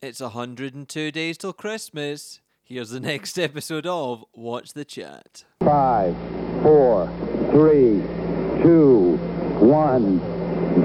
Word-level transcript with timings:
It's 0.00 0.20
102 0.20 1.10
days 1.10 1.38
till 1.38 1.52
Christmas. 1.52 2.40
Here's 2.62 2.90
the 2.90 3.00
next 3.12 3.36
episode 3.36 3.84
of 3.84 4.24
What's 4.30 4.72
the 4.72 4.84
Chat. 4.84 5.42
Five, 5.58 6.14
four, 6.62 7.08
three, 7.50 8.00
two, 8.62 9.16
one, 9.58 10.20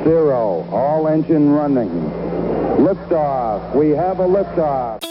zero. 0.04 0.68
All 0.72 1.08
engine 1.08 1.52
running. 1.52 1.92
Liftoff. 2.80 3.76
We 3.76 3.92
have 3.92 4.20
a 4.20 4.26
liftoff. 4.26 5.04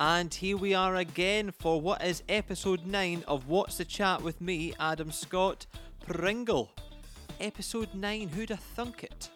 And 0.00 0.32
here 0.32 0.56
we 0.56 0.72
are 0.72 0.96
again 0.96 1.50
for 1.50 1.78
what 1.78 2.02
is 2.02 2.22
episode 2.26 2.86
9 2.86 3.24
of 3.28 3.48
What's 3.48 3.76
the 3.76 3.84
Chat 3.84 4.22
with 4.22 4.40
me, 4.40 4.72
Adam 4.80 5.12
Scott 5.12 5.66
Pringle. 6.06 6.70
Episode 7.40 7.92
9, 7.94 8.28
who'd 8.28 8.50
have 8.50 8.60
thunk 8.60 9.02
it? 9.04 9.28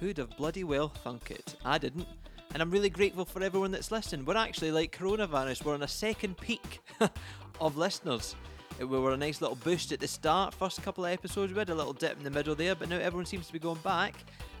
Who'd 0.00 0.18
have 0.18 0.36
bloody 0.36 0.64
well 0.64 0.88
thunk 0.88 1.30
it? 1.30 1.54
I 1.64 1.78
didn't. 1.78 2.06
And 2.52 2.62
I'm 2.62 2.70
really 2.70 2.90
grateful 2.90 3.24
for 3.24 3.42
everyone 3.42 3.70
that's 3.70 3.90
listening. 3.90 4.24
We're 4.24 4.36
actually 4.36 4.72
like 4.72 4.96
coronavirus, 4.96 5.64
we're 5.64 5.74
on 5.74 5.82
a 5.82 5.88
second 5.88 6.36
peak 6.38 6.80
of 7.60 7.76
listeners. 7.76 8.34
We 8.78 8.86
were 8.86 9.12
a 9.12 9.16
nice 9.16 9.40
little 9.40 9.56
boost 9.56 9.92
at 9.92 10.00
the 10.00 10.08
start, 10.08 10.54
first 10.54 10.82
couple 10.82 11.04
of 11.04 11.12
episodes, 11.12 11.52
we 11.52 11.58
had 11.58 11.70
a 11.70 11.74
little 11.74 11.92
dip 11.92 12.16
in 12.16 12.24
the 12.24 12.30
middle 12.30 12.54
there, 12.54 12.74
but 12.74 12.88
now 12.88 12.96
everyone 12.96 13.26
seems 13.26 13.46
to 13.48 13.52
be 13.52 13.58
going 13.58 13.78
back 13.78 14.14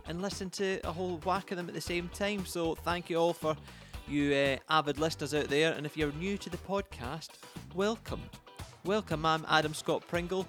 and 0.06 0.22
listening 0.22 0.50
to 0.50 0.80
a 0.84 0.92
whole 0.92 1.18
whack 1.24 1.50
of 1.50 1.56
them 1.56 1.68
at 1.68 1.74
the 1.74 1.80
same 1.80 2.08
time. 2.10 2.46
So 2.46 2.74
thank 2.74 3.10
you 3.10 3.16
all 3.16 3.32
for 3.32 3.56
you 4.08 4.34
uh, 4.34 4.56
avid 4.70 4.98
listeners 4.98 5.34
out 5.34 5.48
there. 5.48 5.72
And 5.72 5.84
if 5.84 5.96
you're 5.96 6.12
new 6.12 6.38
to 6.38 6.50
the 6.50 6.56
podcast, 6.56 7.30
welcome. 7.74 8.22
Welcome, 8.84 9.26
I'm 9.26 9.44
Adam 9.48 9.74
Scott 9.74 10.02
Pringle, 10.08 10.46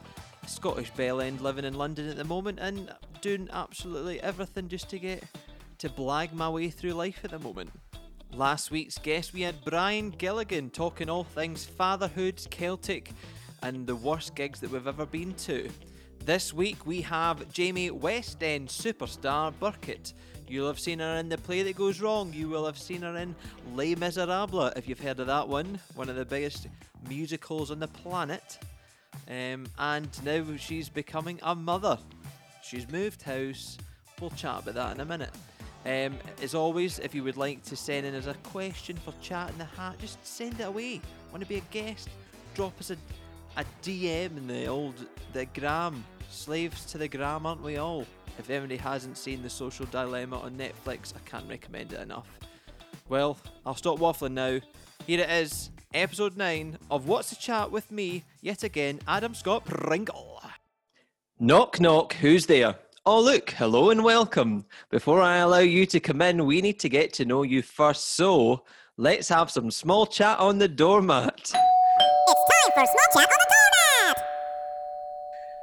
Scottish 0.50 0.90
bell 0.92 1.22
end 1.22 1.42
living 1.42 1.64
in 1.64 1.76
London 1.76 2.10
at 2.10 2.18
the 2.18 2.24
moment 2.24 2.60
and 2.60 2.92
doing 3.22 3.48
absolutely 3.54 4.20
everything 4.22 4.68
just 4.68 4.90
to 4.90 5.00
get 5.00 5.24
to 5.78 5.90
blag 5.90 6.34
my 6.34 6.50
way 6.50 6.70
through 6.70 6.94
life 6.94 7.20
at 7.24 7.32
the 7.32 7.40
moment. 7.40 7.70
Last 8.34 8.72
week's 8.72 8.98
guest, 8.98 9.34
we 9.34 9.42
had 9.42 9.64
Brian 9.64 10.10
Gilligan 10.10 10.72
talking 10.72 11.10
all 11.10 11.24
things 11.24 11.66
fatherhood, 11.66 12.42
Celtic, 12.50 13.12
and 13.64 13.86
the 13.86 13.96
worst 13.96 14.36
gigs 14.36 14.60
that 14.60 14.72
we've 14.72 14.88
ever 14.88 15.06
been 15.06 15.34
to. 15.36 15.70
This 16.26 16.54
week 16.54 16.86
we 16.86 17.02
have 17.02 17.52
Jamie 17.52 17.92
West 17.92 18.44
End 18.44 18.70
superstar 18.70 19.54
Birkett. 19.60 20.14
You'll 20.48 20.68
have 20.68 20.80
seen 20.80 21.00
her 21.00 21.18
in 21.18 21.30
The 21.30 21.38
Play 21.38 21.64
That 21.64 21.76
Goes 21.76 22.02
Wrong. 22.02 22.34
You 22.34 22.50
will 22.50 22.66
have 22.66 22.78
seen 22.78 23.04
her 23.04 23.16
in 23.18 23.36
Les 23.76 23.96
Miserables, 23.96 24.74
if 24.76 24.90
you've 24.90 25.00
heard 25.00 25.20
of 25.20 25.28
that 25.28 25.48
one. 25.48 25.80
One 25.96 26.10
of 26.10 26.16
the 26.16 26.26
biggest 26.26 26.68
musicals 27.08 27.72
on 27.72 27.80
the 27.80 27.88
planet. 27.88 28.60
Um, 29.28 29.68
and 29.78 30.26
now 30.26 30.44
she's 30.58 30.90
becoming 30.90 31.40
a 31.44 31.56
mother. 31.56 31.98
She's 32.64 32.90
moved 32.90 33.22
house. 33.22 33.78
We'll 34.20 34.32
chat 34.32 34.64
about 34.64 34.76
that 34.76 34.96
in 34.96 35.02
a 35.02 35.06
minute. 35.06 35.32
Um, 35.86 36.18
as 36.42 36.56
always, 36.56 37.00
if 37.00 37.16
you 37.16 37.24
would 37.24 37.38
like 37.38 37.64
to 37.66 37.76
send 37.76 38.06
in 38.06 38.14
as 38.14 38.28
a 38.28 38.34
question 38.36 38.98
for 38.98 39.14
chat 39.22 39.50
in 39.50 39.58
the 39.58 39.66
hat, 39.66 39.98
just 40.00 40.26
send 40.26 40.60
it 40.60 40.64
away. 40.64 41.02
Want 41.32 41.42
to 41.42 41.50
be 41.50 41.58
a 41.58 41.62
guest? 41.72 42.10
Drop 42.54 42.78
us 42.80 42.90
a, 42.90 42.98
a 43.56 43.64
DM 43.82 44.38
in 44.38 44.48
the 44.48 44.66
old 44.68 45.06
the 45.34 45.46
gram. 45.46 46.04
Slaves 46.30 46.86
to 46.86 46.98
the 46.98 47.08
gram, 47.08 47.46
aren't 47.46 47.64
we 47.64 47.78
all? 47.78 48.06
If 48.38 48.50
anybody 48.50 48.78
hasn't 48.78 49.18
seen 49.18 49.42
The 49.42 49.50
Social 49.50 49.86
Dilemma 49.88 50.40
on 50.40 50.58
Netflix, 50.58 51.14
I 51.16 51.20
can't 51.30 51.50
recommend 51.50 51.94
it 51.94 52.00
enough. 52.00 52.28
Well, 53.10 53.38
I'll 53.66 53.76
stop 53.76 54.00
waffling 54.00 54.34
now. 54.34 54.60
Here 55.08 55.22
it 55.22 55.30
is, 55.30 55.72
episode 55.94 56.38
9 56.38 56.78
of 56.92 57.08
What's 57.08 57.32
the 57.32 57.36
Chat 57.36 57.72
with 57.72 57.92
me, 57.92 58.24
yet 58.42 58.64
again, 58.64 59.00
Adam 59.08 59.34
Scott 59.34 59.66
Pringle. 59.66 60.40
Knock, 61.40 61.80
knock, 61.80 62.14
who's 62.14 62.46
there? 62.46 62.76
Oh, 63.08 63.20
look, 63.20 63.50
hello 63.52 63.90
and 63.90 64.04
welcome. 64.04 64.66
Before 64.92 65.20
I 65.20 65.38
allow 65.38 65.60
you 65.60 65.88
to 65.88 66.00
come 66.00 66.22
in, 66.22 66.46
we 66.46 66.62
need 66.62 66.80
to 66.82 66.90
get 66.90 67.12
to 67.14 67.26
know 67.26 67.42
you 67.42 67.64
first, 67.64 68.10
so 68.10 68.66
let's 68.98 69.30
have 69.30 69.50
some 69.50 69.72
small 69.72 70.06
chat 70.06 70.38
on 70.38 70.60
the 70.60 70.68
doormat. 70.68 71.40
It's 71.40 71.52
time 71.54 72.72
for 72.76 72.86
small 72.86 73.24
chat 73.24 73.32
on 73.32 73.38
the 73.40 73.56
doormat. 73.56 74.26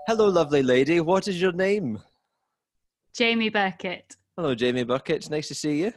Hello, 0.09 0.29
lovely 0.29 0.65
lady, 0.65 0.99
what 0.99 1.29
is 1.29 1.41
your 1.41 1.53
name? 1.53 2.01
Jamie 3.15 3.51
Birkett. 3.51 4.17
Hello, 4.37 4.57
Jamie 4.57 4.83
Bucket, 4.83 5.17
it's 5.17 5.31
nice 5.31 5.47
to 5.49 5.55
see 5.55 5.83
you. 5.83 5.93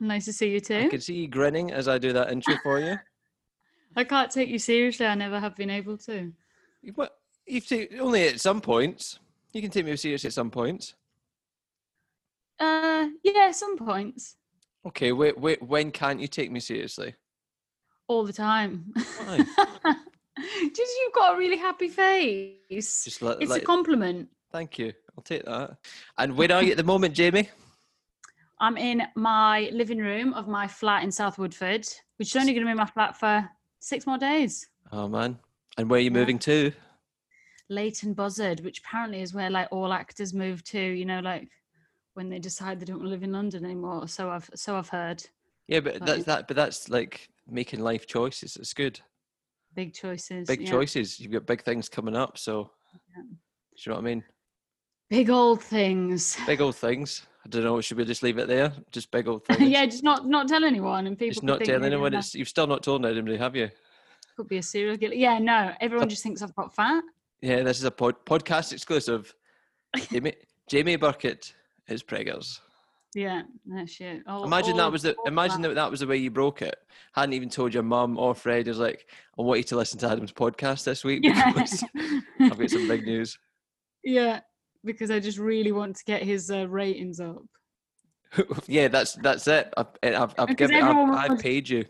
Nice 0.00 0.24
to 0.24 0.32
see 0.32 0.48
you 0.48 0.60
too. 0.60 0.78
I 0.78 0.88
can 0.88 1.02
see 1.02 1.14
you 1.14 1.28
grinning 1.28 1.70
as 1.70 1.86
I 1.86 1.98
do 1.98 2.14
that 2.14 2.32
intro 2.32 2.54
for 2.62 2.80
you. 2.80 2.96
I 3.96 4.04
can't 4.04 4.30
take 4.30 4.48
you 4.48 4.58
seriously. 4.58 5.06
I 5.06 5.14
never 5.14 5.38
have 5.38 5.56
been 5.56 5.70
able 5.70 5.98
to. 5.98 6.32
What? 6.94 7.16
You've 7.46 7.66
only 8.00 8.28
at 8.28 8.40
some 8.40 8.60
points. 8.60 9.18
You 9.52 9.60
can 9.60 9.70
take 9.70 9.84
me 9.84 9.96
seriously 9.96 10.28
at 10.28 10.32
some 10.32 10.50
points. 10.50 10.94
Uh, 12.58 13.08
yeah, 13.22 13.50
some 13.50 13.76
points. 13.76 14.36
Okay, 14.86 15.12
wait, 15.12 15.38
wait. 15.38 15.62
When 15.62 15.90
can't 15.90 16.20
you 16.20 16.28
take 16.28 16.50
me 16.50 16.60
seriously? 16.60 17.14
All 18.08 18.24
the 18.24 18.32
time. 18.32 18.92
Why? 18.94 19.38
Just 20.74 20.92
you've 21.00 21.12
got 21.14 21.34
a 21.34 21.38
really 21.38 21.58
happy 21.58 21.88
face. 21.88 23.04
Just 23.04 23.22
let, 23.22 23.40
it's 23.40 23.50
let- 23.50 23.62
a 23.62 23.64
compliment. 23.64 24.28
Thank 24.50 24.78
you. 24.78 24.92
I'll 25.16 25.22
take 25.22 25.44
that. 25.44 25.76
And 26.18 26.36
where 26.36 26.52
are 26.52 26.62
you 26.62 26.72
at 26.72 26.76
the 26.76 26.84
moment, 26.84 27.14
Jamie? 27.14 27.48
I'm 28.60 28.76
in 28.76 29.02
my 29.16 29.70
living 29.72 29.98
room 29.98 30.34
of 30.34 30.46
my 30.46 30.68
flat 30.68 31.02
in 31.02 31.10
South 31.10 31.38
Woodford, 31.38 31.86
which 32.18 32.28
is 32.28 32.36
only 32.36 32.52
going 32.52 32.64
to 32.64 32.70
be 32.70 32.76
my 32.76 32.86
flat 32.86 33.18
for 33.18 33.48
six 33.82 34.06
more 34.06 34.18
days. 34.18 34.68
Oh 34.92 35.08
man. 35.08 35.38
And 35.76 35.90
where 35.90 35.98
are 35.98 36.02
you 36.02 36.10
Yeah. 36.10 36.18
moving 36.18 36.38
to? 36.40 36.72
Leighton 37.68 38.14
Buzzard, 38.14 38.60
which 38.60 38.80
apparently 38.80 39.22
is 39.22 39.34
where 39.34 39.50
like 39.50 39.68
all 39.70 39.92
actors 39.92 40.32
move 40.32 40.62
to. 40.64 40.80
You 40.80 41.04
know, 41.04 41.20
like 41.20 41.48
when 42.14 42.28
they 42.28 42.38
decide 42.38 42.78
they 42.80 42.84
don't 42.84 42.96
want 42.98 43.06
to 43.06 43.10
live 43.10 43.22
in 43.22 43.32
London 43.32 43.64
anymore. 43.64 44.08
So 44.08 44.30
I've 44.30 44.48
so 44.54 44.76
I've 44.76 44.88
heard. 44.88 45.24
Yeah, 45.68 45.80
but 45.80 46.04
that's 46.04 46.24
that. 46.24 46.48
But 46.48 46.56
that's 46.56 46.88
like 46.88 47.28
making 47.48 47.80
life 47.80 48.06
choices. 48.06 48.56
It's 48.56 48.74
good. 48.74 49.00
Big 49.74 49.94
choices. 49.94 50.46
Big 50.46 50.62
yeah. 50.62 50.70
choices. 50.70 51.18
You've 51.18 51.32
got 51.32 51.46
big 51.46 51.62
things 51.62 51.88
coming 51.88 52.14
up. 52.14 52.36
So, 52.36 52.70
Yeah. 53.16 53.22
do 53.22 53.28
you 53.30 53.90
know 53.90 53.94
what 53.94 54.02
I 54.02 54.04
mean? 54.04 54.24
Big 55.08 55.30
old 55.30 55.62
things. 55.62 56.36
Big 56.46 56.60
old 56.60 56.76
things. 56.76 57.26
I 57.44 57.48
don't 57.48 57.64
know. 57.64 57.80
Should 57.80 57.96
we 57.96 58.04
just 58.04 58.22
leave 58.22 58.38
it 58.38 58.46
there? 58.48 58.72
Just 58.92 59.10
big 59.10 59.26
old 59.28 59.44
things. 59.46 59.60
yeah, 59.68 59.84
just 59.86 60.02
not 60.04 60.26
not 60.26 60.48
tell 60.48 60.64
anyone, 60.64 61.06
and 61.06 61.18
people. 61.18 61.32
Just 61.34 61.42
not 61.42 61.62
tell 61.64 61.84
anyone. 61.84 62.14
It's 62.14 62.34
you've 62.34 62.48
still 62.48 62.66
not 62.66 62.82
told 62.82 63.04
anybody, 63.04 63.36
have 63.36 63.56
you? 63.56 63.70
could 64.36 64.48
be 64.48 64.56
a 64.58 64.62
serial 64.62 64.96
killer. 64.96 65.12
Yeah, 65.14 65.38
no, 65.38 65.72
everyone 65.80 66.08
just 66.08 66.22
thinks 66.22 66.40
I've 66.40 66.54
got 66.56 66.74
fat. 66.74 67.02
Yeah, 67.42 67.62
this 67.64 67.76
is 67.78 67.84
a 67.84 67.90
pod, 67.90 68.14
podcast 68.24 68.72
exclusive. 68.72 69.34
Jamie, 70.10 70.34
Jamie 70.70 70.96
Birkett 70.96 71.52
is 71.88 72.02
preggers. 72.02 72.60
Yeah, 73.14 73.42
no 73.66 73.84
shit. 73.84 74.22
All- 74.26 74.44
Imagine 74.44 74.72
all- 74.72 74.78
that 74.78 74.92
was 74.92 75.02
the 75.02 75.14
imagine 75.26 75.60
that 75.62 75.74
that 75.74 75.90
was 75.90 76.00
the 76.00 76.06
way 76.06 76.16
you 76.16 76.30
broke 76.30 76.62
it. 76.62 76.76
Hadn't 77.12 77.34
even 77.34 77.50
told 77.50 77.74
your 77.74 77.82
mum 77.82 78.16
or 78.16 78.34
Fred. 78.34 78.68
Is 78.68 78.78
like, 78.78 79.06
I 79.38 79.42
want 79.42 79.58
you 79.58 79.64
to 79.64 79.76
listen 79.76 79.98
to 79.98 80.08
Adam's 80.08 80.32
podcast 80.32 80.84
this 80.84 81.04
week 81.04 81.20
Yeah. 81.22 81.52
because 81.52 81.84
I've 82.40 82.56
got 82.58 82.70
some 82.70 82.88
big 82.88 83.04
news. 83.04 83.36
yeah, 84.02 84.40
because 84.84 85.10
I 85.10 85.20
just 85.20 85.38
really 85.38 85.72
want 85.72 85.96
to 85.96 86.04
get 86.04 86.22
his 86.22 86.50
uh, 86.50 86.68
ratings 86.68 87.20
up. 87.20 87.42
yeah, 88.66 88.88
that's 88.88 89.14
that's 89.16 89.46
it. 89.48 89.72
I've 89.76 89.86
I've, 90.02 90.34
I've 90.38 90.56
given 90.56 90.82
I've, 90.82 91.30
I've 91.32 91.38
paid 91.38 91.68
you. 91.68 91.84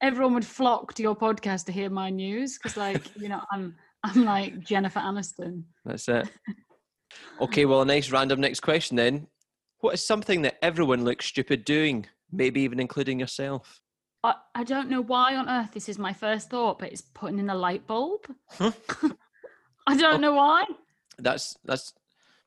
Everyone 0.00 0.34
would 0.34 0.46
flock 0.46 0.94
to 0.94 1.02
your 1.02 1.16
podcast 1.16 1.66
to 1.66 1.72
hear 1.72 1.90
my 1.90 2.08
news 2.08 2.56
because, 2.56 2.76
like, 2.76 3.02
you 3.16 3.28
know, 3.28 3.42
I'm 3.52 3.74
I'm 4.04 4.24
like 4.24 4.60
Jennifer 4.60 5.00
Aniston. 5.00 5.64
That's 5.84 6.08
it. 6.08 6.28
Okay, 7.40 7.64
well, 7.66 7.82
a 7.82 7.84
nice 7.84 8.10
random 8.10 8.40
next 8.40 8.60
question 8.60 8.96
then. 8.96 9.26
What 9.80 9.94
is 9.94 10.06
something 10.06 10.42
that 10.42 10.58
everyone 10.62 11.04
looks 11.04 11.26
stupid 11.26 11.64
doing? 11.64 12.06
Maybe 12.32 12.60
even 12.60 12.78
including 12.78 13.18
yourself. 13.18 13.80
I, 14.22 14.34
I 14.54 14.64
don't 14.64 14.88
know 14.90 15.00
why 15.00 15.34
on 15.34 15.48
earth 15.48 15.72
this 15.72 15.88
is 15.88 15.98
my 15.98 16.12
first 16.12 16.50
thought, 16.50 16.78
but 16.78 16.92
it's 16.92 17.00
putting 17.00 17.38
in 17.38 17.50
a 17.50 17.54
light 17.54 17.86
bulb. 17.86 18.20
Huh? 18.50 18.70
I 19.86 19.96
don't 19.96 20.14
Oh. 20.14 20.18
know 20.18 20.34
why. 20.34 20.64
That's 21.22 21.56
that's 21.64 21.92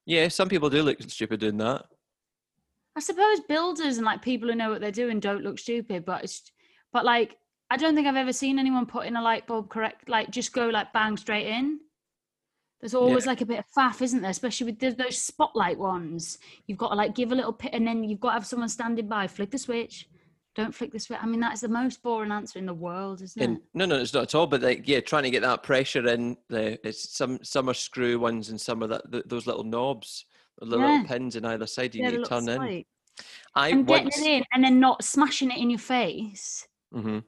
yeah. 0.05 0.27
Some 0.27 0.49
people 0.49 0.69
do 0.69 0.83
look 0.83 1.01
stupid 1.01 1.39
doing 1.39 1.57
that. 1.57 1.85
I 2.95 2.99
suppose 2.99 3.39
builders 3.41 3.97
and 3.97 4.05
like 4.05 4.21
people 4.21 4.49
who 4.49 4.55
know 4.55 4.69
what 4.69 4.81
they're 4.81 4.91
doing 4.91 5.19
don't 5.19 5.43
look 5.43 5.59
stupid, 5.59 6.05
but 6.05 6.23
it's 6.23 6.51
but 6.91 7.05
like 7.05 7.37
I 7.69 7.77
don't 7.77 7.95
think 7.95 8.07
I've 8.07 8.15
ever 8.15 8.33
seen 8.33 8.59
anyone 8.59 8.85
put 8.85 9.07
in 9.07 9.15
a 9.15 9.21
light 9.21 9.47
bulb 9.47 9.69
correct, 9.69 10.09
like 10.09 10.29
just 10.29 10.53
go 10.53 10.67
like 10.67 10.93
bang 10.93 11.17
straight 11.17 11.47
in. 11.47 11.79
There's 12.79 12.93
always 12.93 13.25
like 13.25 13.39
a 13.39 13.45
bit 13.45 13.59
of 13.59 13.65
faff, 13.75 14.01
isn't 14.01 14.21
there? 14.21 14.29
Especially 14.29 14.65
with 14.65 14.79
th- 14.79 14.97
those 14.97 15.17
spotlight 15.17 15.79
ones. 15.79 16.37
You've 16.67 16.77
got 16.77 16.89
to 16.89 16.95
like 16.95 17.15
give 17.15 17.31
a 17.31 17.35
little 17.35 17.53
pit, 17.53 17.71
and 17.73 17.87
then 17.87 18.03
you've 18.03 18.19
got 18.19 18.31
to 18.31 18.33
have 18.33 18.45
someone 18.45 18.67
standing 18.67 19.07
by. 19.07 19.25
Flick 19.27 19.51
the 19.51 19.57
switch. 19.57 20.09
Don't 20.55 20.73
flick 20.73 20.91
the 20.91 20.99
switch. 20.99 21.17
I 21.21 21.25
mean, 21.25 21.39
that's 21.39 21.61
the 21.61 21.67
most 21.67 22.03
boring 22.03 22.31
answer 22.31 22.59
in 22.59 22.67
the 22.67 22.73
world, 22.75 23.21
isn't 23.21 23.41
And 23.41 23.57
it? 23.57 23.63
no, 23.73 23.85
no, 23.85 23.95
it's 23.99 24.13
not 24.13 24.23
at 24.23 24.35
all. 24.35 24.45
But 24.45 24.61
like, 24.61 24.87
yeah, 24.87 24.99
trying 24.99 25.23
to 25.23 25.31
get 25.31 25.41
that 25.41 25.63
pressure 25.63 26.07
in. 26.07 26.37
The 26.49 26.79
it's 26.87 27.15
some 27.17 27.39
some 27.43 27.69
are 27.69 27.73
screw 27.73 28.19
ones 28.19 28.49
and 28.49 28.61
some 28.61 28.83
are 28.83 28.87
that 28.87 29.11
th- 29.11 29.23
those 29.27 29.47
little 29.47 29.63
knobs, 29.63 30.25
the 30.59 30.65
little 30.65 30.87
Yeah. 30.87 31.03
pins 31.07 31.35
in 31.35 31.43
either 31.45 31.65
side. 31.65 31.95
You 31.95 32.03
Yeah, 32.03 32.09
need 32.09 32.15
to 32.17 32.21
little 32.21 32.41
turn 32.41 32.49
in. 32.49 32.83
I 33.55 33.69
and 33.69 33.87
getting 33.87 34.05
once. 34.05 34.17
it 34.19 34.27
in, 34.27 34.43
and 34.53 34.63
then 34.63 34.79
not 34.79 35.03
smashing 35.03 35.49
it 35.51 35.57
in 35.57 35.69
your 35.71 35.79
face. 35.79 36.67
Mm-hmm. 36.93 37.19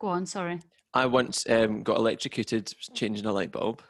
Go 0.00 0.08
on, 0.08 0.26
sorry. 0.26 0.60
I 0.94 1.06
once 1.06 1.48
um, 1.48 1.82
got 1.82 1.96
electrocuted 1.98 2.72
changing 2.94 3.26
a 3.26 3.32
light 3.32 3.52
bulb. 3.52 3.80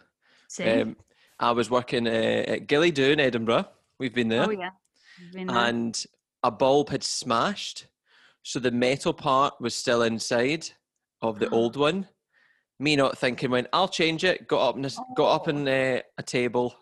See, 0.48 0.64
Um, 0.64 0.96
I 1.40 1.50
was 1.52 1.70
working 1.70 2.06
uh, 2.06 2.10
at 2.46 2.66
Gilly 2.66 2.90
in 2.90 3.20
Edinburgh. 3.20 3.66
We've 3.98 4.14
been 4.14 4.28
there. 4.28 4.44
Oh 4.46 4.50
yeah. 4.50 4.70
Been 5.32 5.46
there. 5.46 5.56
and 5.56 6.04
a 6.42 6.50
bulb 6.50 6.90
had 6.90 7.02
smashed, 7.02 7.86
so 8.42 8.58
the 8.58 8.70
metal 8.70 9.12
part 9.12 9.54
was 9.60 9.74
still 9.74 10.02
inside 10.02 10.68
of 11.20 11.38
the 11.38 11.48
old 11.50 11.76
one. 11.76 12.08
Me 12.80 12.96
not 12.96 13.16
thinking, 13.16 13.50
went, 13.50 13.68
I'll 13.72 13.88
change 13.88 14.24
it. 14.24 14.48
Got 14.48 14.68
up, 14.68 14.76
and 14.76 14.96
got 15.16 15.34
up 15.34 15.48
on 15.48 15.68
uh, 15.68 16.00
a 16.18 16.22
table, 16.22 16.74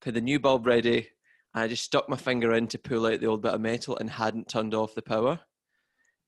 put 0.00 0.14
the 0.14 0.20
new 0.20 0.40
bulb 0.40 0.66
ready. 0.66 1.08
And 1.54 1.64
I 1.64 1.68
just 1.68 1.84
stuck 1.84 2.08
my 2.08 2.16
finger 2.16 2.54
in 2.54 2.66
to 2.68 2.78
pull 2.78 3.06
out 3.06 3.20
the 3.20 3.26
old 3.26 3.42
bit 3.42 3.54
of 3.54 3.60
metal 3.60 3.98
and 3.98 4.08
hadn't 4.08 4.48
turned 4.48 4.74
off 4.74 4.94
the 4.94 5.02
power. 5.02 5.38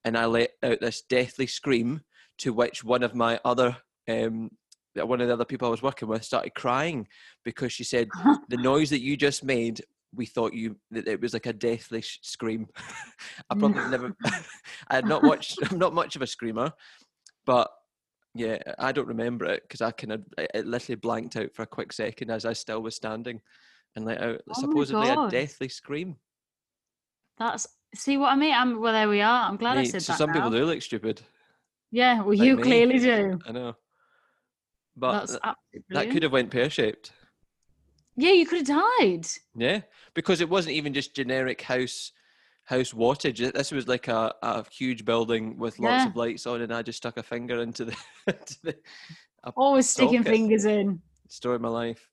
And 0.04 0.16
I 0.16 0.26
let 0.26 0.50
out 0.62 0.80
this 0.80 1.02
deathly 1.02 1.46
scream, 1.46 2.02
to 2.38 2.52
which 2.52 2.84
one 2.84 3.02
of 3.02 3.14
my 3.14 3.40
other, 3.44 3.78
um, 4.08 4.50
one 4.94 5.22
of 5.22 5.28
the 5.28 5.32
other 5.32 5.46
people 5.46 5.68
I 5.68 5.70
was 5.70 5.82
working 5.82 6.08
with 6.08 6.22
started 6.22 6.54
crying 6.54 7.08
because 7.44 7.72
she 7.72 7.84
said, 7.84 8.08
the 8.48 8.58
noise 8.58 8.90
that 8.90 9.00
you 9.00 9.16
just 9.16 9.42
made 9.42 9.80
we 10.14 10.26
thought 10.26 10.54
you 10.54 10.76
that 10.90 11.08
it 11.08 11.20
was 11.20 11.32
like 11.32 11.46
a 11.46 11.52
deathly 11.52 12.00
sh- 12.00 12.18
scream 12.22 12.66
i 13.50 13.54
probably 13.54 13.84
never 13.90 14.14
i 14.88 14.94
had 14.94 15.06
not 15.06 15.22
watched 15.22 15.58
i'm 15.70 15.78
not 15.78 15.94
much 15.94 16.16
of 16.16 16.22
a 16.22 16.26
screamer 16.26 16.72
but 17.44 17.70
yeah 18.34 18.58
i 18.78 18.92
don't 18.92 19.08
remember 19.08 19.44
it 19.46 19.62
because 19.62 19.80
i 19.80 19.90
kind 19.90 20.12
of 20.12 20.22
it 20.38 20.66
literally 20.66 20.96
blanked 20.96 21.36
out 21.36 21.52
for 21.54 21.62
a 21.62 21.66
quick 21.66 21.92
second 21.92 22.30
as 22.30 22.44
i 22.44 22.52
still 22.52 22.82
was 22.82 22.94
standing 22.94 23.40
and 23.96 24.04
let 24.04 24.22
out 24.22 24.40
Oh 24.48 24.60
supposedly 24.60 25.08
a 25.08 25.28
deathly 25.30 25.68
scream 25.68 26.16
That's 27.38 27.66
see 27.94 28.16
what 28.18 28.32
I 28.32 28.36
mean. 28.36 28.52
I'm 28.54 28.80
well. 28.80 28.92
There 28.92 29.08
we 29.08 29.22
are. 29.22 29.48
I'm 29.48 29.56
glad 29.56 29.78
I 29.78 29.82
Mate, 29.82 29.92
said 29.92 30.02
so 30.02 30.12
that. 30.12 30.18
some 30.18 30.32
people 30.32 30.50
do 30.50 30.64
look 30.66 30.82
stupid 30.82 31.22
Yeah, 31.90 32.20
well, 32.20 32.34
like 32.34 32.40
you 32.40 32.56
me. 32.56 32.62
clearly 32.62 32.98
do. 32.98 33.38
i 33.46 33.52
know 33.52 33.74
but 34.96 35.28
that 35.90 36.10
could 36.10 36.22
have 36.22 36.32
went 36.32 36.50
pear-shaped 36.50 37.12
Yeah, 38.16 38.32
you 38.32 38.46
could 38.46 38.66
have 38.66 38.82
died. 38.98 39.26
Yeah, 39.54 39.80
because 40.14 40.40
it 40.40 40.48
wasn't 40.48 40.74
even 40.76 40.94
just 40.94 41.14
generic 41.14 41.60
house 41.62 42.12
house 42.64 42.92
wattage. 42.92 43.52
This 43.52 43.70
was 43.70 43.86
like 43.86 44.08
a, 44.08 44.34
a 44.42 44.64
huge 44.70 45.04
building 45.04 45.56
with 45.58 45.78
lots 45.78 46.02
Yeah. 46.04 46.08
of 46.08 46.16
lights 46.16 46.46
on, 46.46 46.62
and 46.62 46.72
I 46.74 46.82
just 46.82 46.96
stuck 46.96 47.16
a 47.16 47.22
finger 47.22 47.60
into 47.62 47.84
the, 47.84 47.96
into 48.26 48.56
the 48.62 48.76
Always 49.56 49.88
sticking 49.88 50.18
Socket. 50.24 50.32
fingers 50.32 50.64
in. 50.64 51.00
story 51.28 51.56
of 51.56 51.60
my 51.60 51.68
life. 51.68 52.08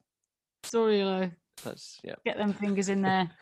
Sorry, 0.64 1.04
Lo. 1.04 1.32
That's 1.64 2.00
yeah. 2.04 2.16
Get 2.26 2.38
them 2.38 2.54
fingers 2.54 2.90
in 2.90 3.02
there. 3.02 3.30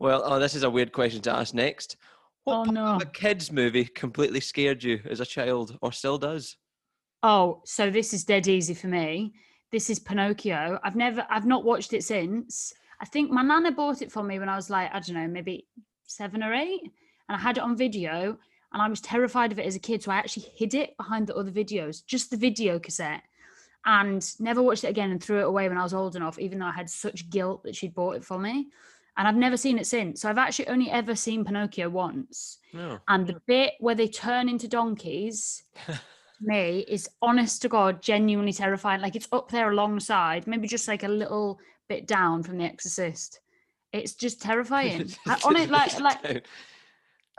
Well, 0.00 0.22
oh, 0.24 0.38
this 0.40 0.54
is 0.56 0.64
a 0.64 0.70
weird 0.70 0.92
question 0.92 1.20
to 1.22 1.30
ask 1.34 1.54
next. 1.54 1.96
What 2.42 2.56
Oh, 2.68 2.70
no. 2.70 2.84
of 2.96 3.02
a 3.02 3.06
kids 3.06 3.52
movie 3.52 3.84
completely 3.84 4.40
scared 4.40 4.82
you 4.82 5.00
as 5.08 5.20
a 5.20 5.24
child, 5.26 5.78
or 5.82 5.92
still 5.92 6.18
does? 6.18 6.56
Oh, 7.22 7.62
so 7.64 7.90
this 7.90 8.12
is 8.12 8.24
dead 8.24 8.48
easy 8.48 8.74
for 8.74 8.88
me. 8.88 9.34
This 9.74 9.90
is 9.90 9.98
Pinocchio. 9.98 10.78
I've 10.84 10.94
never, 10.94 11.26
I've 11.28 11.46
not 11.46 11.64
watched 11.64 11.94
it 11.94 12.04
since. 12.04 12.72
I 13.00 13.06
think 13.06 13.32
my 13.32 13.42
nana 13.42 13.72
bought 13.72 14.02
it 14.02 14.12
for 14.12 14.22
me 14.22 14.38
when 14.38 14.48
I 14.48 14.54
was 14.54 14.70
like, 14.70 14.88
I 14.94 15.00
don't 15.00 15.16
know, 15.16 15.26
maybe 15.26 15.66
seven 16.06 16.44
or 16.44 16.54
eight, 16.54 16.80
and 16.80 17.36
I 17.36 17.38
had 17.38 17.58
it 17.58 17.64
on 17.64 17.76
video, 17.76 18.38
and 18.72 18.80
I 18.80 18.86
was 18.86 19.00
terrified 19.00 19.50
of 19.50 19.58
it 19.58 19.66
as 19.66 19.74
a 19.74 19.80
kid, 19.80 20.00
so 20.00 20.12
I 20.12 20.14
actually 20.14 20.46
hid 20.54 20.74
it 20.74 20.96
behind 20.96 21.26
the 21.26 21.34
other 21.34 21.50
videos, 21.50 22.06
just 22.06 22.30
the 22.30 22.36
video 22.36 22.78
cassette, 22.78 23.22
and 23.84 24.24
never 24.38 24.62
watched 24.62 24.84
it 24.84 24.90
again, 24.90 25.10
and 25.10 25.20
threw 25.20 25.40
it 25.40 25.48
away 25.48 25.68
when 25.68 25.76
I 25.76 25.82
was 25.82 25.92
old 25.92 26.14
enough, 26.14 26.38
even 26.38 26.60
though 26.60 26.66
I 26.66 26.72
had 26.72 26.88
such 26.88 27.28
guilt 27.28 27.64
that 27.64 27.74
she'd 27.74 27.96
bought 27.96 28.14
it 28.14 28.24
for 28.24 28.38
me, 28.38 28.68
and 29.16 29.26
I've 29.26 29.34
never 29.34 29.56
seen 29.56 29.78
it 29.78 29.88
since. 29.88 30.20
So 30.20 30.30
I've 30.30 30.38
actually 30.38 30.68
only 30.68 30.88
ever 30.88 31.16
seen 31.16 31.44
Pinocchio 31.44 31.90
once 31.90 32.58
No. 32.72 33.00
and 33.08 33.26
the 33.26 33.42
bit 33.48 33.72
where 33.80 33.96
they 33.96 34.06
turn 34.06 34.48
into 34.48 34.68
donkeys 34.68 35.64
to 36.38 36.46
me 36.46 36.84
is 36.88 37.08
honest 37.22 37.62
to 37.62 37.68
god 37.68 38.02
genuinely 38.02 38.52
terrifying. 38.52 39.00
Like 39.00 39.16
it's 39.16 39.28
up 39.32 39.50
there 39.50 39.70
alongside 39.70 40.46
maybe 40.46 40.68
just 40.68 40.88
like 40.88 41.02
a 41.02 41.08
little 41.08 41.58
bit 41.88 42.06
down 42.06 42.42
from 42.42 42.58
the 42.58 42.64
exorcist. 42.64 43.40
It's 43.92 44.14
just 44.14 44.42
terrifying. 44.42 45.10
On 45.44 45.56
it 45.56 45.70
like 45.70 45.98
like 46.00 46.46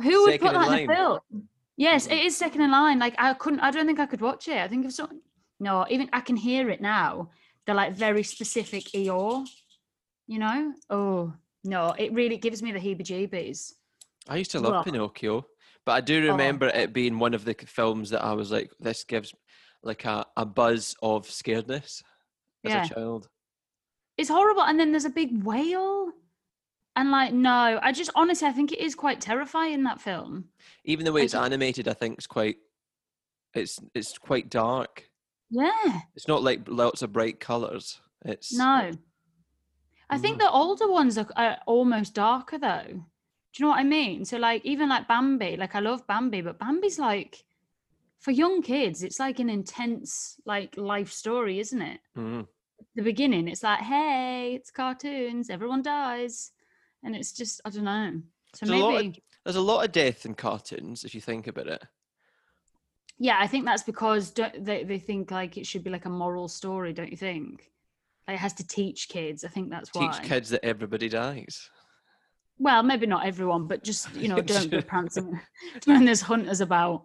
who 0.02 0.24
would 0.24 0.32
Second 0.34 0.48
put 0.48 0.54
that 0.54 0.66
in 0.66 0.72
line. 0.72 0.90
a 0.90 0.96
film? 0.96 1.20
Yes 1.78 2.08
Mm. 2.08 2.12
it 2.14 2.26
is 2.26 2.38
second 2.38 2.62
in 2.62 2.72
line. 2.72 3.00
Like 3.00 3.16
i 3.18 3.34
couldn't 3.34 3.60
i 3.62 3.72
don't 3.72 3.86
think 3.86 4.00
i 4.00 4.06
could 4.06 4.22
watch 4.22 4.48
it. 4.48 4.58
I 4.58 4.68
think 4.68 4.86
if 4.86 4.94
someone 4.94 5.22
no 5.60 5.86
even 5.90 6.10
i 6.14 6.22
can 6.22 6.36
hear 6.36 6.70
it 6.70 6.82
now. 6.82 7.30
They're 7.66 7.76
like 7.76 7.94
very 7.94 8.24
specific 8.24 8.84
eeyore 8.96 9.46
you 10.28 10.40
know? 10.40 10.74
Oh 10.90 11.34
no 11.64 11.94
it 11.98 12.14
really 12.14 12.38
gives 12.38 12.62
me 12.64 12.72
the 12.72 12.80
heebie 12.80 13.02
jeebies 13.04 13.74
I 14.28 14.38
used 14.38 14.52
to 14.52 14.60
love 14.60 14.72
Well- 14.72 14.84
Pinocchio, 14.84 15.46
but 15.86 15.92
I 15.94 16.02
do 16.02 16.24
Oh. 16.28 16.32
remember 16.32 16.68
it 16.68 16.94
being 16.94 17.20
one 17.20 17.34
of 17.34 17.46
the 17.46 17.54
films 17.68 18.10
that 18.10 18.24
I 18.24 18.34
was 18.34 18.52
like, 18.52 18.72
this 18.80 19.04
gives 19.04 19.34
like 19.84 20.06
a, 20.06 20.26
a 20.36 20.46
buzz 20.46 20.96
of 21.02 21.28
scaredness 21.28 22.02
as 22.64 22.72
Yeah. 22.72 22.86
a 22.86 22.88
child. 22.90 23.30
it's 24.18 24.30
horrible 24.30 24.64
and 24.64 24.80
then 24.80 24.92
there's 24.92 25.06
a 25.06 25.10
big 25.10 25.44
whale 25.44 26.10
and 26.96 27.12
like 27.12 27.34
no 27.34 27.78
i 27.84 27.92
just 27.92 28.10
honestly 28.16 28.48
i 28.48 28.52
think 28.54 28.72
it 28.72 28.80
is 28.80 28.96
quite 28.96 29.20
terrifying 29.22 29.84
that 29.84 30.00
film 30.02 30.46
Even 30.86 31.04
the 31.06 31.12
way 31.12 31.22
I 31.22 31.24
it's 31.26 31.34
don't- 31.34 31.44
animated, 31.46 31.88
I 31.88 31.94
think 31.94 32.18
it's 32.18 32.28
quite. 32.28 32.56
It's 33.54 33.78
it's 33.94 34.18
quite 34.18 34.50
dark. 34.50 35.10
yeah 35.50 36.02
It's 36.16 36.28
not 36.28 36.42
like 36.44 36.62
lots 36.68 37.02
of 37.02 37.12
bright 37.14 37.40
colors. 37.40 38.00
It's 38.26 38.54
no 38.58 38.92
i 40.10 40.18
think 40.18 40.38
Mm. 40.38 40.40
the 40.40 40.50
older 40.52 40.90
ones 40.90 41.18
are, 41.18 41.28
are 41.36 41.58
almost 41.68 42.14
darker 42.16 42.58
though 42.58 43.06
do 43.56 43.64
you 43.64 43.66
know 43.66 43.70
what 43.70 43.80
i 43.80 43.84
mean 43.84 44.26
so 44.26 44.38
like 44.38 44.64
even 44.66 44.90
like 44.90 45.08
bambi 45.08 45.56
like 45.56 45.76
i 45.76 45.80
love 45.80 46.06
bambi 46.08 46.42
but 46.42 46.60
bambi's 46.60 47.00
like 47.00 47.44
for 48.20 48.32
young 48.32 48.62
kids 48.62 49.02
it's 49.02 49.20
like 49.20 49.40
an 49.40 49.50
intense 49.50 50.36
like 50.46 50.76
life 50.78 51.12
story 51.12 51.60
isn't 51.60 51.82
it 51.82 52.00
Mhm. 52.18 52.48
the 52.96 53.02
beginning 53.02 53.48
it's 53.48 53.64
like 53.64 53.80
hey 53.80 54.54
it's 54.56 54.72
cartoons 54.72 55.50
everyone 55.50 55.82
dies 55.82 56.52
and 57.04 57.16
it's 57.16 57.32
just 57.32 57.62
i 57.66 57.70
don't 57.70 57.86
know 57.86 58.22
so 58.54 58.66
There's 58.66 58.80
a 58.82 58.84
lot 58.84 58.96
of- 58.96 59.02
maybe 59.04 59.24
There's 59.46 59.56
a 59.56 59.62
lot 59.62 59.86
of 59.86 59.92
death 59.92 60.26
in 60.26 60.34
cartoons 60.34 61.04
if 61.06 61.14
you 61.16 61.22
think 61.22 61.48
about 61.48 61.68
it. 61.68 61.84
Yeah, 63.18 63.38
I 63.40 63.48
think 63.48 63.64
that's 63.66 63.84
because 63.84 64.34
they 64.34 64.84
they 64.84 65.00
think 65.00 65.30
like 65.32 65.56
it 65.58 65.66
should 65.68 65.84
be 65.84 65.90
like 65.92 66.06
a 66.06 66.10
moral 66.10 66.48
story, 66.48 66.92
don't 66.94 67.12
you 67.12 67.18
think? 67.18 67.72
Like 68.28 68.36
it 68.36 68.40
has 68.40 68.54
to 68.54 68.68
teach 68.68 69.08
kids. 69.08 69.44
I 69.46 69.50
think 69.50 69.70
that's 69.70 69.90
why. 69.94 70.12
Teach 70.12 70.28
kids 70.28 70.50
that 70.50 70.66
everybody 70.66 71.08
dies. 71.10 71.70
Well, 72.58 72.84
maybe 72.84 73.06
not 73.06 73.26
everyone, 73.26 73.68
but 73.68 73.84
just 73.84 74.14
you 74.16 74.28
know, 74.30 74.36
don't 74.42 74.70
go 74.72 74.78
Sure. 74.78 74.82
prancing 74.88 75.40
when 75.86 76.06
there's 76.06 76.22
hunters 76.22 76.62
about. 76.62 77.04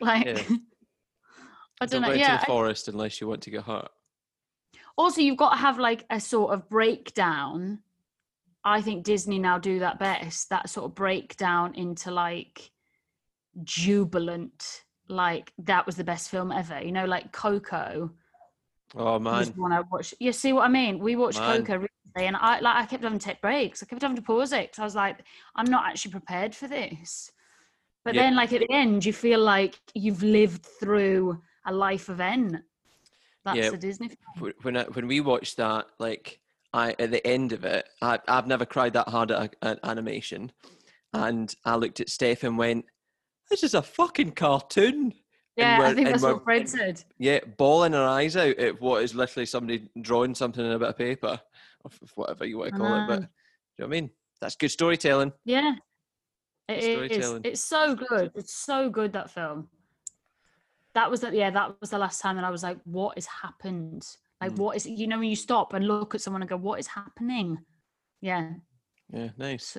Like, 0.00 0.26
Yeah. 0.26 0.42
I 1.82 1.86
Don't 1.86 1.90
don't 1.90 2.02
know. 2.02 2.08
into 2.08 2.20
Yeah. 2.20 2.36
the 2.38 2.42
I- 2.42 2.46
forest 2.46 2.88
unless 2.88 3.20
you 3.20 3.28
want 3.28 3.42
to 3.42 3.50
get 3.50 3.62
hurt. 3.64 3.88
also, 4.98 5.22
you've 5.22 5.38
got 5.38 5.50
to 5.52 5.56
have 5.56 5.78
like 5.78 6.04
a 6.10 6.20
sort 6.20 6.52
of 6.52 6.68
breakdown. 6.68 7.78
I 8.62 8.82
think 8.82 9.04
Disney 9.04 9.38
now 9.38 9.58
do 9.58 9.78
that 9.78 9.98
best. 9.98 10.50
That 10.50 10.68
sort 10.68 10.84
of 10.84 10.94
breakdown 10.94 11.74
into 11.74 12.10
like 12.10 12.70
jubilant, 13.64 14.84
like 15.08 15.52
that 15.58 15.86
was 15.86 15.96
the 15.96 16.04
best 16.04 16.28
film 16.30 16.52
ever. 16.52 16.82
You 16.82 16.92
know, 16.92 17.06
like 17.06 17.32
Coco. 17.32 18.10
Oh 18.94 19.18
man, 19.18 19.46
one 19.56 19.72
I 19.72 19.80
watched. 19.80 20.14
You 20.20 20.32
see 20.32 20.52
what 20.52 20.64
I 20.64 20.68
mean? 20.68 20.98
We 20.98 21.16
watched 21.16 21.38
Man. 21.38 21.64
Coco 21.64 21.86
and 22.16 22.36
I 22.36 22.60
like 22.60 22.76
I 22.76 22.86
kept 22.86 23.02
having 23.02 23.18
to 23.18 23.24
take 23.24 23.40
breaks. 23.40 23.82
I 23.82 23.86
kept 23.86 24.02
having 24.02 24.16
to 24.16 24.22
pause 24.22 24.52
it 24.52 24.72
'cause 24.72 24.78
I 24.80 24.84
was 24.84 24.94
like, 24.94 25.18
I'm 25.54 25.66
not 25.66 25.86
actually 25.86 26.12
prepared 26.12 26.54
for 26.54 26.68
this. 26.68 27.30
But 28.04 28.14
Yeah. 28.14 28.22
then, 28.22 28.36
like 28.36 28.52
at 28.52 28.60
the 28.60 28.72
end, 28.72 29.04
you 29.04 29.12
feel 29.12 29.40
like 29.40 29.78
you've 29.94 30.22
lived 30.22 30.64
through 30.64 31.42
a 31.66 31.72
life 31.72 32.08
event. 32.08 32.56
That's 33.44 33.58
Yeah. 33.58 33.70
a 33.72 33.76
Disney 33.76 34.08
film. 34.08 34.52
When 34.62 34.76
I, 34.76 34.84
when 34.84 35.06
we 35.06 35.20
watched 35.20 35.56
that, 35.58 35.86
like 35.98 36.40
I 36.72 36.94
at 36.98 37.10
the 37.10 37.26
end 37.26 37.52
of 37.52 37.64
it, 37.64 37.88
I 38.00 38.18
I've 38.28 38.46
never 38.46 38.64
cried 38.66 38.92
that 38.94 39.08
hard 39.08 39.30
at 39.30 39.54
a- 39.62 39.68
an 39.68 39.80
animation, 39.84 40.52
and 41.12 41.54
I 41.64 41.76
looked 41.76 42.00
at 42.00 42.08
Steph 42.08 42.42
and 42.44 42.56
went, 42.56 42.86
"This 43.50 43.62
is 43.62 43.74
a 43.74 43.82
fucking 43.82 44.32
cartoon." 44.32 45.14
Yeah, 45.56 45.80
I 45.82 45.92
think 45.94 46.08
that's 46.08 46.22
what 46.22 46.44
Fred 46.44 46.68
said. 46.68 47.04
Yeah, 47.18 47.40
bawling 47.58 47.92
our 47.94 48.08
eyes 48.08 48.36
out 48.36 48.56
at 48.56 48.80
what 48.80 49.02
is 49.02 49.14
literally 49.14 49.44
somebody 49.46 49.90
drawing 50.00 50.34
something 50.34 50.64
in 50.64 50.70
a 50.72 50.78
bit 50.78 50.88
of 50.88 50.96
paper, 50.96 51.40
or 51.84 51.90
whatever 52.14 52.44
you 52.44 52.58
want 52.58 52.72
to 52.72 52.78
call 52.78 52.94
it. 52.94 53.06
But 53.06 53.20
do 53.20 53.22
you 53.22 53.28
know 53.78 53.86
what 53.88 53.96
I 53.96 54.00
mean? 54.00 54.10
That's 54.40 54.56
good 54.56 54.70
storytelling. 54.70 55.32
Yeah, 55.44 55.74
it 56.68 57.12
is. 57.12 57.40
It's 57.44 57.60
so 57.64 57.94
good. 57.94 58.32
It's 58.34 58.54
so 58.54 58.88
good 58.90 59.12
that 59.12 59.30
film. 59.30 59.68
That 60.94 61.10
was 61.10 61.20
that. 61.20 61.34
Yeah, 61.34 61.50
that 61.50 61.76
was 61.80 61.90
the 61.90 61.98
last 61.98 62.20
time 62.20 62.36
that 62.36 62.44
I 62.44 62.50
was 62.50 62.62
like, 62.62 62.78
"What 62.84 63.16
has 63.16 63.26
happened? 63.26 64.04
Like, 64.40 64.52
Mm. 64.52 64.56
what 64.58 64.76
is?" 64.76 64.86
You 64.86 65.06
know, 65.06 65.18
when 65.18 65.28
you 65.28 65.36
stop 65.36 65.72
and 65.74 65.86
look 65.86 66.14
at 66.14 66.20
someone 66.20 66.42
and 66.42 66.48
go, 66.48 66.56
"What 66.56 66.80
is 66.80 66.88
happening?" 66.88 67.64
Yeah, 68.20 68.54
Yeah, 69.12 69.30
nice. 69.38 69.76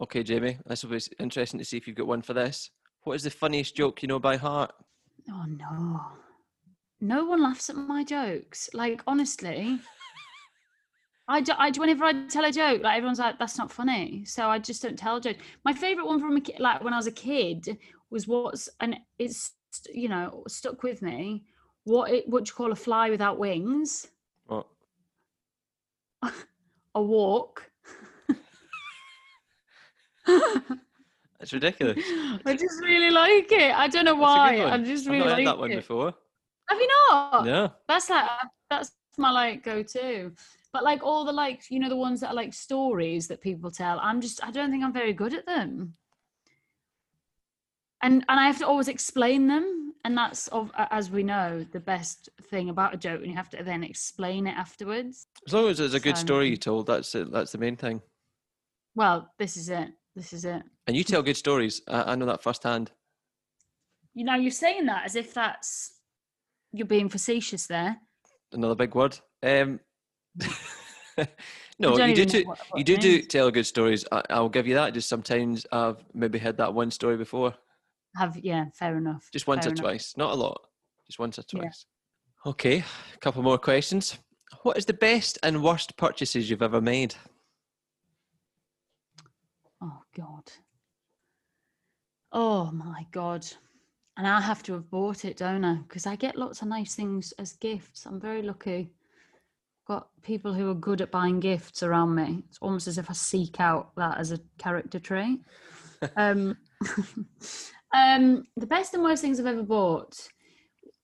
Okay, 0.00 0.22
Jamie, 0.22 0.58
this 0.66 0.82
will 0.82 0.90
be 0.92 1.00
interesting 1.18 1.58
to 1.58 1.64
see 1.64 1.76
if 1.76 1.86
you've 1.86 1.96
got 1.96 2.06
one 2.06 2.22
for 2.22 2.32
this. 2.34 2.70
What 3.02 3.14
is 3.14 3.22
the 3.22 3.30
funniest 3.30 3.76
joke 3.76 4.02
you 4.02 4.08
know 4.08 4.18
by 4.18 4.36
heart? 4.36 4.72
Oh 5.30 5.44
no. 5.44 6.00
No 7.00 7.24
one 7.24 7.42
laughs 7.42 7.68
at 7.70 7.76
my 7.76 8.04
jokes. 8.04 8.70
Like 8.74 9.02
honestly. 9.06 9.80
I, 11.30 11.40
do, 11.40 11.52
I 11.56 11.70
do- 11.70 11.80
whenever 11.80 12.04
I 12.04 12.26
tell 12.26 12.44
a 12.44 12.50
joke, 12.52 12.82
like 12.82 12.96
everyone's 12.96 13.20
like, 13.20 13.38
"That's 13.38 13.56
not 13.56 13.70
funny," 13.70 14.24
so 14.24 14.48
I 14.48 14.58
just 14.58 14.82
don't 14.82 14.98
tell 14.98 15.20
jokes. 15.20 15.38
My 15.64 15.72
favorite 15.72 16.06
one 16.06 16.20
from 16.20 16.36
a 16.36 16.40
ki- 16.40 16.56
like 16.58 16.82
when 16.82 16.92
I 16.92 16.96
was 16.96 17.06
a 17.06 17.12
kid 17.12 17.78
was 18.10 18.26
what's 18.26 18.68
and 18.80 18.96
it's 19.18 19.52
you 19.94 20.08
know 20.08 20.42
stuck 20.48 20.82
with 20.82 21.00
me 21.00 21.44
what 21.84 22.10
it 22.10 22.28
what 22.28 22.44
do 22.44 22.50
you 22.50 22.54
call 22.54 22.72
a 22.72 22.76
fly 22.76 23.10
without 23.10 23.38
wings? 23.38 24.08
What? 24.46 24.66
A 26.94 27.02
walk. 27.02 27.70
It's 31.40 31.54
ridiculous. 31.54 31.96
I 32.44 32.52
just 32.52 32.82
really 32.82 33.10
like 33.10 33.50
it. 33.50 33.74
I 33.74 33.88
don't 33.88 34.04
know 34.04 34.14
why. 34.14 34.62
I 34.62 34.76
just 34.78 35.06
I've 35.06 35.12
really 35.12 35.24
not 35.24 35.26
like 35.26 35.38
heard 35.38 35.46
that 35.46 35.58
one 35.58 35.72
it. 35.72 35.76
before. 35.76 36.14
Have 36.68 36.78
you 36.78 36.88
not? 37.08 37.46
Yeah. 37.46 37.68
That's 37.88 38.10
like 38.10 38.28
that's 38.68 38.92
my 39.16 39.30
like 39.30 39.64
go-to. 39.64 40.32
But 40.72 40.84
like 40.84 41.02
all 41.02 41.24
the 41.24 41.32
like 41.32 41.62
you 41.70 41.78
know 41.80 41.88
the 41.88 41.96
ones 41.96 42.20
that 42.20 42.28
are 42.28 42.34
like 42.34 42.54
stories 42.54 43.28
that 43.28 43.40
people 43.40 43.70
tell, 43.70 43.98
I'm 44.00 44.20
just 44.20 44.44
I 44.44 44.50
don't 44.50 44.70
think 44.70 44.84
I'm 44.84 44.92
very 44.92 45.12
good 45.12 45.34
at 45.34 45.46
them. 45.46 45.94
And 48.02 48.24
and 48.28 48.40
I 48.40 48.46
have 48.46 48.58
to 48.58 48.66
always 48.66 48.88
explain 48.88 49.46
them, 49.46 49.94
and 50.04 50.16
that's 50.16 50.48
of 50.48 50.70
as 50.76 51.10
we 51.10 51.22
know 51.22 51.66
the 51.72 51.80
best 51.80 52.30
thing 52.50 52.70
about 52.70 52.94
a 52.94 52.96
joke, 52.96 53.20
and 53.20 53.30
you 53.30 53.36
have 53.36 53.50
to 53.50 53.62
then 53.62 53.82
explain 53.84 54.46
it 54.46 54.56
afterwards. 54.56 55.26
As 55.46 55.52
long 55.52 55.68
as 55.68 55.80
it's 55.80 55.94
a 55.94 56.00
good 56.00 56.16
So- 56.16 56.24
story 56.24 56.48
you 56.50 56.56
told, 56.56 56.86
that's 56.86 57.14
it. 57.14 57.30
That's 57.30 57.52
the 57.52 57.58
main 57.58 57.76
thing. 57.76 58.00
Well, 58.94 59.30
this 59.38 59.56
is 59.56 59.68
it. 59.68 59.90
This 60.16 60.32
is 60.32 60.44
it. 60.44 60.62
And 60.86 60.96
you 60.96 61.04
tell 61.04 61.22
good 61.22 61.36
stories. 61.36 61.82
I, 61.86 62.12
I 62.12 62.14
know 62.16 62.26
that 62.26 62.42
firsthand. 62.42 62.90
You 64.14 64.24
know, 64.24 64.34
you're 64.34 64.50
saying 64.50 64.86
that 64.86 65.04
as 65.04 65.14
if 65.14 65.32
that's 65.34 65.92
you're 66.72 66.86
being 66.86 67.08
facetious 67.08 67.66
there. 67.66 67.96
Another 68.52 68.74
big 68.74 68.94
word. 68.94 69.18
Um, 69.42 69.78
no, 71.78 71.96
you 71.98 72.14
do. 72.14 72.22
even 72.22 72.46
what- 72.48 72.58
what 72.70 72.78
you 72.78 72.84
do 72.84 72.96
do 72.96 73.22
tell 73.22 73.50
good 73.50 73.66
stories. 73.66 74.04
I, 74.12 74.22
I'll 74.30 74.48
give 74.48 74.66
you 74.66 74.74
that. 74.74 74.94
Just 74.94 75.08
sometimes 75.08 75.66
I've 75.72 76.04
maybe 76.14 76.38
heard 76.38 76.56
that 76.58 76.72
one 76.74 76.90
story 76.90 77.16
before, 77.16 77.54
Have 78.16 78.36
yeah, 78.38 78.66
fair 78.74 78.96
enough. 78.96 79.28
just 79.32 79.46
once 79.46 79.64
fair 79.64 79.70
or 79.70 79.74
enough. 79.74 79.82
twice, 79.84 80.16
not 80.16 80.32
a 80.32 80.34
lot, 80.34 80.60
just 81.06 81.18
once 81.18 81.38
or 81.38 81.44
Yeah. 81.52 81.60
twice. 81.62 81.86
Okay, 82.46 82.78
a 83.14 83.18
couple 83.18 83.42
more 83.42 83.58
questions. 83.58 84.18
What 84.62 84.76
is 84.78 84.86
the 84.86 84.94
best 84.94 85.38
and 85.42 85.62
worst 85.62 85.96
purchases 85.96 86.48
you've 86.50 86.62
ever 86.62 86.80
made? 86.80 87.14
Oh 89.82 90.02
God. 90.16 90.50
Oh 92.32 92.70
my 92.72 93.06
God. 93.12 93.46
And 94.16 94.26
I 94.26 94.40
have 94.40 94.62
to 94.64 94.74
have 94.74 94.90
bought 94.90 95.24
it, 95.24 95.36
don't 95.38 95.64
I? 95.64 95.74
Because 95.76 96.06
I 96.06 96.16
get 96.16 96.36
lots 96.36 96.62
of 96.62 96.68
nice 96.68 96.94
things 96.94 97.32
as 97.38 97.54
gifts. 97.54 98.06
I'm 98.06 98.20
very 98.20 98.42
lucky. 98.42 98.90
Got 99.90 100.06
people 100.22 100.54
who 100.54 100.70
are 100.70 100.74
good 100.74 101.00
at 101.00 101.10
buying 101.10 101.40
gifts 101.40 101.82
around 101.82 102.14
me. 102.14 102.44
It's 102.48 102.58
almost 102.62 102.86
as 102.86 102.96
if 102.96 103.10
I 103.10 103.12
seek 103.12 103.58
out 103.58 103.90
that 103.96 104.18
as 104.18 104.30
a 104.30 104.38
character 104.56 105.00
trait. 105.00 105.40
um, 106.16 106.56
um, 107.92 108.44
the 108.56 108.68
best 108.68 108.94
and 108.94 109.02
worst 109.02 109.20
things 109.20 109.40
I've 109.40 109.46
ever 109.46 109.64
bought. 109.64 110.28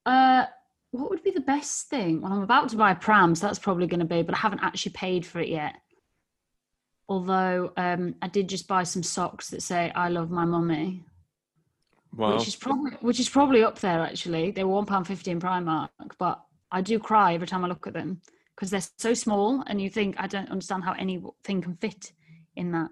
Uh, 0.06 0.44
what 0.92 1.10
would 1.10 1.24
be 1.24 1.32
the 1.32 1.40
best 1.40 1.88
thing? 1.88 2.20
Well, 2.20 2.32
I'm 2.32 2.42
about 2.42 2.68
to 2.68 2.76
buy 2.76 2.92
a 2.92 2.94
pram, 2.94 3.34
so 3.34 3.48
that's 3.48 3.58
probably 3.58 3.88
going 3.88 3.98
to 3.98 4.06
be, 4.06 4.22
but 4.22 4.36
I 4.36 4.38
haven't 4.38 4.62
actually 4.62 4.92
paid 4.92 5.26
for 5.26 5.40
it 5.40 5.48
yet. 5.48 5.74
Although 7.08 7.72
um, 7.76 8.14
I 8.22 8.28
did 8.28 8.48
just 8.48 8.68
buy 8.68 8.84
some 8.84 9.02
socks 9.02 9.48
that 9.50 9.62
say 9.62 9.90
"I 9.96 10.10
love 10.10 10.30
my 10.30 10.44
mummy," 10.44 11.02
Wow. 12.14 12.36
which 12.36 12.46
is 12.46 12.54
probably 12.54 12.92
which 13.00 13.18
is 13.18 13.28
probably 13.28 13.64
up 13.64 13.80
there 13.80 14.02
actually. 14.02 14.52
They 14.52 14.62
were 14.62 14.74
one 14.74 14.86
pound 14.86 15.08
fifty 15.08 15.32
in 15.32 15.40
Primark, 15.40 15.88
but 16.18 16.40
I 16.70 16.82
do 16.82 17.00
cry 17.00 17.34
every 17.34 17.48
time 17.48 17.64
I 17.64 17.68
look 17.68 17.88
at 17.88 17.92
them 17.92 18.20
because 18.56 18.70
they're 18.70 18.82
so 18.96 19.14
small, 19.14 19.62
and 19.66 19.80
you 19.80 19.90
think 19.90 20.16
I 20.18 20.26
don't 20.26 20.50
understand 20.50 20.84
how 20.84 20.94
anything 20.94 21.62
can 21.62 21.76
fit 21.76 22.12
in 22.56 22.72
that. 22.72 22.90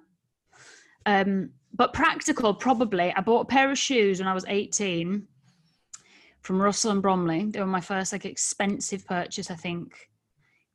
Um, 1.07 1.51
but 1.73 1.93
practical, 1.93 2.55
probably. 2.55 3.13
I 3.15 3.21
bought 3.21 3.41
a 3.41 3.47
pair 3.47 3.71
of 3.71 3.79
shoes 3.79 4.21
when 4.21 4.29
I 4.29 4.35
was 4.35 4.45
eighteen 4.47 5.27
from 6.43 6.61
Russell 6.61 6.93
and 6.93 7.03
Bromley. 7.03 7.47
They 7.47 7.61
were 7.61 7.67
my 7.67 7.81
first 7.81 8.13
like 8.13 8.27
expensive 8.27 9.07
purchase, 9.07 9.51
I 9.51 9.55
think. 9.55 10.11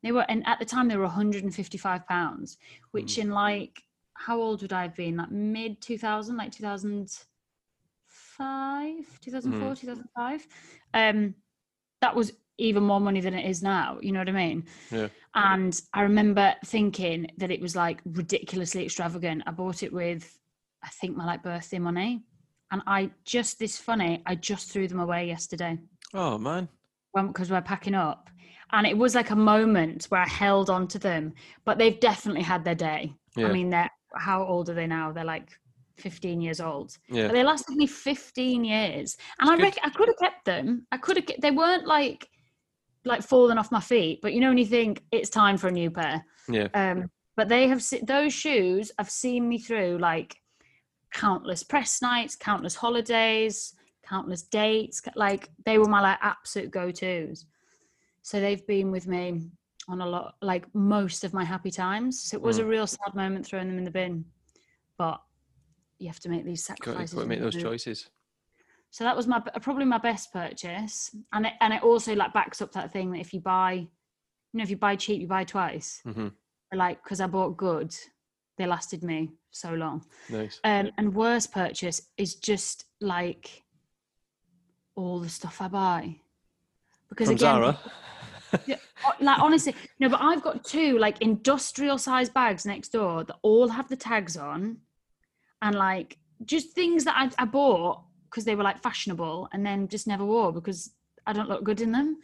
They 0.01 0.11
were, 0.11 0.25
and 0.29 0.47
at 0.47 0.59
the 0.59 0.65
time 0.65 0.87
they 0.87 0.95
were 0.95 1.03
155 1.03 2.07
pounds, 2.07 2.57
which 2.91 3.17
in 3.17 3.31
like 3.31 3.83
how 4.19 4.39
old 4.41 4.61
would 4.61 4.73
I 4.73 4.81
have 4.83 4.95
been? 4.95 5.17
Like 5.17 5.31
mid 5.31 5.81
2000, 5.81 6.35
like 6.35 6.51
2005, 6.51 9.19
2004, 9.21 9.75
2005. 9.75 10.47
Um, 10.93 11.35
that 12.01 12.15
was 12.15 12.33
even 12.59 12.83
more 12.83 12.99
money 12.99 13.21
than 13.21 13.33
it 13.33 13.49
is 13.49 13.63
now. 13.63 13.97
You 14.01 14.11
know 14.11 14.19
what 14.19 14.29
I 14.29 14.33
mean? 14.33 14.65
Yeah. 14.91 15.07
And 15.35 15.79
I 15.93 16.01
remember 16.01 16.53
thinking 16.65 17.27
that 17.37 17.51
it 17.51 17.61
was 17.61 17.75
like 17.75 18.01
ridiculously 18.05 18.85
extravagant. 18.85 19.43
I 19.47 19.51
bought 19.51 19.83
it 19.83 19.93
with, 19.93 20.37
I 20.83 20.89
think, 20.89 21.15
my 21.15 21.25
like 21.25 21.43
birthday 21.43 21.79
money. 21.79 22.23
And 22.71 22.81
I 22.85 23.11
just, 23.25 23.57
this 23.59 23.77
funny, 23.77 24.21
I 24.25 24.35
just 24.35 24.71
threw 24.71 24.87
them 24.87 24.99
away 24.99 25.27
yesterday 25.27 25.79
Oh 26.13 26.37
man. 26.37 26.69
when 27.11 27.27
because 27.27 27.49
we're 27.49 27.61
packing 27.61 27.95
up. 27.95 28.29
And 28.71 28.85
it 28.85 28.95
was 28.95 29.15
like 29.15 29.31
a 29.31 29.35
moment 29.35 30.05
where 30.09 30.21
I 30.21 30.27
held 30.27 30.69
on 30.69 30.87
to 30.89 30.99
them, 30.99 31.33
but 31.65 31.79
they've 31.79 31.99
definitely 31.99 32.43
had 32.43 32.63
their 32.63 32.75
day. 32.75 33.13
Yeah. 33.35 33.47
I 33.47 33.51
mean, 33.51 33.69
they're 33.69 33.89
how 34.15 34.43
old 34.43 34.69
are 34.69 34.73
they 34.73 34.87
now? 34.87 35.11
They're 35.11 35.23
like 35.23 35.49
15 35.97 36.41
years 36.41 36.59
old. 36.59 36.97
Yeah. 37.09 37.27
But 37.27 37.33
they 37.33 37.43
lasted 37.43 37.75
me 37.75 37.87
15 37.87 38.63
years. 38.63 39.17
And 39.39 39.49
I 39.49 39.55
reckon 39.55 39.83
I 39.83 39.89
could 39.89 40.07
have 40.07 40.17
kept 40.17 40.45
them. 40.45 40.85
I 40.91 40.97
could 40.97 41.17
have 41.17 41.25
they 41.41 41.51
weren't 41.51 41.87
like 41.87 42.27
like 43.05 43.23
falling 43.23 43.57
off 43.57 43.71
my 43.71 43.79
feet, 43.79 44.19
but 44.21 44.33
you 44.33 44.41
know 44.41 44.49
when 44.49 44.57
you 44.57 44.65
think 44.65 45.03
it's 45.11 45.29
time 45.29 45.57
for 45.57 45.67
a 45.67 45.71
new 45.71 45.91
pair. 45.91 46.25
Yeah. 46.47 46.67
Um 46.73 47.09
but 47.35 47.47
they 47.47 47.69
have 47.69 47.81
se- 47.81 48.03
those 48.05 48.33
shoes 48.33 48.91
have 48.97 49.09
seen 49.09 49.47
me 49.47 49.59
through 49.59 49.97
like 49.99 50.35
countless 51.13 51.63
press 51.63 52.01
nights, 52.01 52.35
countless 52.35 52.75
holidays, 52.75 53.75
countless 54.07 54.43
dates. 54.43 55.01
Like 55.15 55.49
they 55.65 55.77
were 55.77 55.87
my 55.87 56.01
like 56.01 56.19
absolute 56.21 56.71
go-tos. 56.71 57.45
So 58.23 58.39
they've 58.39 58.65
been 58.67 58.91
with 58.91 59.07
me 59.07 59.49
on 59.87 60.01
a 60.01 60.05
lot, 60.05 60.35
like 60.41 60.65
most 60.75 61.23
of 61.23 61.33
my 61.33 61.43
happy 61.43 61.71
times. 61.71 62.21
So 62.21 62.35
it 62.35 62.41
was 62.41 62.57
a 62.59 62.65
real 62.65 62.85
sad 62.85 63.15
moment 63.15 63.45
throwing 63.45 63.67
them 63.69 63.77
in 63.77 63.85
the 63.85 63.91
bin, 63.91 64.25
but 64.97 65.21
you 65.97 66.07
have 66.07 66.19
to 66.19 66.29
make 66.29 66.45
these 66.45 66.63
sacrifices. 66.63 67.13
got 67.13 67.21
to 67.21 67.27
make 67.27 67.39
those 67.39 67.55
choices. 67.55 68.09
So 68.91 69.03
that 69.03 69.15
was 69.15 69.27
my 69.27 69.39
probably 69.61 69.85
my 69.85 69.99
best 69.99 70.33
purchase, 70.33 71.15
and 71.31 71.45
it, 71.45 71.53
and 71.61 71.73
it 71.73 71.83
also 71.83 72.15
like 72.15 72.33
backs 72.33 72.61
up 72.61 72.71
that 72.73 72.91
thing 72.91 73.11
that 73.11 73.19
if 73.19 73.33
you 73.33 73.39
buy, 73.39 73.73
you 73.73 73.87
know, 74.53 74.63
if 74.63 74.69
you 74.69 74.77
buy 74.77 74.95
cheap, 74.95 75.21
you 75.21 75.27
buy 75.27 75.43
twice. 75.43 76.01
hmm 76.03 76.29
Like 76.73 77.03
because 77.03 77.21
I 77.21 77.27
bought 77.27 77.55
good, 77.55 77.95
they 78.57 78.65
lasted 78.65 79.03
me 79.03 79.31
so 79.51 79.73
long. 79.73 80.05
Nice. 80.29 80.59
Um, 80.63 80.91
and 80.97 81.13
worst 81.13 81.51
purchase 81.51 82.01
is 82.17 82.35
just 82.35 82.85
like 82.99 83.63
all 84.95 85.19
the 85.19 85.29
stuff 85.29 85.61
I 85.61 85.67
buy. 85.67 86.15
Because 87.09 87.27
From 87.27 87.35
again, 87.35 87.55
Zara. 87.55 87.79
like 89.21 89.39
honestly, 89.39 89.75
no, 89.99 90.09
but 90.09 90.19
I've 90.21 90.41
got 90.41 90.63
two 90.65 90.97
like 90.97 91.21
industrial 91.21 91.99
size 91.99 92.29
bags 92.29 92.65
next 92.65 92.89
door 92.89 93.23
that 93.23 93.35
all 93.43 93.67
have 93.67 93.87
the 93.87 93.95
tags 93.95 94.35
on, 94.35 94.77
and 95.61 95.75
like 95.75 96.17
just 96.45 96.71
things 96.73 97.03
that 97.05 97.15
I, 97.15 97.43
I 97.43 97.45
bought 97.45 98.03
because 98.29 98.45
they 98.45 98.55
were 98.55 98.63
like 98.63 98.81
fashionable, 98.81 99.49
and 99.51 99.65
then 99.65 99.87
just 99.87 100.07
never 100.07 100.25
wore 100.25 100.53
because 100.53 100.91
I 101.25 101.33
don't 101.33 101.49
look 101.49 101.63
good 101.63 101.81
in 101.81 101.91
them. 101.91 102.17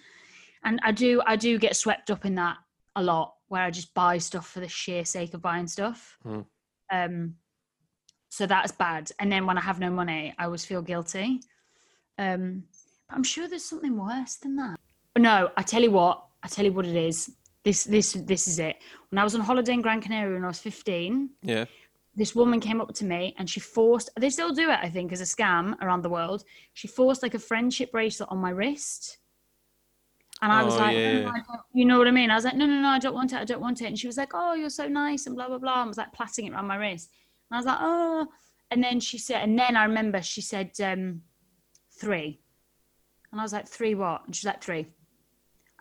And 0.63 0.79
I 0.83 0.91
do, 0.91 1.21
I 1.25 1.35
do 1.35 1.59
get 1.59 1.75
swept 1.75 2.09
up 2.09 2.25
in 2.25 2.35
that 2.35 2.57
a 2.95 3.03
lot, 3.03 3.35
where 3.47 3.61
I 3.61 3.71
just 3.71 3.93
buy 3.93 4.17
stuff 4.17 4.47
for 4.47 4.59
the 4.59 4.67
sheer 4.67 5.05
sake 5.05 5.33
of 5.33 5.41
buying 5.41 5.67
stuff. 5.67 6.17
Hmm. 6.23 6.41
Um, 6.91 7.35
so 8.29 8.45
that's 8.45 8.71
bad. 8.71 9.11
And 9.19 9.31
then 9.31 9.45
when 9.45 9.57
I 9.57 9.61
have 9.61 9.79
no 9.79 9.89
money, 9.89 10.33
I 10.37 10.45
always 10.45 10.65
feel 10.65 10.81
guilty. 10.81 11.41
Um, 12.17 12.63
but 13.07 13.15
I'm 13.15 13.23
sure 13.23 13.47
there's 13.47 13.63
something 13.65 13.97
worse 13.97 14.35
than 14.35 14.55
that. 14.57 14.79
No, 15.17 15.49
I 15.55 15.61
tell 15.63 15.81
you 15.81 15.91
what. 15.91 16.25
I 16.43 16.47
tell 16.47 16.65
you 16.65 16.73
what 16.73 16.85
it 16.85 16.95
is. 16.95 17.31
This 17.63 17.83
this 17.85 18.13
this 18.13 18.47
is 18.47 18.59
it. 18.59 18.75
When 19.09 19.19
I 19.19 19.23
was 19.23 19.35
on 19.35 19.41
holiday 19.41 19.73
in 19.73 19.81
Gran 19.81 20.01
Canaria 20.01 20.33
when 20.33 20.43
I 20.43 20.47
was 20.47 20.59
15, 20.59 21.29
Yeah. 21.41 21.65
This 22.15 22.33
woman 22.35 22.59
came 22.59 22.79
up 22.81 22.93
to 22.95 23.05
me 23.05 23.35
and 23.37 23.49
she 23.49 23.59
forced. 23.59 24.09
They 24.17 24.29
still 24.29 24.53
do 24.53 24.69
it, 24.69 24.79
I 24.81 24.89
think, 24.89 25.11
as 25.11 25.21
a 25.21 25.25
scam 25.25 25.75
around 25.81 26.01
the 26.01 26.09
world. 26.09 26.43
She 26.73 26.87
forced 26.87 27.21
like 27.23 27.33
a 27.33 27.39
friendship 27.39 27.91
bracelet 27.91 28.29
on 28.31 28.37
my 28.37 28.51
wrist. 28.51 29.17
And 30.41 30.51
I 30.51 30.63
was 30.63 30.75
Oh, 30.75 30.79
like, 30.79 30.95
yeah, 30.95 31.13
"No, 31.21 31.27
yeah. 31.27 31.31
don't-" 31.47 31.61
you 31.73 31.85
know 31.85 31.97
what 31.97 32.07
I 32.07 32.11
mean? 32.11 32.29
I 32.29 32.35
was 32.35 32.43
like, 32.45 32.55
no, 32.55 32.65
no, 32.65 32.81
no, 32.81 32.89
I 32.89 32.99
don't 32.99 33.13
want 33.13 33.33
it. 33.33 33.37
I 33.37 33.45
don't 33.45 33.61
want 33.61 33.81
it. 33.81 33.85
And 33.85 33.97
she 33.97 34.07
was 34.07 34.17
like, 34.17 34.31
oh, 34.33 34.53
you're 34.53 34.69
so 34.69 34.87
nice 34.87 35.25
and 35.27 35.35
blah, 35.35 35.47
blah, 35.47 35.57
blah. 35.57 35.81
And 35.81 35.87
was 35.89 35.97
like 35.97 36.13
plaiting 36.13 36.45
it 36.47 36.53
around 36.53 36.67
my 36.67 36.75
wrist. 36.75 37.09
And 37.49 37.55
I 37.55 37.59
was 37.59 37.65
like, 37.65 37.77
oh. 37.81 38.27
And 38.71 38.83
then 38.83 38.99
she 38.99 39.17
said, 39.17 39.43
and 39.43 39.57
then 39.57 39.77
I 39.77 39.85
remember 39.85 40.21
she 40.21 40.41
said, 40.41 40.71
um, 40.83 41.21
three. 41.99 42.39
And 43.31 43.39
I 43.39 43.43
was 43.43 43.53
like, 43.53 43.67
three 43.67 43.95
what? 43.95 44.23
And 44.25 44.35
she's 44.35 44.45
like, 44.45 44.61
three. 44.63 44.87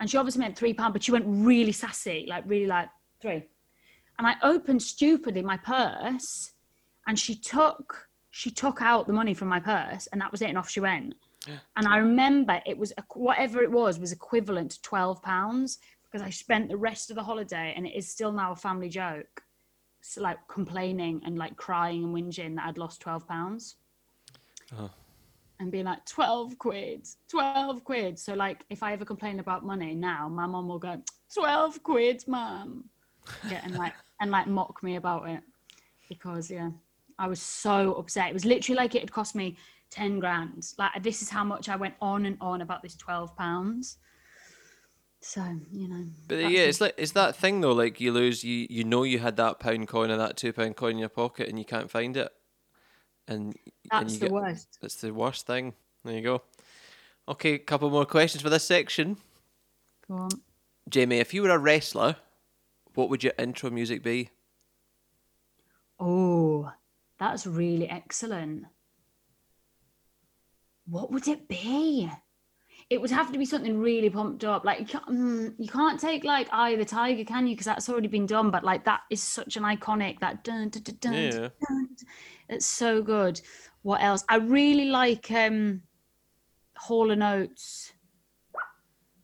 And 0.01 0.11
she 0.11 0.17
obviously 0.17 0.41
meant 0.41 0.57
three 0.57 0.75
pound, 0.75 0.93
but 0.93 1.03
she 1.03 1.13
went 1.13 1.25
really 1.27 1.73
sassy, 1.73 2.27
like 2.29 2.45
really 2.47 2.67
like 2.67 2.89
three. 3.21 3.45
And 4.19 4.27
I 4.27 4.35
opened 4.43 4.83
stupidly 4.83 5.43
my 5.43 5.57
purse 5.57 6.53
and 7.07 7.19
she 7.19 7.35
took 7.35 8.09
she 8.31 8.51
took 8.51 8.83
out 8.83 9.07
the 9.07 9.13
money 9.13 9.33
from 9.33 9.47
my 9.47 9.61
purse 9.61 10.09
and 10.09 10.21
that 10.21 10.33
was 10.33 10.43
it 10.43 10.49
and 10.49 10.59
off 10.59 10.71
she 10.71 10.81
went. 10.81 11.15
And 11.77 11.87
I 11.87 11.99
remember 11.99 12.61
it 12.65 12.79
was 12.79 12.93
whatever 13.15 13.63
it 13.63 13.71
was 13.71 13.99
was 13.99 14.13
equivalent 14.13 14.71
to 14.73 14.83
12 14.83 15.23
pounds 15.23 15.79
because 16.05 16.23
I 16.23 16.31
spent 16.31 16.69
the 16.69 16.77
rest 16.77 17.11
of 17.11 17.17
the 17.17 17.23
holiday 17.23 17.75
and 17.77 17.87
it 17.87 17.95
is 17.95 18.11
still 18.11 18.33
now 18.33 18.53
a 18.53 18.57
family 18.57 18.89
joke. 18.89 19.43
So 20.01 20.23
like 20.23 20.39
complaining 20.49 21.21
and 21.27 21.37
like 21.37 21.57
crying 21.57 22.05
and 22.05 22.15
whinging 22.15 22.57
that 22.57 22.67
I'd 22.67 22.79
lost 22.79 23.01
12 23.01 23.29
pounds. 23.29 23.77
Oh. 24.79 24.91
and 25.61 25.71
being 25.71 25.85
like 25.85 26.05
12 26.07 26.59
quid 26.59 27.07
12 27.29 27.85
quid 27.85 28.19
so 28.19 28.33
like 28.33 28.65
if 28.71 28.83
i 28.83 28.95
ever 28.95 29.05
complain 29.05 29.39
about 29.39 29.65
money 29.65 29.95
now 29.95 30.27
my 30.27 30.47
mom 30.47 30.67
will 30.67 30.79
go 30.79 31.01
12 31.35 31.83
quid 31.83 32.25
mom 32.27 32.89
yeah, 33.49 33.61
and 33.65 33.75
like 33.77 33.95
and 34.25 34.33
like 34.33 34.47
mock 34.47 34.83
me 34.83 34.97
about 34.97 35.29
it 35.29 35.43
because 36.09 36.51
yeah 36.51 36.71
i 37.19 37.29
was 37.29 37.41
so 37.41 37.93
upset 37.95 38.31
it 38.31 38.33
was 38.33 38.47
literally 38.47 38.77
like 38.77 38.95
it 38.95 39.03
had 39.03 39.13
cost 39.13 39.35
me 39.35 39.55
10 39.91 40.19
grand 40.19 40.67
like 40.79 40.91
this 41.03 41.21
is 41.21 41.29
how 41.29 41.45
much 41.45 41.69
i 41.69 41.77
went 41.77 41.95
on 42.01 42.25
and 42.25 42.39
on 42.41 42.63
about 42.63 42.83
this 42.83 42.97
12 42.97 43.37
pounds 43.37 43.99
so 45.21 45.43
you 45.71 45.89
know 45.89 46.05
But 46.27 46.51
yeah, 46.51 46.65
it's 46.65 46.83
like 46.83 46.95
it's 46.99 47.13
that 47.13 47.35
thing 47.35 47.63
though. 47.63 47.73
Like 47.73 47.99
you 47.99 48.13
lose, 48.13 48.45
you 48.45 48.67
you 48.69 48.85
know 48.85 49.05
you 49.05 49.21
had 49.21 49.37
that 49.37 49.59
pound 49.59 49.89
coin 49.89 50.11
or 50.11 50.19
that 50.19 50.37
two 50.37 50.53
pound 50.53 50.77
coin 50.77 50.93
in 50.93 50.99
your 50.99 51.09
pocket, 51.09 51.49
and 51.49 51.59
you 51.59 51.65
can't 51.65 51.91
find 51.91 52.15
it, 52.15 52.31
and 53.27 53.57
and 53.91 53.91
that's 53.91 54.13
you 54.13 54.19
the 54.19 54.27
get 54.27 54.33
worst 54.33 54.79
that's 54.83 54.97
the 54.97 55.15
worst 55.15 55.47
thing. 55.47 55.73
There 56.05 56.15
you 56.15 56.21
go. 56.21 56.43
Okay, 57.27 57.55
a 57.55 57.59
couple 57.59 57.89
more 57.89 58.05
questions 58.05 58.43
for 58.43 58.51
this 58.51 58.65
section. 58.65 59.17
Go 60.07 60.15
on. 60.17 60.29
Jamie, 60.91 61.21
if 61.21 61.33
you 61.33 61.41
were 61.41 61.49
a 61.49 61.59
wrestler, 61.59 62.17
what 62.95 63.11
would 63.11 63.25
your 63.25 63.33
intro 63.39 63.71
music 63.71 64.03
be? 64.03 64.31
Oh, 65.99 66.73
that's 67.19 67.47
really 67.47 67.89
excellent. 67.89 68.65
What 70.87 71.11
would 71.11 71.29
it 71.29 71.49
be? 71.49 72.11
It 72.91 73.01
would 73.01 73.11
have 73.11 73.33
to 73.33 73.39
be 73.39 73.47
something 73.47 73.79
really 73.79 74.11
pumped 74.11 74.45
up. 74.45 74.65
Like 74.65 74.81
you 74.81 74.87
can't, 74.87 75.07
mm, 75.09 75.55
you 75.59 75.69
can't 75.69 75.99
take 75.99 76.23
like 76.25 76.49
"Eye 76.53 76.71
of 76.71 76.79
the 76.79 76.85
Tiger," 76.85 77.25
can 77.25 77.47
you? 77.47 77.55
Because 77.55 77.65
that's 77.65 77.89
already 77.89 78.09
been 78.09 78.27
done. 78.27 78.51
But 78.51 78.63
like 78.63 78.85
that 78.85 79.01
is 79.11 79.23
such 79.23 79.57
an 79.57 79.63
iconic 79.63 80.21
that 80.21 80.45
dun 80.45 80.69
dun 80.69 80.83
dun 80.83 80.97
dun. 81.01 81.13
Yeah. 81.15 81.31
dun, 81.31 81.51
dun. 81.69 81.89
It's 82.51 82.67
so 82.67 83.03
good. 83.03 83.41
What 83.83 84.03
else? 84.03 84.25
I 84.29 84.37
really 84.37 84.87
like 84.87 85.31
um 85.31 85.83
Hall 86.77 87.11
and 87.11 87.23
Oates. 87.23 87.93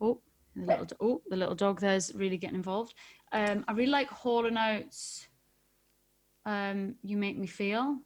Oh, 0.01 0.23
the 0.57 0.67
little 0.67 0.87
oh 1.01 1.23
the 1.29 1.37
little 1.37 1.55
dog 1.55 1.81
there's 1.81 2.15
really 2.15 2.39
getting 2.39 2.57
involved. 2.57 2.95
Um, 3.33 3.65
I 3.69 3.73
really 3.73 3.91
like 3.91 4.09
Hall 4.09 4.47
and 4.47 4.59
Oates. 4.59 5.27
Um, 6.47 6.97
you 7.03 7.17
make 7.17 7.39
me 7.39 7.47
feel. 7.47 7.99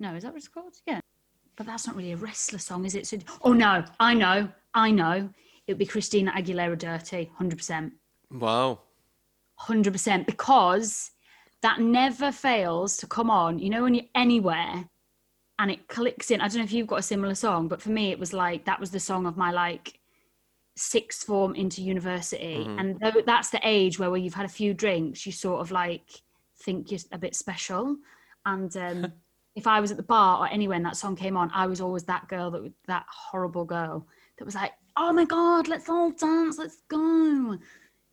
No, 0.00 0.14
is 0.14 0.22
that 0.22 0.32
what 0.32 0.38
it's 0.38 0.48
called? 0.48 0.76
Yeah, 0.86 1.00
but 1.56 1.66
that's 1.66 1.86
not 1.86 1.96
really 1.96 2.12
a 2.12 2.16
wrestler 2.16 2.58
song, 2.58 2.84
is 2.84 2.94
it? 2.94 3.06
So, 3.06 3.18
oh 3.42 3.52
no, 3.52 3.84
I 4.00 4.14
know, 4.14 4.48
I 4.74 4.90
know. 4.90 5.28
It 5.66 5.72
would 5.72 5.78
be 5.78 5.86
Christina 5.86 6.32
Aguilera, 6.32 6.78
"Dirty," 6.78 7.30
hundred 7.36 7.56
percent. 7.58 7.92
Wow. 8.30 8.80
hundred 9.56 9.92
percent 9.92 10.26
because 10.26 11.10
that 11.62 11.80
never 11.80 12.30
fails 12.30 12.96
to 12.98 13.06
come 13.06 13.30
on. 13.30 13.58
You 13.58 13.70
know, 13.70 13.82
when 13.82 13.94
you're 13.94 14.04
anywhere 14.14 14.88
and 15.58 15.70
it 15.70 15.88
clicks 15.88 16.30
in. 16.30 16.40
I 16.40 16.48
don't 16.48 16.58
know 16.58 16.64
if 16.64 16.72
you've 16.72 16.86
got 16.86 17.00
a 17.00 17.02
similar 17.02 17.34
song, 17.34 17.68
but 17.68 17.82
for 17.82 17.90
me, 17.90 18.12
it 18.12 18.18
was 18.18 18.32
like 18.32 18.64
that 18.64 18.80
was 18.80 18.90
the 18.90 19.00
song 19.00 19.26
of 19.26 19.36
my 19.36 19.50
like 19.50 19.98
sixth 20.78 21.24
form 21.24 21.54
into 21.54 21.82
university, 21.82 22.64
and 22.78 22.98
tho- 23.00 23.22
that's 23.26 23.50
the 23.50 23.60
age 23.62 23.98
where, 23.98 24.10
where 24.10 24.20
you've 24.20 24.34
had 24.34 24.46
a 24.46 24.48
few 24.48 24.74
drinks, 24.74 25.26
you 25.26 25.32
sort 25.32 25.60
of 25.60 25.70
like 25.70 26.22
think 26.62 26.90
you're 26.90 27.00
a 27.12 27.18
bit 27.18 27.34
special, 27.34 27.96
and. 28.46 28.76
um 28.76 29.12
If 29.54 29.66
I 29.66 29.80
was 29.80 29.90
at 29.90 29.96
the 29.96 30.04
bar 30.04 30.38
or 30.38 30.46
anywhere 30.46 30.76
and 30.76 30.86
that 30.86 30.96
song 30.96 31.16
came 31.16 31.36
on, 31.36 31.50
I 31.52 31.66
was 31.66 31.80
always 31.80 32.04
that 32.04 32.28
girl 32.28 32.48
that 32.52 32.72
that 32.86 33.06
horrible 33.10 33.64
girl 33.64 34.06
that 34.36 34.44
was 34.44 34.54
like, 34.54 34.70
"Oh 34.96 35.12
my 35.12 35.24
god, 35.24 35.66
let's 35.66 35.88
all 35.88 36.12
dance, 36.12 36.58
let's 36.58 36.82
go," 36.86 37.58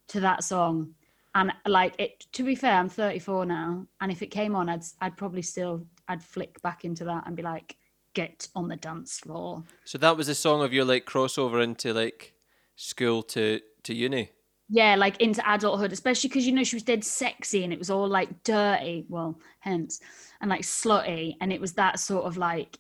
to 0.08 0.20
that 0.22 0.44
song. 0.44 0.96
And 1.36 1.52
like 1.68 1.94
it 2.00 2.26
to 2.32 2.44
be 2.44 2.56
fair 2.56 2.74
i'm 2.80 2.90
34 2.90 3.46
now 3.46 3.86
and 4.02 4.12
if 4.12 4.22
it 4.22 4.28
came 4.28 4.56
on 4.56 4.70
i'd 4.70 4.84
i'd 5.02 5.18
probably 5.18 5.42
still 5.42 5.86
i'd 6.08 6.24
flick 6.24 6.62
back 6.62 6.86
into 6.86 7.04
that 7.04 7.28
and 7.28 7.36
be 7.36 7.44
like 7.44 7.76
get 8.16 8.48
on 8.56 8.70
the 8.70 8.78
dance 8.78 9.20
floor. 9.20 9.64
So 9.84 9.98
that 10.00 10.18
was 10.18 10.30
a 10.30 10.36
song 10.36 10.64
of 10.64 10.74
your 10.74 10.86
like 10.86 11.06
crossover 11.06 11.62
into 11.62 11.94
like 11.94 12.34
school 12.76 13.24
to 13.24 13.60
to 13.84 13.94
uni. 13.94 14.32
yeah 14.70 14.96
like 14.96 15.22
into 15.22 15.42
adulthood 15.50 15.92
especially 15.94 16.28
because 16.28 16.46
you 16.46 16.52
know 16.54 16.64
she 16.64 16.76
was 16.76 16.84
dead 16.84 17.04
sexy 17.04 17.64
and 17.64 17.72
it 17.72 17.80
was 17.80 17.90
all 17.90 18.08
like 18.08 18.44
dirty 18.44 19.06
well 19.10 19.40
hence 19.60 20.00
and 20.42 20.50
like 20.50 20.62
slutty 20.62 21.36
and 21.42 21.54
it 21.54 21.62
was 21.62 21.74
that 21.74 22.00
sort 22.00 22.26
of 22.26 22.36
like 22.38 22.78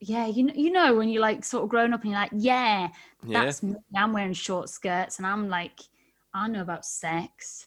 yeah 0.00 0.26
you 0.26 0.44
know 0.44 0.54
you 0.54 0.70
know 0.70 0.94
when 0.94 1.08
you're 1.08 1.22
like 1.22 1.44
sort 1.44 1.64
of 1.64 1.68
grown 1.70 1.92
up 1.92 2.02
and 2.02 2.10
you're 2.12 2.20
like 2.20 2.30
yeah 2.34 2.88
Yeah. 3.24 3.42
that's 3.44 3.62
me 3.62 3.74
i'm 3.96 4.12
wearing 4.12 4.32
short 4.34 4.68
skirts 4.70 5.18
and 5.18 5.26
i'm 5.26 5.48
like 5.48 5.80
i 6.34 6.46
know 6.48 6.60
about 6.62 6.84
sex 6.84 7.66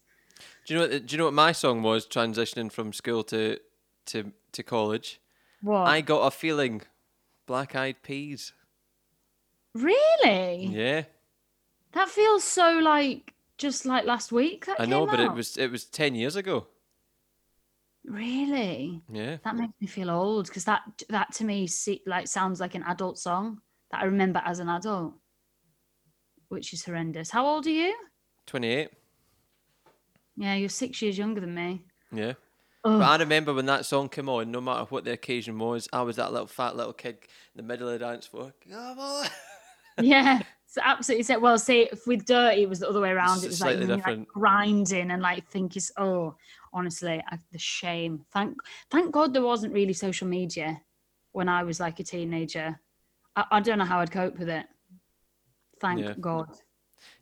Do 0.65 0.73
you 0.73 0.79
know 0.79 0.87
what? 0.87 1.05
Do 1.05 1.11
you 1.13 1.17
know 1.17 1.25
what 1.25 1.33
my 1.33 1.51
song 1.51 1.83
was 1.83 2.07
transitioning 2.07 2.71
from 2.71 2.93
school 2.93 3.23
to 3.25 3.59
to 4.07 4.31
to 4.53 4.63
college? 4.63 5.19
what 5.61 5.85
I 5.87 5.99
got 6.01 6.21
a 6.25 6.31
feeling, 6.31 6.81
Black 7.45 7.75
Eyed 7.75 8.01
Peas. 8.01 8.53
really 9.75 10.65
Yeah, 10.67 11.03
That 11.93 12.09
feels 12.09 12.43
so 12.43 12.79
like 12.79 13.33
just 13.57 13.85
like 13.85 14.05
last 14.05 14.31
week. 14.31 14.65
That 14.65 14.79
I 14.79 14.85
know, 14.85 15.05
but 15.05 15.19
it 15.19 15.33
was 15.33 15.57
it 15.57 15.71
was 15.71 15.85
ten 15.85 16.15
years 16.15 16.35
ago. 16.35 16.67
really 18.05 19.01
Yeah, 19.11 19.37
that 19.43 19.55
makes 19.55 19.73
me 19.79 19.87
feel 19.87 20.09
old 20.09 20.47
because 20.47 20.65
that 20.65 20.81
that 21.09 21.33
to 21.33 21.45
me 21.45 21.67
se- 21.67 22.03
like 22.05 22.27
sounds 22.27 22.59
like 22.59 22.75
an 22.75 22.83
adult 22.83 23.19
song 23.19 23.61
that 23.91 24.01
I 24.01 24.05
remember 24.05 24.41
as 24.45 24.59
an 24.59 24.69
adult, 24.69 25.13
which 26.49 26.73
is 26.73 26.85
horrendous. 26.85 27.29
How 27.31 27.45
old 27.45 27.65
are 27.67 27.71
you? 27.71 27.95
twenty 28.45 28.69
eight. 28.69 28.89
Yeah, 30.37 30.55
you're 30.55 30.69
six 30.69 31.01
years 31.01 31.17
younger 31.17 31.41
than 31.41 31.53
me. 31.53 31.83
Yeah. 32.13 32.33
Ugh. 32.85 32.99
But 32.99 33.03
I 33.03 33.17
remember 33.17 33.53
when 33.53 33.65
that 33.65 33.85
song 33.85 34.07
came 34.07 34.29
on, 34.29 34.51
no 34.51 34.61
matter 34.61 34.85
what 34.85 35.03
the 35.03 35.11
occasion 35.11 35.59
was, 35.59 35.89
I 35.91 36.01
was 36.01 36.15
that 36.15 36.31
little 36.31 36.47
fat 36.47 36.77
little 36.77 36.93
kid 36.93 37.17
in 37.53 37.57
the 37.57 37.63
middle 37.63 37.89
of 37.89 37.99
the 37.99 38.05
dance 38.05 38.25
floor. 38.25 38.53
Come 38.69 38.99
on. 38.99 39.27
yeah, 40.01 40.41
so 40.69 40.81
absolutely. 40.85 41.23
So, 41.23 41.39
well, 41.39 41.57
say 41.57 41.89
if 41.91 42.05
with 42.05 42.25
dirty, 42.25 42.61
it 42.61 42.69
was 42.69 42.79
the 42.79 42.87
other 42.87 43.01
way 43.01 43.09
around. 43.09 43.37
It's 43.37 43.59
It 43.59 43.79
was 43.79 43.89
like, 43.89 44.05
like 44.05 44.27
grinding 44.27 45.09
and 45.09 45.19
like 45.19 45.47
think 45.47 45.75
is 45.75 45.91
oh, 45.97 46.35
honestly, 46.71 47.23
I, 47.27 47.39
the 47.51 47.57
shame. 47.57 48.23
Thank 48.31 48.55
thank 48.91 49.11
God 49.11 49.33
there 49.33 49.41
wasn't 49.41 49.73
really 49.73 49.93
social 49.93 50.27
media 50.27 50.79
when 51.31 51.49
I 51.49 51.63
was 51.63 51.79
like 51.79 51.99
a 51.99 52.03
teenager. 52.03 52.79
I, 53.35 53.45
I 53.49 53.59
don't 53.61 53.79
know 53.79 53.85
how 53.85 53.99
I'd 53.99 54.11
cope 54.11 54.37
with 54.37 54.47
it. 54.47 54.67
Thank 55.81 56.01
Yeah. 56.01 56.13
God. 56.19 56.49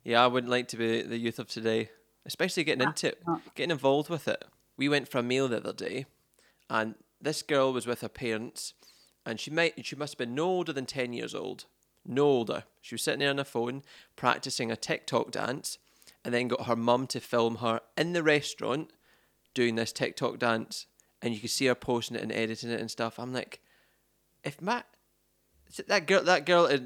Yeah, 0.04 0.22
I 0.22 0.26
wouldn't 0.26 0.50
like 0.50 0.68
to 0.68 0.76
be 0.76 1.00
the 1.00 1.16
youth 1.16 1.38
of 1.38 1.48
today, 1.48 1.88
especially 2.26 2.64
getting 2.64 2.84
ah, 2.84 2.90
into 2.90 3.08
it, 3.08 3.22
getting 3.54 3.70
involved 3.70 4.10
with 4.10 4.28
it. 4.28 4.44
We 4.76 4.90
went 4.90 5.08
for 5.08 5.18
a 5.18 5.22
meal 5.22 5.48
the 5.48 5.56
other 5.56 5.72
day, 5.72 6.04
and 6.68 6.96
this 7.18 7.40
girl 7.40 7.72
was 7.72 7.86
with 7.86 8.02
her 8.02 8.08
parents, 8.10 8.74
and 9.24 9.40
she 9.40 9.50
might 9.50 9.86
she 9.86 9.96
must 9.96 10.14
have 10.14 10.18
been 10.18 10.34
no 10.34 10.44
older 10.44 10.74
than 10.74 10.84
ten 10.84 11.14
years 11.14 11.34
old, 11.34 11.64
no 12.08 12.24
older. 12.24 12.64
She 12.80 12.94
was 12.94 13.02
sitting 13.02 13.20
there 13.20 13.30
on 13.30 13.38
her 13.38 13.44
phone 13.44 13.82
practicing 14.16 14.72
a 14.72 14.76
TikTok 14.76 15.30
dance, 15.30 15.78
and 16.24 16.34
then 16.34 16.48
got 16.48 16.66
her 16.66 16.76
mum 16.76 17.06
to 17.08 17.20
film 17.20 17.56
her 17.56 17.80
in 17.96 18.12
the 18.12 18.22
restaurant 18.22 18.90
doing 19.54 19.76
this 19.76 19.92
TikTok 19.92 20.38
dance, 20.38 20.86
and 21.22 21.34
you 21.34 21.40
could 21.40 21.50
see 21.50 21.66
her 21.66 21.74
posting 21.74 22.16
it 22.16 22.22
and 22.22 22.32
editing 22.32 22.70
it 22.70 22.80
and 22.80 22.90
stuff. 22.90 23.18
I'm 23.18 23.32
like, 23.32 23.60
if 24.42 24.60
Matt 24.60 24.86
that 25.86 26.06
girl, 26.06 26.22
that 26.22 26.46
girl, 26.46 26.64
uh, 26.64 26.78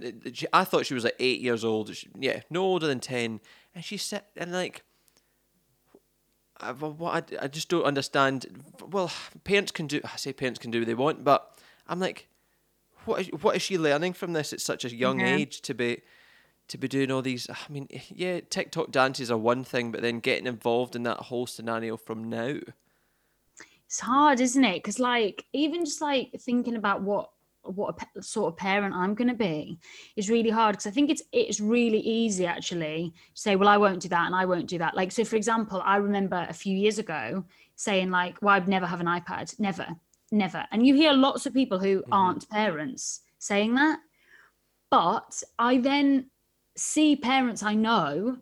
I 0.52 0.64
thought 0.64 0.86
she 0.86 0.94
was 0.94 1.04
like 1.04 1.16
eight 1.18 1.40
years 1.40 1.64
old. 1.64 1.94
She, 1.94 2.08
yeah, 2.18 2.40
no 2.50 2.62
older 2.62 2.86
than 2.86 3.00
ten, 3.00 3.40
and 3.74 3.84
she 3.84 3.96
said, 3.96 4.22
and 4.36 4.52
like, 4.52 4.82
I, 6.60 6.70
I, 6.70 7.22
I 7.40 7.48
just 7.48 7.68
don't 7.68 7.84
understand. 7.84 8.46
Well, 8.84 9.10
parents 9.44 9.70
can 9.70 9.86
do. 9.86 10.00
I 10.04 10.16
say 10.16 10.32
parents 10.32 10.58
can 10.58 10.70
do 10.70 10.80
what 10.80 10.86
they 10.86 10.94
want, 10.94 11.24
but 11.24 11.58
I'm 11.86 12.00
like, 12.00 12.28
what 13.04 13.20
is, 13.22 13.28
what 13.42 13.56
is 13.56 13.62
she 13.62 13.78
learning 13.78 14.12
from 14.14 14.32
this 14.32 14.52
at 14.52 14.60
such 14.60 14.84
a 14.84 14.94
young 14.94 15.20
Mhm. 15.20 15.26
age 15.26 15.60
to 15.62 15.74
be 15.74 16.02
to 16.68 16.78
be 16.78 16.88
doing 16.88 17.10
all 17.10 17.22
these? 17.22 17.48
I 17.50 17.56
mean, 17.68 17.88
yeah, 18.08 18.40
TikTok 18.40 18.90
dances 18.90 19.30
are 19.30 19.38
one 19.38 19.64
thing, 19.64 19.92
but 19.92 20.00
then 20.02 20.20
getting 20.20 20.46
involved 20.46 20.96
in 20.96 21.02
that 21.04 21.18
whole 21.18 21.46
scenario 21.46 21.96
from 21.96 22.28
now. 22.30 22.58
It's 23.86 24.00
hard, 24.00 24.40
isn't 24.40 24.64
it? 24.64 24.76
Because 24.76 24.98
like 24.98 25.44
even 25.52 25.84
just 25.84 26.00
like 26.00 26.32
thinking 26.40 26.76
about 26.76 27.02
what 27.02 27.30
what 27.64 27.96
a 28.16 28.22
sort 28.22 28.52
of 28.52 28.56
parent 28.58 28.92
I'm 28.94 29.14
going 29.14 29.28
to 29.28 29.34
be 29.34 29.78
is 30.16 30.28
really 30.28 30.50
hard 30.50 30.72
because 30.74 30.86
I 30.86 30.90
think 30.90 31.10
it's 31.10 31.22
it's 31.30 31.60
really 31.60 32.00
easy 32.00 32.44
actually 32.44 33.12
to 33.34 33.40
say 33.40 33.54
well 33.54 33.68
I 33.68 33.76
won't 33.76 34.02
do 34.02 34.08
that 34.08 34.26
and 34.26 34.34
I 34.34 34.46
won't 34.46 34.66
do 34.66 34.78
that 34.78 34.96
like 34.96 35.12
so 35.12 35.24
for 35.24 35.36
example 35.36 35.80
I 35.84 35.96
remember 35.96 36.44
a 36.48 36.52
few 36.52 36.76
years 36.76 36.98
ago 36.98 37.44
saying 37.76 38.10
like 38.10 38.42
well 38.42 38.54
I'd 38.56 38.66
never 38.66 38.86
have 38.86 39.00
an 39.00 39.06
iPad 39.06 39.60
never 39.60 39.86
never. 40.32 40.64
And 40.72 40.86
you 40.86 40.94
hear 40.94 41.12
lots 41.12 41.46
of 41.46 41.54
people 41.54 41.78
who 41.78 41.98
mm-hmm. 42.00 42.12
aren't 42.12 42.48
parents 42.48 43.20
saying 43.38 43.74
that. 43.74 43.98
But 44.90 45.42
I 45.58 45.78
then 45.78 46.30
see 46.76 47.16
parents 47.16 47.62
I 47.62 47.74
know 47.74 48.38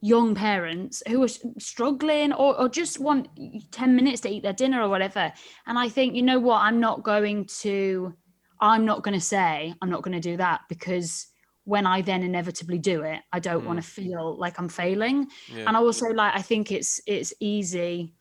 young 0.00 0.34
parents 0.34 1.02
who 1.08 1.22
are 1.22 1.28
struggling 1.58 2.32
or, 2.32 2.58
or 2.58 2.68
just 2.68 3.00
want 3.00 3.28
10 3.72 3.96
minutes 3.96 4.20
to 4.20 4.28
eat 4.28 4.42
their 4.42 4.52
dinner 4.52 4.80
or 4.82 4.88
whatever. 4.88 5.32
And 5.66 5.78
i 5.78 5.88
think 5.88 6.14
you 6.14 6.22
know 6.22 6.38
what? 6.38 6.62
I'm 6.62 6.78
not 6.78 7.02
going 7.02 7.46
to 7.62 8.14
i'm 8.60 8.84
not 8.84 9.02
going 9.02 9.14
to 9.14 9.24
say 9.24 9.74
i'm 9.80 9.90
not 9.90 10.02
going 10.02 10.14
to 10.14 10.30
do 10.30 10.36
that 10.36 10.62
because 10.68 11.28
when 11.64 11.86
i 11.86 12.02
then 12.02 12.22
inevitably 12.22 12.78
do 12.78 13.02
it 13.02 13.20
i 13.32 13.38
don't 13.38 13.64
want 13.64 13.80
to 13.80 13.88
mm. 13.88 13.94
feel 13.94 14.36
like 14.36 14.58
i'm 14.58 14.68
failing. 14.68 15.28
Yeah. 15.48 15.64
and 15.66 15.76
i 15.76 15.80
also 15.80 16.08
like 16.08 16.34
i 16.34 16.42
think 16.42 16.72
it's 16.72 17.00
it's 17.06 17.32
easy 17.40 18.14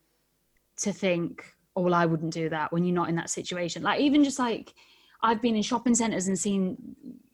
to 0.78 0.94
think 0.94 1.44
oh 1.78 1.82
well 1.82 1.94
i 1.94 2.06
wouldn't 2.06 2.34
do 2.34 2.50
that 2.50 2.72
when 2.74 2.84
you're 2.84 2.94
not 2.96 3.08
in 3.08 3.16
that 3.16 3.30
situation 3.30 3.82
like 3.84 4.02
even 4.02 4.24
just 4.24 4.40
like 4.40 4.74
I've 5.22 5.42
been 5.42 5.56
in 5.56 5.64
shopping 5.64 5.96
centres 5.96 6.28
and 6.28 6.38
seen, 6.38 6.78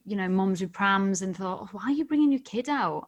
you 0.06 0.15
know, 0.15 0.29
moms 0.29 0.62
with 0.62 0.71
prams 0.71 1.21
and 1.21 1.36
thought, 1.36 1.73
why 1.73 1.84
are 1.88 1.91
you 1.91 2.06
bringing 2.06 2.32
your 2.32 2.41
kid 2.41 2.69
out? 2.69 3.08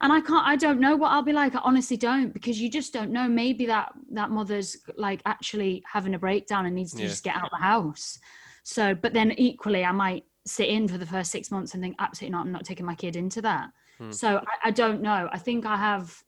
And 0.00 0.12
I 0.12 0.20
can't, 0.20 0.46
I 0.46 0.54
don't 0.54 0.78
know 0.78 0.94
what 0.94 1.10
I'll 1.10 1.22
be 1.22 1.32
like. 1.32 1.56
I 1.56 1.60
honestly 1.64 1.96
don't 1.96 2.32
because 2.32 2.60
you 2.60 2.70
just 2.70 2.92
don't 2.92 3.10
know. 3.10 3.26
Maybe 3.26 3.66
that 3.66 3.92
that 4.12 4.30
mother's 4.30 4.76
like 4.96 5.20
actually 5.26 5.82
having 5.92 6.14
a 6.14 6.18
breakdown 6.18 6.66
and 6.66 6.74
needs 6.76 6.92
to 6.94 7.02
Yeah. 7.02 7.08
just 7.08 7.24
get 7.24 7.34
out 7.34 7.46
of 7.46 7.50
the 7.50 7.56
house. 7.64 8.20
So, 8.62 8.94
but 8.94 9.12
then 9.12 9.32
equally, 9.32 9.84
I 9.84 9.90
might 9.90 10.24
sit 10.46 10.68
in 10.68 10.86
for 10.86 10.98
the 10.98 11.06
first 11.06 11.32
six 11.32 11.50
months 11.50 11.74
and 11.74 11.82
think, 11.82 11.96
absolutely 11.98 12.32
not, 12.36 12.46
I'm 12.46 12.52
not 12.52 12.64
taking 12.64 12.86
my 12.86 12.94
kid 12.94 13.16
into 13.16 13.42
that. 13.42 13.70
Hmm. 13.98 14.12
So 14.12 14.36
I, 14.36 14.68
I 14.68 14.70
don't 14.70 15.02
know. 15.02 15.28
I 15.32 15.38
think 15.38 15.66
I 15.66 15.76
have, 15.76 16.22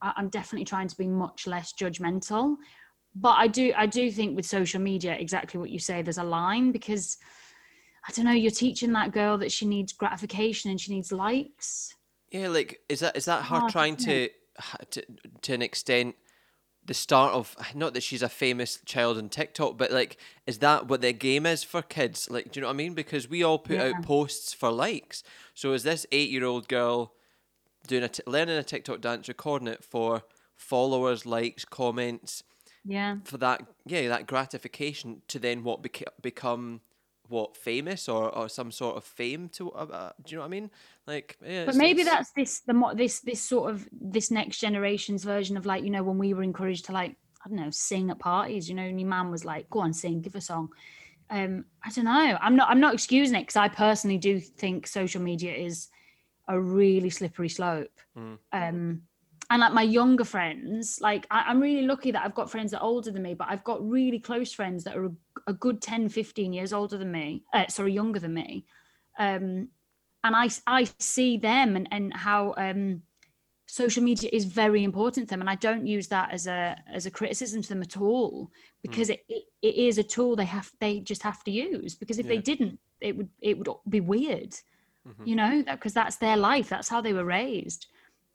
I'm 0.00 0.28
definitely 0.28 0.66
trying 0.66 0.86
to 0.86 0.96
be 0.96 1.08
much 1.08 1.48
less 1.48 1.72
judgmental. 1.72 2.54
But 3.14 3.36
I 3.38 3.48
do, 3.48 3.72
I 3.76 3.86
do 3.86 4.10
think 4.10 4.36
with 4.36 4.46
social 4.46 4.80
media, 4.80 5.14
exactly 5.14 5.58
what 5.58 5.70
you 5.70 5.78
say, 5.78 6.02
there's 6.02 6.18
a 6.18 6.24
line 6.24 6.70
because 6.72 7.18
I 8.08 8.12
don't 8.12 8.24
know, 8.24 8.32
you're 8.32 8.50
teaching 8.50 8.92
that 8.92 9.12
girl 9.12 9.36
that 9.38 9.52
she 9.52 9.66
needs 9.66 9.92
gratification 9.92 10.70
and 10.70 10.80
she 10.80 10.94
needs 10.94 11.12
likes. 11.12 11.94
Yeah, 12.30 12.48
like 12.48 12.80
is 12.88 13.00
that 13.00 13.16
is 13.16 13.24
that 13.24 13.42
her 13.44 13.60
hard, 13.60 13.72
trying 13.72 13.96
to, 13.96 14.28
to 14.90 15.02
to 15.42 15.54
an 15.54 15.62
extent 15.62 16.14
the 16.86 16.94
start 16.94 17.34
of 17.34 17.54
not 17.74 17.92
that 17.94 18.02
she's 18.02 18.22
a 18.22 18.28
famous 18.28 18.80
child 18.86 19.18
on 19.18 19.28
TikTok, 19.28 19.76
but 19.76 19.90
like 19.90 20.16
is 20.46 20.58
that 20.58 20.86
what 20.88 21.00
the 21.00 21.12
game 21.12 21.46
is 21.46 21.62
for 21.62 21.82
kids? 21.82 22.30
Like, 22.30 22.52
do 22.52 22.58
you 22.58 22.62
know 22.62 22.68
what 22.68 22.74
I 22.74 22.76
mean? 22.76 22.94
Because 22.94 23.28
we 23.28 23.42
all 23.42 23.58
put 23.58 23.76
Yeah. 23.76 23.88
out 23.88 24.02
posts 24.02 24.52
for 24.52 24.70
likes. 24.70 25.22
So 25.54 25.72
is 25.72 25.82
this 25.82 26.06
eight 26.12 26.30
year 26.30 26.44
old 26.44 26.68
girl 26.68 27.12
doing 27.86 28.04
a 28.04 28.08
t- 28.08 28.22
learning 28.26 28.56
a 28.56 28.62
TikTok 28.62 29.00
dance, 29.00 29.28
recording 29.28 29.68
it 29.68 29.84
for 29.84 30.22
followers, 30.56 31.26
likes, 31.26 31.64
comments, 31.64 32.42
Yeah. 32.84 33.16
for 33.24 33.36
that 33.38 33.60
yeah 33.84 34.08
that 34.08 34.26
gratification 34.26 35.22
to 35.28 35.38
then 35.38 35.62
what 35.64 35.82
beca- 35.82 36.14
become 36.22 36.80
what 37.28 37.56
famous 37.56 38.08
or, 38.08 38.34
or 38.34 38.48
some 38.48 38.72
sort 38.72 38.96
of 38.96 39.04
fame 39.04 39.48
to 39.50 39.70
uh, 39.72 39.86
uh, 39.92 40.12
do 40.24 40.30
you 40.32 40.36
know 40.36 40.40
what 40.42 40.46
I 40.46 40.50
mean? 40.50 40.70
Like 41.06 41.36
yeah, 41.46 41.64
but 41.66 41.76
maybe 41.76 42.00
it's- 42.00 42.12
that's 42.12 42.30
this 42.32 42.60
the 42.60 42.72
mo- 42.74 42.94
this 42.94 43.20
this 43.20 43.40
sort 43.40 43.70
of 43.70 43.86
this 43.92 44.30
next 44.30 44.58
generation's 44.58 45.22
version 45.24 45.56
of 45.56 45.64
like 45.66 45.84
you 45.84 45.90
know 45.90 46.02
when 46.02 46.18
we 46.18 46.34
were 46.34 46.42
encouraged 46.42 46.86
to 46.86 46.92
like 46.92 47.14
I 47.44 47.48
don't 47.48 47.58
know 47.58 47.70
sing 47.70 48.10
at 48.10 48.18
parties 48.18 48.68
you 48.68 48.74
know 48.74 48.82
and 48.82 49.00
your 49.00 49.08
man 49.08 49.30
was 49.30 49.44
like 49.44 49.70
go 49.70 49.80
on 49.80 49.92
sing 49.92 50.20
give 50.22 50.34
a 50.34 50.40
song 50.40 50.70
um 51.30 51.64
I 51.84 51.90
don't 51.90 52.04
know 52.06 52.36
I'm 52.40 52.56
not 52.56 52.68
I'm 52.68 52.80
not 52.80 52.94
excusing 52.94 53.36
it 53.36 53.42
because 53.42 53.56
I 53.56 53.68
personally 53.68 54.18
do 54.18 54.40
think 54.40 54.86
social 54.88 55.22
media 55.22 55.54
is 55.54 55.88
a 56.48 56.58
really 56.60 57.10
slippery 57.10 57.48
slope 57.48 57.92
Mm. 58.18 58.38
um 58.52 59.02
and 59.50 59.60
like 59.60 59.72
my 59.72 59.82
younger 59.82 60.24
friends 60.24 60.98
like 61.00 61.26
I, 61.30 61.44
i'm 61.48 61.60
really 61.60 61.86
lucky 61.86 62.10
that 62.12 62.24
i've 62.24 62.34
got 62.34 62.50
friends 62.50 62.70
that 62.70 62.80
are 62.80 62.84
older 62.84 63.10
than 63.10 63.22
me 63.22 63.34
but 63.34 63.48
i've 63.50 63.64
got 63.64 63.86
really 63.86 64.18
close 64.18 64.52
friends 64.52 64.84
that 64.84 64.96
are 64.96 65.06
a, 65.06 65.12
a 65.48 65.52
good 65.52 65.82
10 65.82 66.08
15 66.08 66.52
years 66.52 66.72
older 66.72 66.96
than 66.96 67.10
me 67.12 67.44
uh, 67.52 67.66
sorry 67.68 67.92
younger 67.92 68.20
than 68.20 68.34
me 68.34 68.64
um 69.18 69.68
and 70.22 70.36
I 70.66 70.84
see 70.98 71.38
them 71.38 71.76
and 71.76 71.88
and 71.90 72.14
how 72.14 72.54
um 72.56 73.02
social 73.66 74.02
media 74.02 74.28
is 74.32 74.44
very 74.44 74.82
important 74.82 75.28
to 75.28 75.30
them 75.30 75.40
and 75.40 75.48
i 75.48 75.54
don't 75.54 75.86
use 75.86 76.08
that 76.08 76.32
as 76.32 76.46
a 76.48 76.76
as 76.92 77.06
a 77.06 77.10
criticism 77.10 77.62
to 77.62 77.68
them 77.68 77.82
at 77.82 77.96
all 77.96 78.50
because 78.82 79.10
it, 79.10 79.20
it, 79.28 79.44
it 79.62 79.74
is 79.76 79.96
a 79.98 80.02
tool 80.02 80.34
they 80.34 80.44
have 80.44 80.70
they 80.80 80.98
just 81.00 81.22
have 81.22 81.44
to 81.44 81.52
use 81.52 81.94
because 81.94 82.18
if 82.18 82.26
Yeah. 82.26 82.34
they 82.34 82.40
didn't 82.40 82.78
it 83.00 83.16
would 83.16 83.28
it 83.40 83.56
would 83.56 83.68
be 83.88 84.00
weird 84.00 84.52
Mhm. 85.06 85.26
you 85.28 85.36
know 85.36 85.62
because 85.70 85.94
that's 85.94 86.16
their 86.16 86.36
life 86.36 86.68
that's 86.68 86.88
how 86.88 87.00
they 87.00 87.12
were 87.12 87.24
raised 87.24 87.86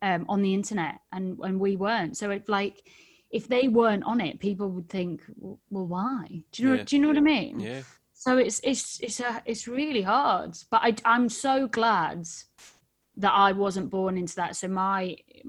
um, 0.07 0.21
on 0.33 0.39
the 0.45 0.53
internet 0.59 0.95
and 1.15 1.25
and 1.45 1.55
we 1.65 1.71
weren't. 1.85 2.15
So 2.21 2.25
it's 2.35 2.49
like 2.59 2.77
if 3.31 3.43
they 3.53 3.65
weren't 3.79 4.05
on 4.11 4.19
it 4.27 4.35
people 4.47 4.67
would 4.75 4.89
think 4.97 5.15
well 5.73 5.87
why? 5.95 6.21
Do 6.51 6.55
you 6.61 6.69
know 6.69 6.75
Yeah. 6.75 6.83
do 6.87 6.91
you 6.95 7.01
know 7.01 7.11
what 7.13 7.17
i 7.25 7.27
mean? 7.37 7.59
Yeah. 7.59 7.81
So 8.13 8.37
it's 8.45 8.59
it's 8.71 8.85
it's 9.05 9.19
a, 9.29 9.31
it's 9.51 9.65
really 9.67 10.03
hard. 10.15 10.51
But 10.71 10.81
I, 10.87 10.91
i'm 11.13 11.27
so 11.29 11.53
glad 11.79 12.19
that 13.23 13.33
i 13.47 13.51
wasn't 13.65 13.89
born 13.97 14.17
into 14.17 14.35
that. 14.41 14.55
So 14.55 14.67
my 14.67 15.01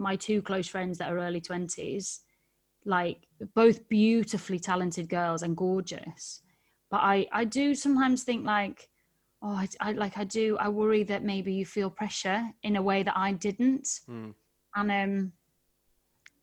my 0.08 0.14
two 0.26 0.40
close 0.48 0.68
friends 0.74 0.94
that 0.98 1.10
are 1.12 1.18
early 1.26 1.40
20s 1.50 2.06
like 2.96 3.18
both 3.60 3.78
beautifully 3.88 4.60
talented 4.70 5.06
girls 5.08 5.42
and 5.42 5.56
gorgeous. 5.66 6.40
But 6.92 7.00
i 7.14 7.16
i 7.40 7.44
do 7.44 7.74
sometimes 7.74 8.18
think 8.24 8.42
like 8.46 8.78
oh 9.42 9.56
I, 9.64 9.68
I 9.86 9.92
like 9.92 10.16
i 10.22 10.24
do 10.24 10.46
i 10.66 10.68
worry 10.80 11.02
that 11.10 11.22
maybe 11.32 11.52
you 11.60 11.66
feel 11.76 11.90
pressure 11.90 12.40
in 12.62 12.76
a 12.76 12.82
way 12.90 12.98
that 13.02 13.16
i 13.26 13.32
didn't. 13.46 13.88
Mm. 14.08 14.32
And 14.76 14.90
um 14.90 15.32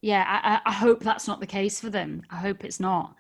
yeah 0.02 0.62
I, 0.66 0.70
I 0.70 0.74
hope 0.74 1.00
that's 1.02 1.28
not 1.28 1.40
the 1.40 1.48
case 1.48 1.80
for 1.80 1.90
them 1.90 2.24
i 2.30 2.36
hope 2.36 2.66
it's 2.66 2.80
not 2.80 3.16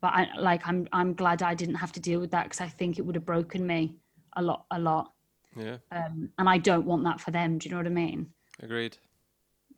but 0.00 0.08
i 0.08 0.28
like 0.38 0.66
i'm 0.66 0.86
i'm 0.92 1.14
glad 1.14 1.42
i 1.42 1.54
didn't 1.54 1.76
have 1.76 1.92
to 1.92 2.00
deal 2.00 2.20
with 2.20 2.30
that 2.32 2.44
because 2.44 2.60
i 2.60 2.68
think 2.68 2.98
it 2.98 3.02
would 3.06 3.14
have 3.14 3.24
broken 3.24 3.66
me 3.66 3.94
a 4.36 4.42
lot 4.42 4.66
a 4.70 4.78
lot 4.78 5.12
yeah 5.56 5.78
um 5.92 6.28
and 6.38 6.48
i 6.48 6.58
don't 6.58 6.84
want 6.84 7.04
that 7.04 7.20
for 7.20 7.30
them 7.30 7.56
do 7.58 7.68
you 7.68 7.70
know 7.70 7.78
what 7.78 7.86
i 7.86 7.90
mean 7.90 8.26
agreed. 8.62 8.98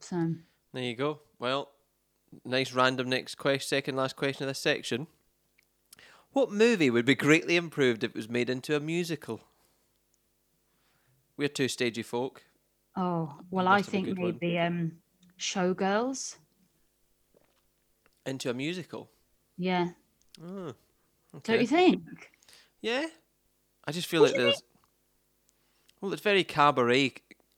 so 0.01 0.35
There 0.73 0.83
you 0.83 0.97
go. 0.97 1.21
Well, 1.39 1.71
nice 2.45 2.73
random 2.73 3.09
next 3.09 3.37
question, 3.37 3.69
second 3.69 3.97
last 3.97 4.17
question 4.17 4.45
of 4.45 4.49
this 4.49 4.59
section. 4.59 5.07
What 6.33 6.53
movie 6.53 6.91
would 6.91 7.05
be 7.05 7.15
greatly 7.15 7.57
improved 7.57 8.05
if 8.05 8.11
it 8.11 8.17
was 8.17 8.29
made 8.29 8.49
into 8.49 8.77
a 8.77 8.81
musical? 8.81 9.41
We're 11.37 11.49
two 11.49 11.69
stagey 11.69 12.03
folk. 12.03 12.45
Oh 13.01 13.35
well 13.51 13.65
Must 13.67 13.89
i 13.89 13.91
think 13.91 14.07
good 14.07 14.19
one. 14.19 14.27
maybe 14.41 14.59
um 14.59 14.93
showgirls 15.39 16.37
Into 18.27 18.51
a 18.51 18.55
musical. 18.55 19.11
yeah 19.57 19.89
Oh, 20.43 20.75
don't 21.43 21.61
you 21.61 21.67
think 21.67 22.03
Yeah. 22.81 23.07
I 23.87 23.93
just 23.93 24.09
feel 24.09 24.23
What 24.23 24.33
like 24.33 24.41
there's. 24.41 24.63
Well, 26.01 26.13
it's 26.13 26.23
very 26.23 26.45
cabaret 26.45 27.15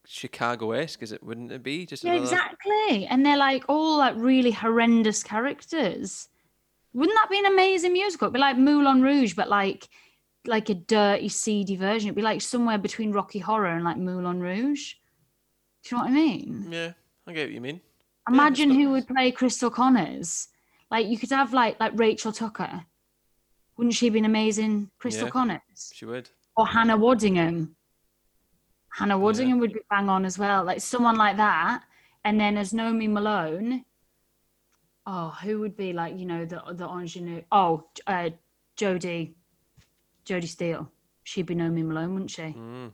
Chicago 0.06 0.72
esque, 0.72 1.02
is 1.02 1.12
it? 1.12 1.22
Wouldn't 1.22 1.52
it 1.52 1.62
be? 1.62 1.86
Just 1.86 2.02
Yeah, 2.04 2.12
another- 2.14 2.24
exactly. 2.24 3.06
And 3.06 3.24
they're 3.24 3.36
like 3.36 3.64
all 3.68 3.98
like 3.98 4.14
really 4.16 4.50
horrendous 4.50 5.22
characters. 5.22 6.28
Wouldn't 6.92 7.16
that 7.16 7.30
be 7.30 7.38
an 7.38 7.46
amazing 7.46 7.92
musical? 7.92 8.26
It'd 8.26 8.34
be 8.34 8.40
like 8.40 8.58
Moulin 8.58 9.00
Rouge, 9.02 9.34
but 9.34 9.48
like 9.48 9.88
like 10.46 10.68
a 10.70 10.74
dirty, 10.74 11.28
seedy 11.28 11.76
version. 11.76 12.08
It'd 12.08 12.16
be 12.16 12.22
like 12.22 12.40
somewhere 12.40 12.78
between 12.78 13.12
Rocky 13.12 13.38
Horror 13.38 13.68
and 13.76 13.84
like 13.84 13.96
Moulin 13.96 14.40
Rouge. 14.40 14.94
Do 15.82 15.94
you 15.94 15.98
know 15.98 16.04
what 16.04 16.10
I 16.10 16.14
mean? 16.14 16.68
Yeah, 16.70 16.92
I 17.26 17.32
get 17.32 17.46
what 17.46 17.52
you 17.52 17.60
mean. 17.60 17.80
Imagine 18.28 18.70
it's 18.70 18.78
who 18.78 18.90
would 18.90 19.08
play 19.08 19.32
Cristal 19.32 19.70
Connors. 19.70 20.48
Like 20.90 21.06
you 21.06 21.18
could 21.18 21.30
have 21.30 21.52
like 21.52 21.80
like 21.80 21.92
Rachel 21.94 22.32
Tucker. 22.32 22.84
Wouldn't 23.76 23.94
she 23.94 24.10
be 24.10 24.18
an 24.18 24.24
amazing 24.24 24.90
Cristal 24.98 25.26
Yeah. 25.26 25.30
Connors? 25.30 25.92
She 25.92 26.04
would. 26.04 26.28
Or 26.56 26.66
Hannah 26.66 26.98
Waddingham. 26.98 27.70
Hannah 28.90 29.18
Waddingham 29.18 29.58
would 29.58 29.72
be 29.72 29.80
bang 29.90 30.08
on 30.08 30.24
as 30.24 30.38
well. 30.38 30.64
Like 30.64 30.80
someone 30.80 31.16
like 31.16 31.36
that. 31.38 31.82
And 32.24 32.38
then 32.38 32.56
as 32.56 32.72
Naomi 32.72 33.08
Malone, 33.08 33.84
oh, 35.06 35.30
who 35.42 35.58
would 35.60 35.76
be 35.76 35.92
like, 35.92 36.16
you 36.16 36.26
know, 36.26 36.44
the 36.44 36.62
the 36.72 36.86
ingenue? 36.86 37.42
Oh, 37.50 37.88
uh, 38.06 38.30
Jodie, 38.76 39.34
Jodie 40.24 40.46
Steele. 40.46 40.90
She'd 41.24 41.46
be 41.46 41.54
Naomi 41.54 41.82
Malone, 41.82 42.12
wouldn't 42.12 42.30
she? 42.30 42.42
Mm. 42.42 42.92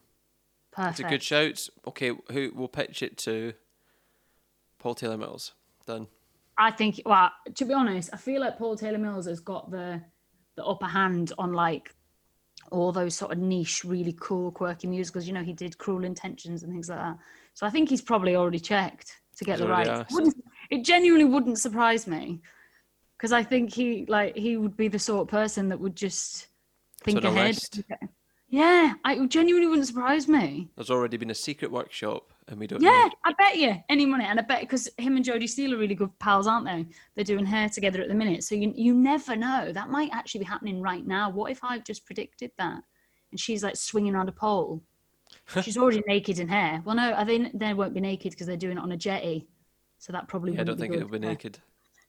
Perfect. 0.79 1.01
It's 1.01 1.07
a 1.07 1.11
good 1.11 1.23
shout. 1.23 1.69
Okay, 1.89 2.13
who 2.33 2.53
we'll 2.55 2.69
pitch 2.69 3.03
it 3.03 3.17
to? 3.19 3.53
Paul 4.79 4.95
Taylor 4.95 5.17
Mills. 5.19 5.53
Done. 5.87 6.07
I 6.57 6.71
think. 6.71 7.01
Well, 7.05 7.31
to 7.55 7.65
be 7.65 7.75
honest, 7.75 8.11
I 8.13 8.17
feel 8.17 8.41
like 8.41 8.59
Paul 8.59 8.77
Taylor 8.77 8.99
Mills 8.99 9.27
has 9.27 9.41
got 9.41 9.71
the 9.71 10.01
the 10.57 10.65
upper 10.65 10.87
hand 10.87 11.33
on 11.39 11.53
like 11.53 11.95
all 12.71 12.93
those 12.93 13.15
sort 13.15 13.33
of 13.33 13.39
niche, 13.39 13.85
really 13.85 14.15
cool, 14.21 14.51
quirky 14.53 14.87
musicals. 14.87 15.27
You 15.27 15.33
know, 15.33 15.43
he 15.43 15.53
did 15.53 15.79
Cruel 15.79 16.05
Intentions 16.05 16.63
and 16.63 16.73
things 16.73 16.89
like 16.89 16.99
that. 16.99 17.17
So 17.55 17.67
I 17.67 17.71
think 17.71 17.89
he's 17.89 18.03
probably 18.03 18.37
already 18.37 18.59
checked 18.61 19.17
to 19.37 19.45
get 19.45 19.59
He's 19.59 19.67
the 19.67 19.73
already 19.73 19.89
rights. 19.91 20.01
asked. 20.03 20.13
Wouldn't- 20.15 20.45
It 20.71 20.85
genuinely 20.85 21.25
wouldn't 21.25 21.59
surprise 21.59 22.07
me 22.07 22.41
because 23.17 23.33
I 23.33 23.43
think 23.43 23.73
he 23.73 24.05
like 24.07 24.37
he 24.37 24.57
would 24.57 24.77
be 24.77 24.89
the 24.89 24.99
sort 24.99 25.23
of 25.23 25.29
person 25.29 25.69
that 25.71 25.81
would 25.81 25.97
just 25.97 26.49
think 27.05 27.25
ahead. 27.25 27.47
list. 27.47 27.81
Yeah, 28.51 28.95
I 29.05 29.15
it 29.15 29.29
genuinely 29.29 29.69
wouldn't 29.69 29.87
surprise 29.87 30.27
me. 30.27 30.71
There's 30.75 30.91
already 30.91 31.19
been 31.19 31.31
a 31.31 31.35
secret 31.35 31.71
workshop, 31.71 32.33
and 32.49 32.59
we 32.59 32.67
don't 32.67 32.81
Yeah, 32.81 32.89
know. 32.89 33.11
I 33.25 33.33
bet 33.39 33.59
you 33.59 33.75
any 33.91 34.07
money, 34.07 34.25
and 34.25 34.39
I 34.39 34.43
bet 34.43 34.61
because 34.61 34.89
him 34.97 35.17
and 35.17 35.25
Jodie 35.25 35.49
Steele 35.49 35.75
are 35.75 35.79
really 35.79 35.95
good 35.95 36.19
pals, 36.19 36.47
aren't 36.47 36.65
they? 36.65 36.87
They're 37.15 37.25
doing 37.25 37.45
hair 37.45 37.69
together 37.69 38.01
at 38.01 38.09
the 38.09 38.15
minute, 38.15 38.43
so 38.45 38.55
you 38.55 38.73
you 38.75 38.95
never 38.95 39.37
know. 39.37 39.71
That 39.73 39.91
might 39.91 40.11
actually 40.13 40.41
be 40.41 40.47
happening 40.47 40.81
right 40.81 41.07
now. 41.07 41.29
What 41.31 41.51
if 41.51 41.63
I've 41.63 41.85
just 41.85 42.07
predicted 42.07 42.51
that, 42.57 42.83
and 43.31 43.39
she's 43.39 43.63
like 43.63 43.77
swinging 43.77 44.15
around 44.15 44.29
a 44.31 44.33
pole? 44.33 44.83
She's 45.63 45.77
already 45.77 46.03
naked 46.07 46.39
in 46.39 46.49
hair. 46.49 46.83
Well, 46.87 46.97
no, 46.97 47.13
I 47.15 47.23
think 47.25 47.59
they 47.59 47.75
won't 47.75 47.93
be 47.93 48.01
naked 48.01 48.33
because 48.33 48.47
they're 48.47 48.57
doing 48.57 48.79
it 48.79 48.83
on 48.83 48.93
a 48.93 48.97
jetty, 48.97 49.47
so 49.99 50.11
that 50.13 50.27
probably. 50.27 50.55
Yeah, 50.55 50.63
I 50.63 50.65
don't 50.65 50.79
think 50.79 50.95
it'll 50.95 51.09
be 51.09 51.19
naked 51.19 51.59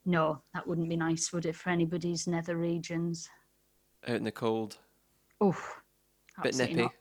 No, 0.06 0.42
that 0.54 0.66
wouldn't 0.68 0.88
be 0.90 0.96
nice, 0.96 1.34
would 1.34 1.46
it, 1.46 1.56
for 1.56 1.70
anybody's 1.70 2.28
nether 2.28 2.56
regions? 2.56 3.30
out 4.08 4.16
in 4.16 4.24
the 4.24 4.32
cold. 4.32 4.78
Oh, 5.42 5.56
Bit 6.44 6.56
nippy. 6.56 6.74
not. 6.76 6.94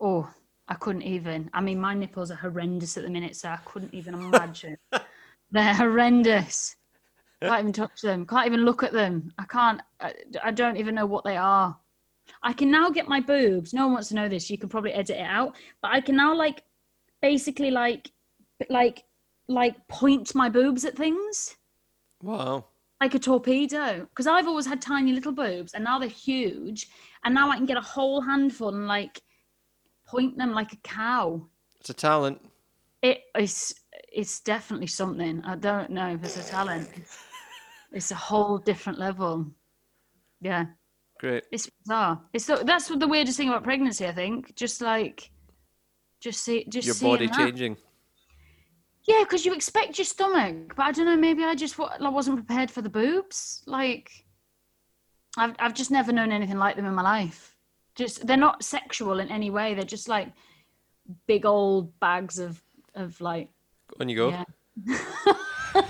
Oh, 0.00 0.30
I 0.68 0.74
couldn't 0.74 1.02
even. 1.02 1.50
I 1.52 1.60
mean, 1.60 1.80
my 1.80 1.94
nipples 1.94 2.30
are 2.30 2.36
horrendous 2.36 2.96
at 2.96 3.04
the 3.04 3.10
minute, 3.10 3.36
so 3.36 3.48
I 3.48 3.58
couldn't 3.64 3.94
even 3.94 4.14
imagine. 4.14 4.76
They're 5.50 5.74
horrendous. 5.74 6.76
Can't 7.42 7.60
even 7.60 7.72
touch 7.72 8.00
them. 8.02 8.26
Can't 8.26 8.46
even 8.46 8.64
look 8.64 8.82
at 8.82 8.92
them. 8.92 9.32
I 9.38 9.44
can't. 9.44 9.80
I, 10.00 10.12
I 10.42 10.50
don't 10.50 10.76
even 10.76 10.94
know 10.94 11.06
what 11.06 11.24
they 11.24 11.36
are. 11.36 11.76
I 12.42 12.52
can 12.52 12.70
now 12.70 12.90
get 12.90 13.08
my 13.08 13.20
boobs. 13.20 13.72
No 13.72 13.84
one 13.86 13.94
wants 13.94 14.08
to 14.08 14.14
know 14.14 14.28
this. 14.28 14.50
You 14.50 14.58
can 14.58 14.68
probably 14.68 14.92
edit 14.92 15.16
it 15.16 15.22
out, 15.22 15.56
but 15.80 15.92
I 15.92 16.00
can 16.00 16.16
now 16.16 16.34
like 16.34 16.62
basically 17.22 17.70
like 17.70 18.10
like 18.68 19.04
like 19.48 19.76
point 19.88 20.34
my 20.34 20.48
boobs 20.48 20.84
at 20.84 20.96
things 20.96 21.56
Wow. 22.22 22.66
like 23.00 23.14
a 23.14 23.18
torpedo 23.18 24.00
because 24.10 24.26
I've 24.26 24.46
always 24.46 24.66
had 24.66 24.82
tiny 24.82 25.12
little 25.12 25.32
boobs 25.32 25.72
and 25.74 25.82
now 25.84 25.98
they're 25.98 26.08
huge 26.08 26.88
and 27.28 27.34
now 27.34 27.50
I 27.50 27.56
can 27.56 27.66
get 27.66 27.76
a 27.76 27.82
whole 27.82 28.22
handful 28.22 28.74
and 28.74 28.86
like 28.86 29.20
point 30.06 30.38
them 30.38 30.52
like 30.52 30.72
a 30.72 30.76
cow. 30.76 31.46
It's 31.78 31.90
a 31.90 31.92
talent. 31.92 32.40
It 33.02 33.20
is 33.38 33.74
it's 34.10 34.40
definitely 34.40 34.86
something. 34.86 35.42
I 35.44 35.56
don't 35.56 35.90
know 35.90 36.08
if 36.14 36.24
it's 36.24 36.38
a 36.38 36.50
talent. 36.50 36.88
It's 37.92 38.10
a 38.12 38.14
whole 38.14 38.56
different 38.56 38.98
level. 38.98 39.46
Yeah. 40.40 40.64
Great. 41.20 41.44
It's 41.52 41.68
bizarre. 41.68 42.18
It's 42.32 42.46
the, 42.46 42.62
that's 42.64 42.88
what 42.88 42.98
the 42.98 43.08
weirdest 43.08 43.36
thing 43.36 43.50
about 43.50 43.62
pregnancy. 43.62 44.06
I 44.06 44.12
think 44.12 44.54
just 44.54 44.80
like, 44.80 45.30
just 46.20 46.42
see, 46.42 46.64
just 46.70 46.86
Your 46.86 47.10
body 47.10 47.26
that. 47.26 47.36
changing. 47.36 47.76
Yeah, 49.06 49.22
because 49.24 49.44
you 49.44 49.52
expect 49.52 49.98
your 49.98 50.06
stomach, 50.06 50.74
but 50.76 50.86
I 50.86 50.92
don't 50.92 51.04
know. 51.04 51.16
Maybe 51.16 51.44
I 51.44 51.54
just 51.54 51.78
I 51.78 52.08
wasn't 52.08 52.38
prepared 52.38 52.70
for 52.70 52.80
the 52.80 52.88
boobs. 52.88 53.62
Like, 53.66 54.10
I've 55.36 55.54
I've 55.58 55.74
just 55.74 55.90
never 55.90 56.12
known 56.12 56.32
anything 56.32 56.58
like 56.58 56.76
them 56.76 56.86
in 56.86 56.94
my 56.94 57.02
life. 57.02 57.54
Just 57.94 58.26
they're 58.26 58.36
not 58.36 58.64
sexual 58.64 59.20
in 59.20 59.28
any 59.28 59.50
way. 59.50 59.74
They're 59.74 59.84
just 59.84 60.08
like 60.08 60.32
big 61.26 61.44
old 61.44 61.98
bags 62.00 62.38
of 62.38 62.62
of 62.94 63.20
like. 63.20 63.48
On 64.00 64.08
you 64.08 64.16
go. 64.16 64.28
Yeah. 64.30 64.44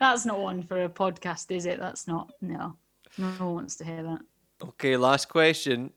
That's 0.00 0.26
not 0.26 0.40
one 0.40 0.62
for 0.62 0.84
a 0.84 0.88
podcast, 0.88 1.50
is 1.50 1.66
it? 1.66 1.78
That's 1.78 2.06
not. 2.08 2.32
No, 2.40 2.76
no 3.18 3.26
one 3.26 3.54
wants 3.54 3.76
to 3.76 3.84
hear 3.84 4.02
that. 4.02 4.20
Okay, 4.62 4.96
last 4.96 5.28
question. 5.28 5.92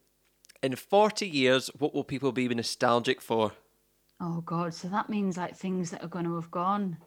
In 0.63 0.75
40 0.75 1.27
years, 1.27 1.69
what 1.77 1.93
will 1.93 2.03
people 2.03 2.31
be 2.31 2.47
nostalgic 2.47 3.21
for? 3.21 3.51
Oh 4.19 4.41
God! 4.41 4.73
So 4.73 4.87
that 4.87 5.09
means 5.09 5.37
like 5.37 5.55
things 5.55 5.91
that 5.91 6.03
are 6.03 6.07
going 6.07 6.25
to 6.25 6.35
have 6.35 6.49
gone. 6.49 6.97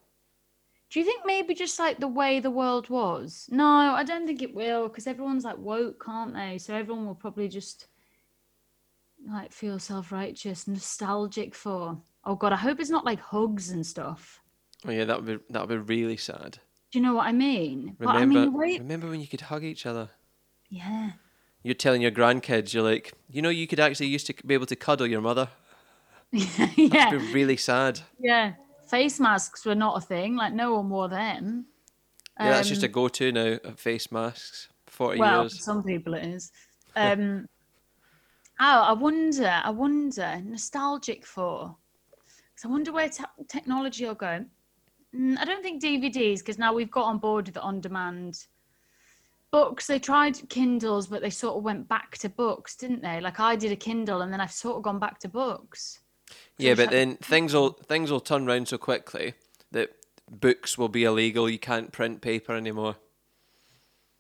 Do 0.91 0.99
you 1.01 1.05
think 1.05 1.23
maybe 1.27 1.55
just 1.55 1.79
like 1.79 1.99
the 2.01 2.09
way 2.09 2.41
the 2.41 2.51
world 2.51 2.89
was? 2.89 3.47
No, 3.51 3.67
I 3.67 4.05
don't 4.05 4.27
think 4.27 4.41
it 4.43 4.55
will 4.55 4.89
because 4.89 5.07
everyone's 5.07 5.45
like 5.45 5.59
woke, 5.59 6.03
can't 6.05 6.33
they? 6.35 6.57
So 6.59 6.75
everyone 6.75 7.07
will 7.07 7.15
probably 7.15 7.49
just 7.49 7.89
like 9.31 9.53
feel 9.53 9.79
self-righteous, 9.79 10.67
nostalgic 10.67 11.55
for. 11.55 12.01
Oh 12.25 12.35
God! 12.37 12.53
I 12.53 12.57
hope 12.57 12.81
it's 12.81 12.91
not 12.91 13.05
like 13.05 13.21
hugs 13.21 13.71
and 13.71 13.85
stuff. 13.87 14.41
Oh 14.87 14.91
yeah, 14.91 15.05
that 15.05 15.23
would 15.23 15.27
be 15.27 15.53
that 15.53 15.69
would 15.69 15.87
be 15.87 15.95
really 15.95 16.17
sad. 16.17 16.59
Do 16.91 16.99
you 16.99 17.05
know 17.05 17.15
what 17.15 17.27
I 17.27 17.33
mean? 17.33 17.97
But 17.99 18.15
Remember, 18.15 18.39
I 18.39 18.43
mean, 18.45 18.53
way, 18.55 18.79
remember 18.79 19.09
when 19.09 19.21
you 19.21 19.27
could 19.29 19.43
hug 19.43 19.65
each 19.65 19.85
other? 19.87 20.11
yeah. 20.71 21.11
You're 21.65 21.75
telling 21.75 22.01
your 22.01 22.13
grandkids, 22.13 22.73
you're 22.73 22.85
like, 22.85 23.13
you 23.29 23.43
know, 23.43 23.49
you 23.49 23.67
could 23.67 23.81
actually 23.81 24.07
used 24.07 24.27
to 24.29 24.35
be 24.47 24.55
able 24.55 24.65
to 24.67 24.77
cuddle 24.77 25.09
your 25.09 25.21
mother. 25.21 25.49
yeah, 26.33 27.09
It'd 27.09 27.21
be 27.21 27.33
really 27.35 27.57
sad. 27.57 28.01
yeah. 28.19 28.53
Face 28.89 29.21
masks 29.21 29.65
were 29.67 29.75
not 29.75 29.99
a 29.99 30.01
thing. 30.01 30.37
Like 30.37 30.53
no 30.53 30.75
one 30.75 30.89
wore 30.91 31.09
them. 31.09 31.67
Yeah, 32.39 32.51
that's 32.51 32.69
just 32.69 32.83
a 32.83 32.87
Um, 32.87 32.93
go-to 32.93 33.33
now. 33.33 33.59
uh, 33.65 33.73
Face 33.75 34.11
masks. 34.13 34.69
Forty 34.87 35.19
well, 35.21 35.43
years. 35.43 35.63
some 35.65 35.83
people 35.83 36.15
it 36.15 36.25
is. 36.25 36.51
Um, 36.97 37.47
oh, 38.61 38.83
I 38.83 38.93
wonder. 38.93 39.61
I 39.65 39.71
wonder. 39.71 40.41
Nostalgic 40.45 41.27
for. 41.27 41.77
'Cause 42.57 42.65
I 42.65 42.69
wonder 42.69 42.93
where 42.93 43.09
te- 43.09 43.25
technology 43.49 44.05
will 44.05 44.15
go. 44.15 44.45
Mm, 45.15 45.39
I 45.39 45.45
don't 45.45 45.63
think 45.63 45.81
DVDs 45.83 46.41
because 46.41 46.59
now 46.59 46.73
we've 46.73 46.91
got 46.91 47.05
on 47.05 47.19
board 47.19 47.47
with 47.47 47.55
the 47.55 47.61
on-demand 47.63 48.47
books. 49.51 49.87
They 49.87 49.99
tried 49.99 50.49
Kindles, 50.49 51.07
but 51.07 51.23
they 51.23 51.31
sort 51.31 51.57
of 51.57 51.63
went 51.63 51.87
back 51.89 52.19
to 52.19 52.29
books, 52.29 52.77
didn't 52.77 53.03
they? 53.03 53.21
Like 53.21 53.39
I 53.41 53.55
did 53.57 53.71
a 53.73 53.77
Kindle, 53.77 54.23
and 54.23 54.33
then 54.33 54.41
I've 54.41 54.53
sort 54.53 54.77
of 54.77 54.83
gone 54.83 54.99
back 54.99 55.19
to 55.21 55.29
books. 55.29 56.01
Yeah, 56.59 56.75
but 56.75 56.91
then 56.91 57.17
things 57.17 57.55
will 57.55 57.75
mm-hmm. 57.75 57.85
things 57.85 58.11
will 58.11 58.21
turn 58.21 58.49
around 58.49 58.69
so 58.69 58.79
quickly 58.79 59.35
that 59.73 59.91
books 60.31 60.77
will 60.77 60.89
be 60.89 61.05
illegal. 61.05 61.49
You 61.49 61.59
can't 61.59 61.93
print 61.93 62.21
paper 62.21 62.55
anymore. 62.55 62.97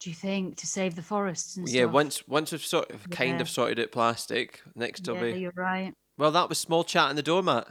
Do 0.00 0.10
you 0.10 0.14
think 0.16 0.56
to 0.58 0.66
save 0.66 0.94
the 0.94 1.02
forests 1.02 1.56
and 1.56 1.68
Yeah, 1.68 1.82
stuff? 1.82 1.92
once 1.92 2.28
once 2.28 2.52
we've 2.52 2.64
sort 2.64 2.90
of 2.90 3.10
kind 3.10 3.36
Yeah. 3.36 3.40
of 3.40 3.50
sorted 3.50 3.80
out 3.80 3.90
plastic, 3.90 4.62
next 4.76 5.06
will 5.08 5.16
Yeah, 5.16 5.32
be 5.32 5.40
you're 5.40 5.52
right. 5.56 5.92
well. 6.16 6.30
That 6.30 6.48
was 6.48 6.58
small 6.58 6.84
chat 6.84 7.10
in 7.10 7.16
the 7.16 7.22
doormat. 7.22 7.66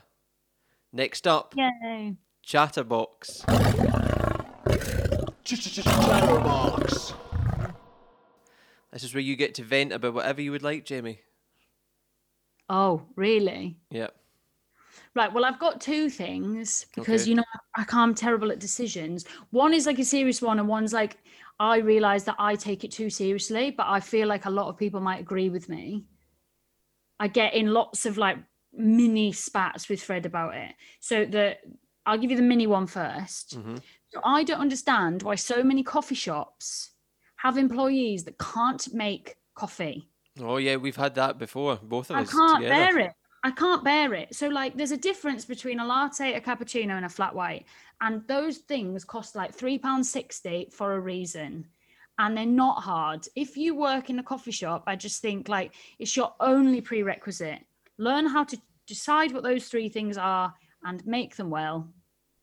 Next 0.91 1.25
up, 1.27 1.53
Yay. 1.56 2.15
Chatterbox. 2.43 3.43
Chatterbox. 5.43 7.13
This 8.91 9.03
is 9.03 9.13
where 9.13 9.21
you 9.21 9.36
get 9.36 9.53
to 9.56 9.63
vent 9.63 9.93
about 9.93 10.13
whatever 10.13 10.41
you 10.41 10.51
would 10.51 10.63
like, 10.63 10.84
Jamie. 10.86 11.19
Oh, 12.69 13.03
really? 13.15 13.77
Yep. 13.91 14.13
Right. 15.17 15.34
Well, 15.34 15.45
I've 15.45 15.58
got 15.58 15.82
two 15.82 16.12
things 16.12 16.86
because 16.95 17.21
Okay. 17.23 17.30
you 17.32 17.36
know 17.38 17.43
I 17.75 17.84
I'm 17.91 18.13
terrible 18.13 18.51
at 18.51 18.60
decisions. 18.60 19.25
One 19.49 19.73
is 19.73 19.88
like 19.88 19.97
a 19.97 20.06
serious 20.06 20.43
one, 20.43 20.60
and 20.60 20.67
one's 20.67 20.93
like 20.93 21.17
I 21.60 21.80
realize 21.80 22.23
that 22.25 22.36
I 22.38 22.56
take 22.56 22.84
it 22.84 22.91
too 22.91 23.10
seriously, 23.10 23.71
but 23.71 23.88
I 23.88 23.99
feel 23.99 24.27
like 24.27 24.45
a 24.45 24.51
lot 24.51 24.67
of 24.69 24.77
people 24.77 24.99
might 25.01 25.19
agree 25.19 25.49
with 25.49 25.69
me. 25.69 26.06
I 27.19 27.27
get 27.30 27.56
in 27.56 27.73
lots 27.73 28.06
of 28.06 28.19
like 28.19 28.38
mini 28.73 29.32
spats 29.32 29.89
with 29.89 30.03
Fred 30.03 30.27
about 30.27 30.56
it. 30.56 30.75
So 30.99 31.25
the 31.25 31.58
I'll 32.06 32.19
give 32.19 32.30
you 32.30 32.38
the 32.38 32.43
mini 32.43 32.67
one 32.67 32.86
first. 32.86 33.58
Mhm. 33.58 33.82
So 34.10 34.21
I 34.23 34.43
don't 34.43 34.62
understand 34.62 35.23
why 35.23 35.34
so 35.36 35.63
many 35.63 35.82
coffee 35.84 36.15
shops 36.27 36.91
have 37.38 37.58
employees 37.58 38.23
that 38.25 38.38
can't 38.38 38.93
make 38.93 39.38
coffee. 39.56 40.10
Oh 40.39 40.58
yeah, 40.58 40.75
we've 40.75 40.95
had 40.95 41.15
that 41.15 41.39
before. 41.39 41.77
Both 41.82 42.12
of 42.12 42.17
I 42.17 42.21
us 42.21 42.30
can't 42.30 42.62
together. 42.62 42.75
bear 42.75 42.99
it. 42.99 43.13
I 43.47 43.51
can't 43.51 43.81
bear 43.81 44.13
it. 44.13 44.36
So 44.36 44.49
like 44.49 44.75
there's 44.75 44.91
a 44.91 44.97
difference 44.97 45.45
between 45.45 45.79
a 45.79 45.86
latte, 45.86 46.33
a 46.33 46.41
cappuccino, 46.41 46.97
and 46.97 47.05
a 47.05 47.10
flat 47.10 47.33
white. 47.33 47.65
And 48.01 48.27
those 48.27 48.57
things 48.57 49.05
cost 49.05 49.38
like 49.38 49.53
three 49.53 49.77
pounds 49.77 50.10
sixty 50.10 50.67
for 50.69 50.95
a 50.95 50.99
reason. 50.99 51.65
And 52.19 52.36
they're 52.36 52.45
not 52.45 52.83
hard. 52.83 53.25
If 53.38 53.55
you 53.55 53.73
work 53.73 54.10
in 54.10 54.19
a 54.19 54.23
coffee 54.23 54.51
shop, 54.51 54.83
I 54.86 54.97
just 54.97 55.21
think 55.21 55.47
like 55.47 55.75
it's 55.97 56.17
your 56.17 56.33
only 56.41 56.81
prerequisite. 56.81 57.60
Learn 57.97 58.25
how 58.25 58.43
to 58.43 58.57
decide 58.86 59.31
what 59.31 59.43
those 59.43 59.69
three 59.69 59.88
things 59.88 60.17
are 60.17 60.53
and 60.83 61.07
make 61.07 61.38
them 61.38 61.49
well. 61.49 61.88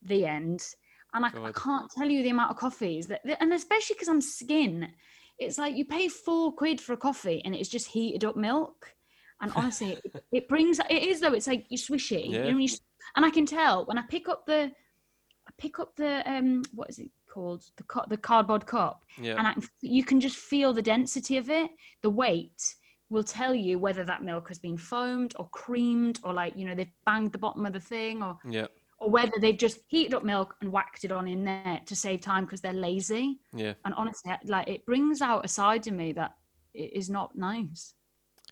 The 0.00 0.24
end. 0.24 0.66
And 1.12 1.26
I, 1.26 1.28
I 1.28 1.52
can't 1.52 1.90
tell 1.90 2.08
you 2.08 2.22
the 2.22 2.30
amount 2.30 2.50
of 2.50 2.56
coffees 2.56 3.08
that, 3.08 3.20
and 3.42 3.52
especially 3.52 3.94
because 3.94 4.08
I'm 4.08 4.22
skin, 4.22 4.88
it's 5.38 5.58
like 5.58 5.76
you 5.76 5.84
pay 5.84 6.08
four 6.08 6.50
quid 6.52 6.80
for 6.80 6.94
a 6.94 6.96
coffee 6.96 7.42
and 7.44 7.54
it's 7.54 7.68
just 7.68 7.88
heated 7.88 8.24
up 8.24 8.36
milk. 8.36 8.93
And 9.44 9.52
honestly, 9.56 9.98
it, 10.04 10.24
it 10.32 10.48
brings 10.48 10.78
it 10.88 11.02
is 11.02 11.20
though. 11.20 11.34
It's 11.34 11.46
like 11.46 11.66
you 11.68 11.76
swishy, 11.76 12.24
you 12.30 12.38
know, 12.38 12.58
you, 12.58 12.68
and 13.14 13.24
I 13.26 13.30
can 13.30 13.44
tell 13.44 13.84
when 13.84 13.98
I 13.98 14.02
pick 14.08 14.26
up 14.28 14.46
the, 14.46 14.72
I 15.48 15.50
pick 15.58 15.78
up 15.78 15.94
the 15.96 16.22
um, 16.30 16.62
what 16.72 16.88
is 16.88 16.98
it 16.98 17.10
called? 17.32 17.62
The 17.76 17.84
the 18.08 18.16
cardboard 18.16 18.64
cup, 18.64 19.04
Yeah. 19.20 19.36
and 19.36 19.46
I, 19.46 19.54
you 19.82 20.02
can 20.02 20.18
just 20.18 20.36
feel 20.38 20.72
the 20.72 20.80
density 20.80 21.36
of 21.36 21.50
it. 21.50 21.70
The 22.02 22.08
weight 22.08 22.74
will 23.10 23.22
tell 23.22 23.54
you 23.54 23.78
whether 23.78 24.02
that 24.04 24.24
milk 24.24 24.48
has 24.48 24.58
been 24.58 24.78
foamed 24.78 25.34
or 25.38 25.46
creamed 25.50 26.20
or 26.24 26.32
like 26.32 26.56
you 26.56 26.64
know 26.66 26.74
they've 26.74 26.96
banged 27.04 27.32
the 27.32 27.38
bottom 27.38 27.66
of 27.66 27.74
the 27.74 27.80
thing 27.80 28.22
or 28.22 28.38
yeah. 28.48 28.66
or 28.98 29.10
whether 29.10 29.38
they've 29.38 29.58
just 29.58 29.80
heated 29.88 30.14
up 30.14 30.24
milk 30.24 30.54
and 30.62 30.72
whacked 30.72 31.04
it 31.04 31.12
on 31.12 31.28
in 31.28 31.44
there 31.44 31.80
to 31.84 31.94
save 31.94 32.22
time 32.22 32.44
because 32.46 32.62
they're 32.62 32.72
lazy. 32.72 33.38
Yeah. 33.54 33.74
And 33.84 33.92
honestly, 33.94 34.32
like 34.46 34.68
it 34.68 34.86
brings 34.86 35.20
out 35.20 35.44
a 35.44 35.48
side 35.48 35.86
in 35.86 35.98
me 35.98 36.12
that 36.14 36.32
i- 36.74 36.90
is 36.94 37.10
not 37.10 37.36
nice. 37.36 37.92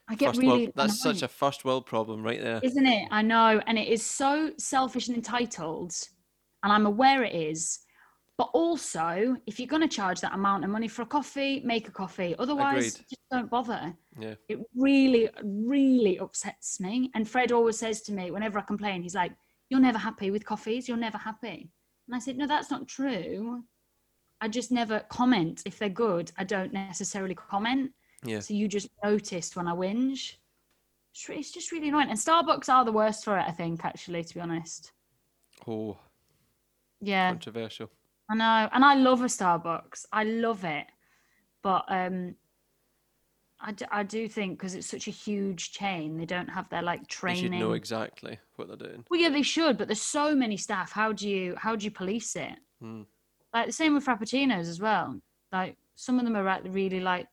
I 0.08 0.14
get 0.14 0.30
First 0.30 0.40
really 0.40 0.62
world, 0.64 0.72
that's 0.74 1.00
such 1.00 1.22
a 1.22 1.28
first 1.28 1.64
world 1.64 1.86
problem 1.86 2.22
right 2.22 2.40
there. 2.40 2.60
isn't 2.62 2.86
it? 2.86 3.08
I 3.10 3.22
know, 3.22 3.60
and 3.66 3.78
it 3.78 3.88
is 3.88 4.04
so 4.04 4.50
selfish 4.58 5.08
and 5.08 5.16
entitled, 5.16 5.94
and 6.62 6.72
I'm 6.72 6.86
aware 6.86 7.22
it 7.22 7.34
is. 7.34 7.80
But 8.38 8.50
also, 8.54 9.36
if 9.46 9.58
you're 9.58 9.68
going 9.68 9.82
to 9.82 9.94
charge 9.94 10.20
that 10.22 10.34
amount 10.34 10.64
of 10.64 10.70
money 10.70 10.88
for 10.88 11.02
a 11.02 11.06
coffee, 11.06 11.60
make 11.64 11.86
a 11.86 11.90
coffee. 11.90 12.34
Otherwise, 12.38 12.94
Agreed. 12.94 13.06
just 13.10 13.22
don't 13.30 13.50
bother. 13.50 13.94
Yeah. 14.18 14.34
It 14.48 14.58
really, 14.74 15.28
really 15.44 16.18
upsets 16.18 16.80
me. 16.80 17.10
And 17.14 17.28
Fred 17.28 17.52
always 17.52 17.78
says 17.78 18.00
to 18.02 18.12
me, 18.12 18.30
whenever 18.30 18.58
I 18.58 18.62
complain, 18.62 19.02
he's 19.02 19.14
like, 19.14 19.32
You're 19.68 19.80
never 19.80 19.98
happy 19.98 20.30
with 20.30 20.44
coffees. 20.44 20.88
You're 20.88 20.96
never 20.96 21.18
happy. 21.18 21.70
And 22.08 22.16
I 22.16 22.18
said, 22.18 22.36
No, 22.36 22.46
that's 22.46 22.70
not 22.70 22.88
true. 22.88 23.62
I 24.40 24.48
just 24.48 24.72
never 24.72 25.00
comment. 25.08 25.62
If 25.64 25.78
they're 25.78 25.88
good, 25.88 26.32
I 26.36 26.44
don't 26.44 26.72
necessarily 26.72 27.34
comment. 27.34 27.92
Yeah. 28.24 28.40
So 28.40 28.54
you 28.54 28.68
just 28.68 28.88
noticed 29.02 29.56
when 29.56 29.68
I 29.68 29.72
whinge. 29.72 30.34
It's 31.28 31.50
just 31.50 31.72
really 31.72 31.88
annoying. 31.88 32.08
And 32.08 32.18
Starbucks 32.18 32.68
are 32.68 32.84
the 32.84 32.92
worst 32.92 33.24
for 33.24 33.36
it, 33.38 33.44
I 33.46 33.50
think, 33.50 33.84
actually, 33.84 34.24
to 34.24 34.34
be 34.34 34.40
honest. 34.40 34.92
Oh, 35.66 35.98
Yeah. 37.00 37.30
controversial. 37.30 37.90
I 38.30 38.34
know, 38.34 38.68
and 38.72 38.84
I 38.84 38.94
love 38.94 39.20
a 39.20 39.26
Starbucks. 39.26 40.06
I 40.12 40.24
love 40.24 40.64
it, 40.64 40.86
but 41.62 41.84
um, 41.88 42.34
I, 43.60 43.72
d- 43.72 43.84
I 43.90 44.04
do 44.04 44.26
think 44.26 44.58
because 44.58 44.74
it's 44.74 44.86
such 44.86 45.06
a 45.06 45.10
huge 45.10 45.72
chain, 45.72 46.16
they 46.16 46.24
don't 46.24 46.48
have 46.48 46.68
their 46.70 46.80
like 46.82 47.06
training. 47.08 47.50
They 47.50 47.58
should 47.58 47.64
know 47.66 47.72
exactly 47.72 48.38
what 48.56 48.68
they're 48.68 48.76
doing. 48.88 49.04
well, 49.10 49.20
yeah, 49.20 49.28
they 49.28 49.42
should, 49.42 49.76
but 49.76 49.86
there's 49.88 50.00
so 50.00 50.34
many 50.34 50.56
staff. 50.56 50.92
How 50.92 51.12
do 51.12 51.28
you 51.28 51.54
how 51.58 51.76
do 51.76 51.84
you 51.84 51.90
police 51.90 52.34
it? 52.36 52.54
Hmm. 52.80 53.02
Like 53.52 53.66
the 53.66 53.72
same 53.72 53.92
with 53.94 54.06
frappuccinos 54.06 54.68
as 54.68 54.80
well. 54.80 55.20
Like 55.52 55.76
some 55.94 56.18
of 56.18 56.24
them 56.24 56.36
are 56.36 56.60
really 56.64 57.00
like 57.00 57.26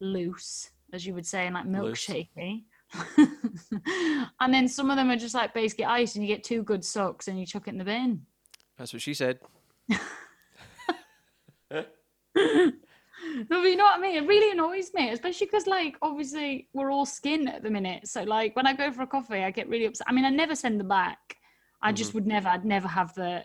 loose, 0.00 0.70
as 0.92 1.06
you 1.06 1.14
would 1.14 1.26
say, 1.26 1.46
and 1.46 1.54
like 1.54 1.66
milkshakey. 1.66 2.64
and 4.40 4.54
then 4.54 4.68
some 4.68 4.90
of 4.90 4.96
them 4.96 5.10
are 5.10 5.16
just 5.16 5.34
like 5.34 5.52
basically 5.54 5.84
ice, 5.84 6.14
and 6.14 6.24
you 6.26 6.34
get 6.34 6.44
two 6.44 6.62
good 6.62 6.84
socks 6.84 7.28
and 7.28 7.38
you 7.38 7.46
chuck 7.46 7.66
it 7.66 7.70
in 7.70 7.78
the 7.78 7.84
bin. 7.84 8.22
That's 8.78 8.92
what 8.92 9.02
she 9.02 9.14
said. 9.14 9.38
No, 12.36 13.60
but 13.60 13.68
you 13.68 13.76
know 13.76 13.84
what 13.84 13.98
I 13.98 14.00
mean? 14.00 14.16
It 14.22 14.26
really 14.28 14.52
annoys 14.52 14.92
me, 14.94 15.10
especially 15.10 15.46
because, 15.46 15.66
like, 15.66 15.96
obviously 16.02 16.68
we're 16.74 16.90
all 16.92 17.04
skin 17.06 17.48
at 17.48 17.62
the 17.62 17.70
minute. 17.70 18.06
So, 18.06 18.22
like, 18.22 18.54
when 18.54 18.66
I 18.66 18.72
go 18.74 18.92
for 18.92 19.02
a 19.02 19.06
coffee, 19.06 19.42
I 19.42 19.50
get 19.50 19.68
really 19.68 19.86
upset. 19.86 20.06
I 20.08 20.12
mean, 20.12 20.24
I 20.24 20.30
never 20.30 20.54
send 20.54 20.78
them 20.78 20.88
back. 20.88 21.36
I 21.82 21.92
just 21.92 22.10
Mm-hmm. 22.10 22.18
would 22.18 22.26
never. 22.26 22.48
I'd 22.48 22.64
never 22.64 22.88
have 22.88 23.14
the 23.14 23.44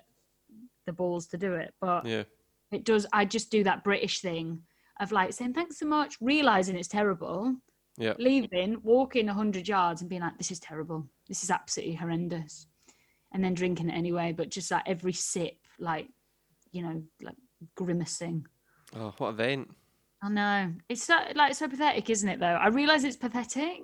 the 0.85 0.93
balls 0.93 1.27
to 1.27 1.37
do 1.37 1.53
it. 1.55 1.73
But 1.81 2.05
Yeah. 2.05 2.23
it 2.71 2.83
does. 2.83 3.05
I 3.13 3.25
just 3.25 3.49
do 3.49 3.63
that 3.63 3.83
British 3.83 4.19
thing 4.21 4.61
of 5.01 5.11
like 5.11 5.33
saying 5.33 5.53
thanks 5.53 5.79
so 5.79 5.85
much, 5.85 6.17
realizing 6.21 6.77
it's 6.77 6.87
terrible, 6.87 7.55
Yeah. 7.97 8.13
leaving, 8.19 8.81
walking 8.83 9.27
hundred 9.27 9.67
yards, 9.67 10.01
and 10.01 10.09
being 10.09 10.21
like, 10.21 10.37
"This 10.37 10.51
is 10.51 10.59
terrible. 10.59 11.09
This 11.27 11.43
is 11.43 11.51
absolutely 11.51 11.95
horrendous," 11.95 12.67
and 13.33 13.43
then 13.43 13.53
drinking 13.53 13.89
it 13.89 13.93
anyway. 13.93 14.31
But 14.31 14.49
just 14.49 14.71
like 14.71 14.83
every 14.87 15.13
sip, 15.13 15.57
like, 15.79 16.07
you 16.71 16.83
know, 16.83 17.03
like 17.21 17.35
grimacing. 17.75 18.45
Oh, 18.95 19.13
what 19.17 19.27
a 19.27 19.31
event? 19.31 19.75
I 20.23 20.29
know. 20.29 20.73
It's 20.87 21.03
so 21.03 21.17
like 21.35 21.55
so 21.55 21.67
pathetic, 21.67 22.09
isn't 22.09 22.29
it? 22.29 22.39
Though 22.39 22.45
I 22.45 22.67
realise 22.67 23.03
it's 23.03 23.17
pathetic, 23.17 23.81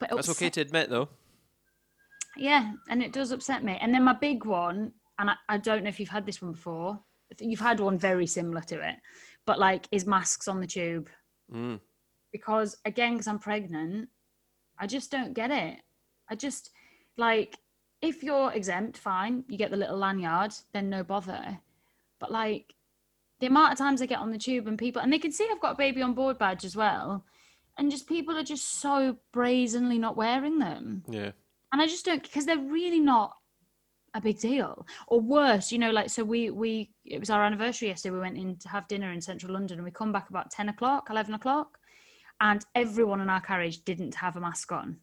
but 0.00 0.10
it 0.10 0.16
That's 0.16 0.30
okay 0.30 0.50
to 0.50 0.60
admit, 0.60 0.90
though. 0.90 1.08
Yeah, 2.36 2.72
and 2.88 3.02
it 3.02 3.12
does 3.12 3.32
upset 3.32 3.62
me. 3.64 3.78
And 3.80 3.94
then 3.94 4.04
my 4.04 4.12
big 4.12 4.44
one, 4.44 4.92
and 5.18 5.30
I, 5.30 5.34
I 5.48 5.58
don't 5.58 5.82
know 5.84 5.88
if 5.88 6.00
you've 6.00 6.08
had 6.08 6.26
this 6.26 6.40
one 6.42 6.52
before. 6.52 6.98
You've 7.38 7.60
had 7.60 7.80
one 7.80 7.98
very 7.98 8.26
similar 8.26 8.60
to 8.62 8.80
it, 8.88 8.96
but 9.46 9.58
like 9.58 9.86
is 9.90 10.06
masks 10.06 10.48
on 10.48 10.60
the 10.60 10.66
tube 10.66 11.08
Mm. 11.52 11.80
because 12.32 12.76
again, 12.84 13.14
because 13.14 13.26
I'm 13.26 13.38
pregnant, 13.40 14.08
I 14.78 14.86
just 14.86 15.10
don't 15.10 15.34
get 15.34 15.50
it. 15.50 15.78
I 16.28 16.36
just 16.36 16.70
like 17.16 17.58
if 18.02 18.22
you're 18.22 18.52
exempt, 18.52 18.96
fine, 18.96 19.44
you 19.48 19.58
get 19.58 19.70
the 19.70 19.76
little 19.76 19.98
lanyard, 19.98 20.52
then 20.72 20.88
no 20.88 21.02
bother. 21.04 21.58
But 22.18 22.30
like 22.32 22.74
the 23.40 23.46
amount 23.46 23.72
of 23.72 23.78
times 23.78 24.00
I 24.00 24.06
get 24.06 24.18
on 24.20 24.30
the 24.30 24.38
tube 24.38 24.68
and 24.68 24.78
people 24.78 25.02
and 25.02 25.12
they 25.12 25.18
can 25.18 25.32
see 25.32 25.48
I've 25.50 25.60
got 25.60 25.72
a 25.72 25.78
baby 25.78 26.02
on 26.02 26.14
board 26.14 26.38
badge 26.38 26.64
as 26.64 26.76
well. 26.76 27.24
And 27.78 27.90
just 27.90 28.06
people 28.08 28.36
are 28.36 28.42
just 28.44 28.80
so 28.80 29.16
brazenly 29.32 29.98
not 29.98 30.16
wearing 30.16 30.58
them. 30.58 31.02
Yeah. 31.08 31.32
And 31.72 31.80
I 31.80 31.86
just 31.86 32.04
don't 32.04 32.22
because 32.22 32.46
they're 32.46 32.58
really 32.58 33.00
not 33.00 33.36
a 34.14 34.20
big 34.20 34.38
deal. 34.38 34.86
Or 35.06 35.20
worse, 35.20 35.70
you 35.70 35.78
know, 35.78 35.90
like 35.90 36.10
so 36.10 36.24
we 36.24 36.50
we 36.50 36.90
it 37.04 37.20
was 37.20 37.30
our 37.30 37.44
anniversary 37.44 37.88
yesterday. 37.88 38.14
We 38.14 38.20
went 38.20 38.36
in 38.38 38.56
to 38.58 38.68
have 38.68 38.88
dinner 38.88 39.12
in 39.12 39.20
central 39.20 39.52
London 39.52 39.78
and 39.78 39.84
we 39.84 39.90
come 39.90 40.12
back 40.12 40.30
about 40.30 40.50
10 40.50 40.68
o'clock, 40.68 41.08
11 41.10 41.34
o'clock, 41.34 41.78
and 42.40 42.64
everyone 42.74 43.20
in 43.20 43.30
our 43.30 43.40
carriage 43.40 43.84
didn't 43.84 44.14
have 44.14 44.36
a 44.36 44.40
mask 44.40 44.72
on. 44.72 44.98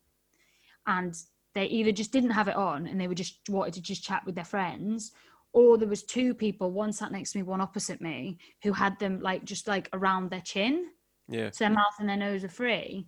And 0.85 1.15
they 1.55 1.65
either 1.65 1.91
just 1.91 2.11
didn't 2.11 2.31
have 2.31 2.47
it 2.47 2.55
on 2.55 2.87
and 2.87 2.99
they 2.99 3.07
were 3.07 3.15
just 3.15 3.39
wanted 3.49 3.73
to 3.75 3.81
just 3.81 4.03
chat 4.03 4.23
with 4.25 4.35
their 4.35 4.45
friends, 4.45 5.11
or 5.53 5.77
there 5.77 5.87
was 5.87 6.03
two 6.03 6.33
people, 6.33 6.71
one 6.71 6.93
sat 6.93 7.11
next 7.11 7.31
to 7.31 7.39
me, 7.39 7.43
one 7.43 7.61
opposite 7.61 8.01
me, 8.01 8.37
who 8.63 8.73
had 8.73 8.97
them 8.99 9.19
like 9.21 9.43
just 9.43 9.67
like 9.67 9.89
around 9.93 10.29
their 10.29 10.41
chin 10.41 10.87
Yeah. 11.29 11.49
so 11.51 11.63
their 11.65 11.73
mouth 11.73 11.95
and 11.99 12.09
their 12.09 12.17
nose 12.17 12.43
are 12.43 12.49
free. 12.49 13.07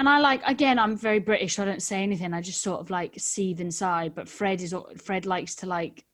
And 0.00 0.08
I 0.08 0.18
like 0.18 0.40
again, 0.46 0.78
I'm 0.78 0.96
very 0.96 1.18
British, 1.18 1.56
so 1.56 1.62
I 1.62 1.66
don't 1.66 1.82
say 1.82 2.02
anything. 2.02 2.32
I 2.32 2.40
just 2.40 2.62
sort 2.62 2.80
of 2.80 2.88
like 2.88 3.16
seethe 3.18 3.60
inside. 3.60 4.14
But 4.14 4.30
Fred 4.30 4.62
is 4.62 4.74
Fred 4.96 5.26
likes 5.26 5.54
to 5.56 5.66
like 5.66 6.06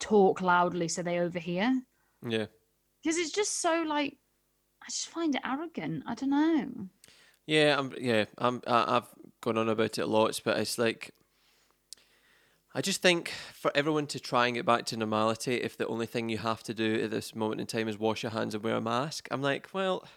talk 0.00 0.40
loudly 0.40 0.88
so 0.88 1.02
they 1.02 1.18
overhear 1.18 1.82
Yeah. 2.26 2.46
because 3.02 3.18
it's 3.18 3.32
just 3.32 3.60
so 3.60 3.84
like 3.86 4.16
I 4.82 4.86
just 4.86 5.08
find 5.08 5.34
it 5.34 5.42
arrogant. 5.44 6.04
I 6.06 6.14
don't 6.14 6.30
know. 6.30 6.88
Yeah, 7.46 7.76
I'm. 7.78 7.92
Yeah, 8.00 8.24
I'm. 8.38 8.62
I, 8.66 8.96
I've 8.96 9.08
gone 9.42 9.58
on 9.58 9.68
about 9.68 9.98
it 9.98 10.06
lots, 10.06 10.40
but 10.40 10.56
it's 10.56 10.78
like, 10.78 11.10
I 12.74 12.80
just 12.80 13.02
think 13.02 13.32
for 13.52 13.70
everyone 13.74 14.06
to 14.06 14.20
try 14.20 14.46
and 14.46 14.54
get 14.54 14.64
back 14.64 14.86
to 14.86 14.96
normality, 14.96 15.56
if 15.56 15.76
the 15.76 15.86
only 15.86 16.06
thing 16.06 16.30
you 16.30 16.38
have 16.38 16.62
to 16.62 16.72
do 16.72 17.02
at 17.04 17.10
this 17.10 17.34
moment 17.34 17.60
in 17.60 17.66
time 17.66 17.88
is 17.88 17.98
wash 17.98 18.22
your 18.22 18.32
hands 18.32 18.54
and 18.54 18.64
wear 18.64 18.76
a 18.76 18.80
mask, 18.80 19.28
I'm 19.30 19.42
like, 19.42 19.68
well, 19.74 20.08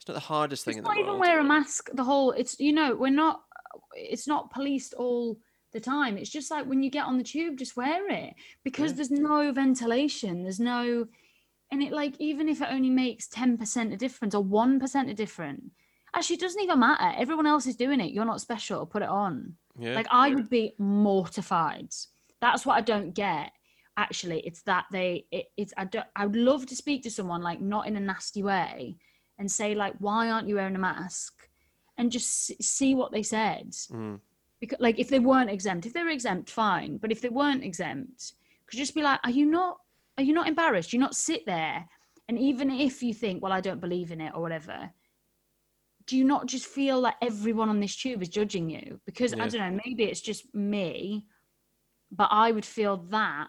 it's 0.00 0.08
not 0.08 0.14
the 0.14 0.20
hardest 0.20 0.64
thing 0.64 0.78
It's 0.78 0.86
not 0.86 0.96
even 0.96 1.10
world. 1.10 1.20
wear 1.20 1.40
a 1.40 1.44
mask. 1.44 1.90
The 1.92 2.04
whole 2.04 2.32
it's 2.32 2.58
you 2.58 2.72
know 2.72 2.94
we're 2.94 3.10
not. 3.10 3.42
It's 3.94 4.26
not 4.26 4.50
policed 4.50 4.94
all 4.94 5.38
the 5.72 5.80
time. 5.80 6.16
It's 6.16 6.30
just 6.30 6.50
like 6.50 6.64
when 6.66 6.82
you 6.82 6.90
get 6.90 7.04
on 7.04 7.18
the 7.18 7.24
tube, 7.24 7.58
just 7.58 7.76
wear 7.76 8.08
it 8.10 8.32
because 8.64 8.92
Yeah. 8.92 8.96
there's 8.96 9.10
no 9.10 9.52
ventilation. 9.52 10.42
There's 10.42 10.58
no, 10.58 11.06
and 11.70 11.82
it 11.82 11.92
like 11.92 12.14
even 12.18 12.48
if 12.48 12.62
it 12.62 12.68
only 12.70 12.88
makes 12.90 13.28
ten 13.28 13.58
percent 13.58 13.92
a 13.92 13.96
difference 13.96 14.34
or 14.34 14.42
one 14.42 14.80
percent 14.80 15.10
a 15.10 15.14
difference, 15.14 15.70
actually 16.14 16.36
it 16.36 16.40
doesn't 16.40 16.62
even 16.62 16.80
matter. 16.80 17.12
Everyone 17.18 17.46
else 17.46 17.66
is 17.66 17.76
doing 17.76 18.00
it. 18.00 18.12
You're 18.12 18.24
not 18.24 18.40
special. 18.40 18.86
Put 18.86 19.02
it 19.02 19.08
on. 19.08 19.54
Yeah. 19.78 19.94
Like 19.96 20.08
I 20.10 20.34
would 20.34 20.48
be 20.48 20.72
mortified. 20.78 21.90
That's 22.40 22.64
what 22.64 22.76
I 22.78 22.80
don't 22.80 23.12
get. 23.12 23.50
Actually, 23.96 24.40
it's 24.40 24.62
that 24.62 24.86
they. 24.90 25.26
It, 25.30 25.46
it's 25.58 25.74
I 25.76 25.84
don't. 25.84 26.06
I 26.16 26.24
would 26.26 26.36
love 26.36 26.64
to 26.66 26.74
speak 26.76 27.02
to 27.02 27.10
someone 27.10 27.42
like 27.42 27.60
not 27.60 27.86
in 27.86 27.96
a 27.96 28.00
nasty 28.00 28.42
way, 28.42 28.96
and 29.40 29.50
say 29.50 29.74
like, 29.74 29.94
why 29.98 30.30
aren't 30.30 30.46
you 30.46 30.54
wearing 30.54 30.76
a 30.76 30.78
mask? 30.78 31.48
And 31.98 32.12
just 32.12 32.62
see 32.62 32.94
what 32.94 33.10
they 33.10 33.22
said. 33.22 33.72
Mm. 33.90 34.20
Because 34.60 34.78
like 34.78 34.98
if 34.98 35.08
they 35.08 35.18
weren't 35.18 35.50
exempt, 35.50 35.86
if 35.86 35.94
they 35.94 36.04
were 36.04 36.10
exempt, 36.10 36.50
fine. 36.50 36.98
But 36.98 37.10
if 37.10 37.20
they 37.20 37.30
weren't 37.30 37.64
exempt, 37.64 38.34
could 38.66 38.76
just 38.76 38.94
be 38.94 39.02
like, 39.02 39.18
are 39.24 39.30
you 39.30 39.46
not? 39.46 39.78
Are 40.18 40.22
you 40.22 40.34
not 40.34 40.48
embarrassed? 40.48 40.90
Do 40.90 40.98
you 40.98 41.00
not 41.00 41.16
sit 41.16 41.46
there? 41.46 41.88
And 42.28 42.38
even 42.38 42.70
if 42.70 43.02
you 43.02 43.14
think, 43.14 43.42
well, 43.42 43.52
I 43.52 43.60
don't 43.60 43.80
believe 43.80 44.12
in 44.12 44.20
it 44.20 44.32
or 44.34 44.42
whatever, 44.42 44.90
do 46.06 46.16
you 46.16 46.24
not 46.24 46.46
just 46.46 46.66
feel 46.66 47.00
like 47.00 47.14
everyone 47.22 47.70
on 47.70 47.80
this 47.80 47.96
tube 47.96 48.22
is 48.22 48.28
judging 48.28 48.68
you? 48.68 49.00
Because 49.06 49.32
I 49.32 49.48
don't 49.48 49.54
know, 49.54 49.80
maybe 49.84 50.04
it's 50.04 50.20
just 50.20 50.54
me, 50.54 51.24
but 52.12 52.28
I 52.30 52.52
would 52.52 52.66
feel 52.66 52.98
that 53.10 53.48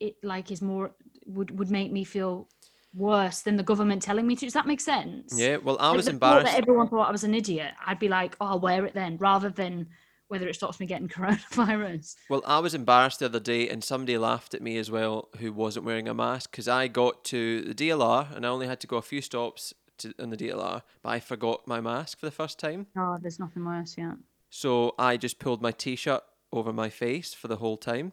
it 0.00 0.14
like 0.22 0.50
is 0.50 0.62
more 0.62 0.94
would 1.26 1.58
would 1.58 1.70
make 1.70 1.92
me 1.92 2.04
feel 2.04 2.48
worse 2.94 3.40
than 3.40 3.56
the 3.56 3.62
government 3.62 4.02
telling 4.02 4.26
me 4.26 4.36
to. 4.36 4.46
Does 4.46 4.54
that 4.54 4.66
make 4.66 4.80
sense? 4.80 5.38
Yeah. 5.38 5.58
Well, 5.58 5.76
I 5.78 5.92
was 5.92 6.08
embarrassed. 6.08 6.46
That 6.46 6.58
everyone 6.58 6.88
thought 6.88 7.08
I 7.08 7.12
was 7.12 7.24
an 7.24 7.34
idiot. 7.34 7.72
I'd 7.84 7.98
be 7.98 8.08
like, 8.08 8.36
oh, 8.40 8.46
I'll 8.46 8.60
wear 8.60 8.84
it 8.84 8.94
then, 8.94 9.16
rather 9.18 9.50
than 9.50 9.88
whether 10.28 10.46
it 10.46 10.54
stops 10.54 10.78
me 10.78 10.86
getting 10.86 11.08
coronavirus. 11.08 12.16
Well, 12.28 12.42
I 12.46 12.58
was 12.60 12.74
embarrassed 12.74 13.20
the 13.20 13.26
other 13.26 13.40
day, 13.40 13.68
and 13.68 13.82
somebody 13.82 14.16
laughed 14.18 14.54
at 14.54 14.62
me 14.62 14.76
as 14.78 14.90
well 14.90 15.28
who 15.38 15.52
wasn't 15.52 15.86
wearing 15.86 16.08
a 16.08 16.14
mask 16.14 16.50
because 16.50 16.68
I 16.68 16.88
got 16.88 17.24
to 17.26 17.62
the 17.62 17.74
DLR 17.74 18.34
and 18.34 18.46
I 18.46 18.48
only 18.48 18.66
had 18.66 18.80
to 18.80 18.86
go 18.86 18.96
a 18.96 19.02
few 19.02 19.20
stops 19.20 19.74
to, 19.98 20.14
in 20.18 20.30
the 20.30 20.36
DLR, 20.36 20.82
but 21.02 21.08
I 21.10 21.20
forgot 21.20 21.66
my 21.66 21.80
mask 21.80 22.20
for 22.20 22.26
the 22.26 22.32
first 22.32 22.58
time. 22.58 22.86
Oh, 22.96 23.18
there's 23.20 23.38
nothing 23.38 23.64
worse, 23.64 23.96
yeah. 23.98 24.14
So 24.50 24.94
I 24.98 25.16
just 25.16 25.38
pulled 25.38 25.60
my 25.60 25.72
t-shirt 25.72 26.22
over 26.52 26.72
my 26.72 26.88
face 26.88 27.34
for 27.34 27.48
the 27.48 27.56
whole 27.56 27.76
time. 27.76 28.12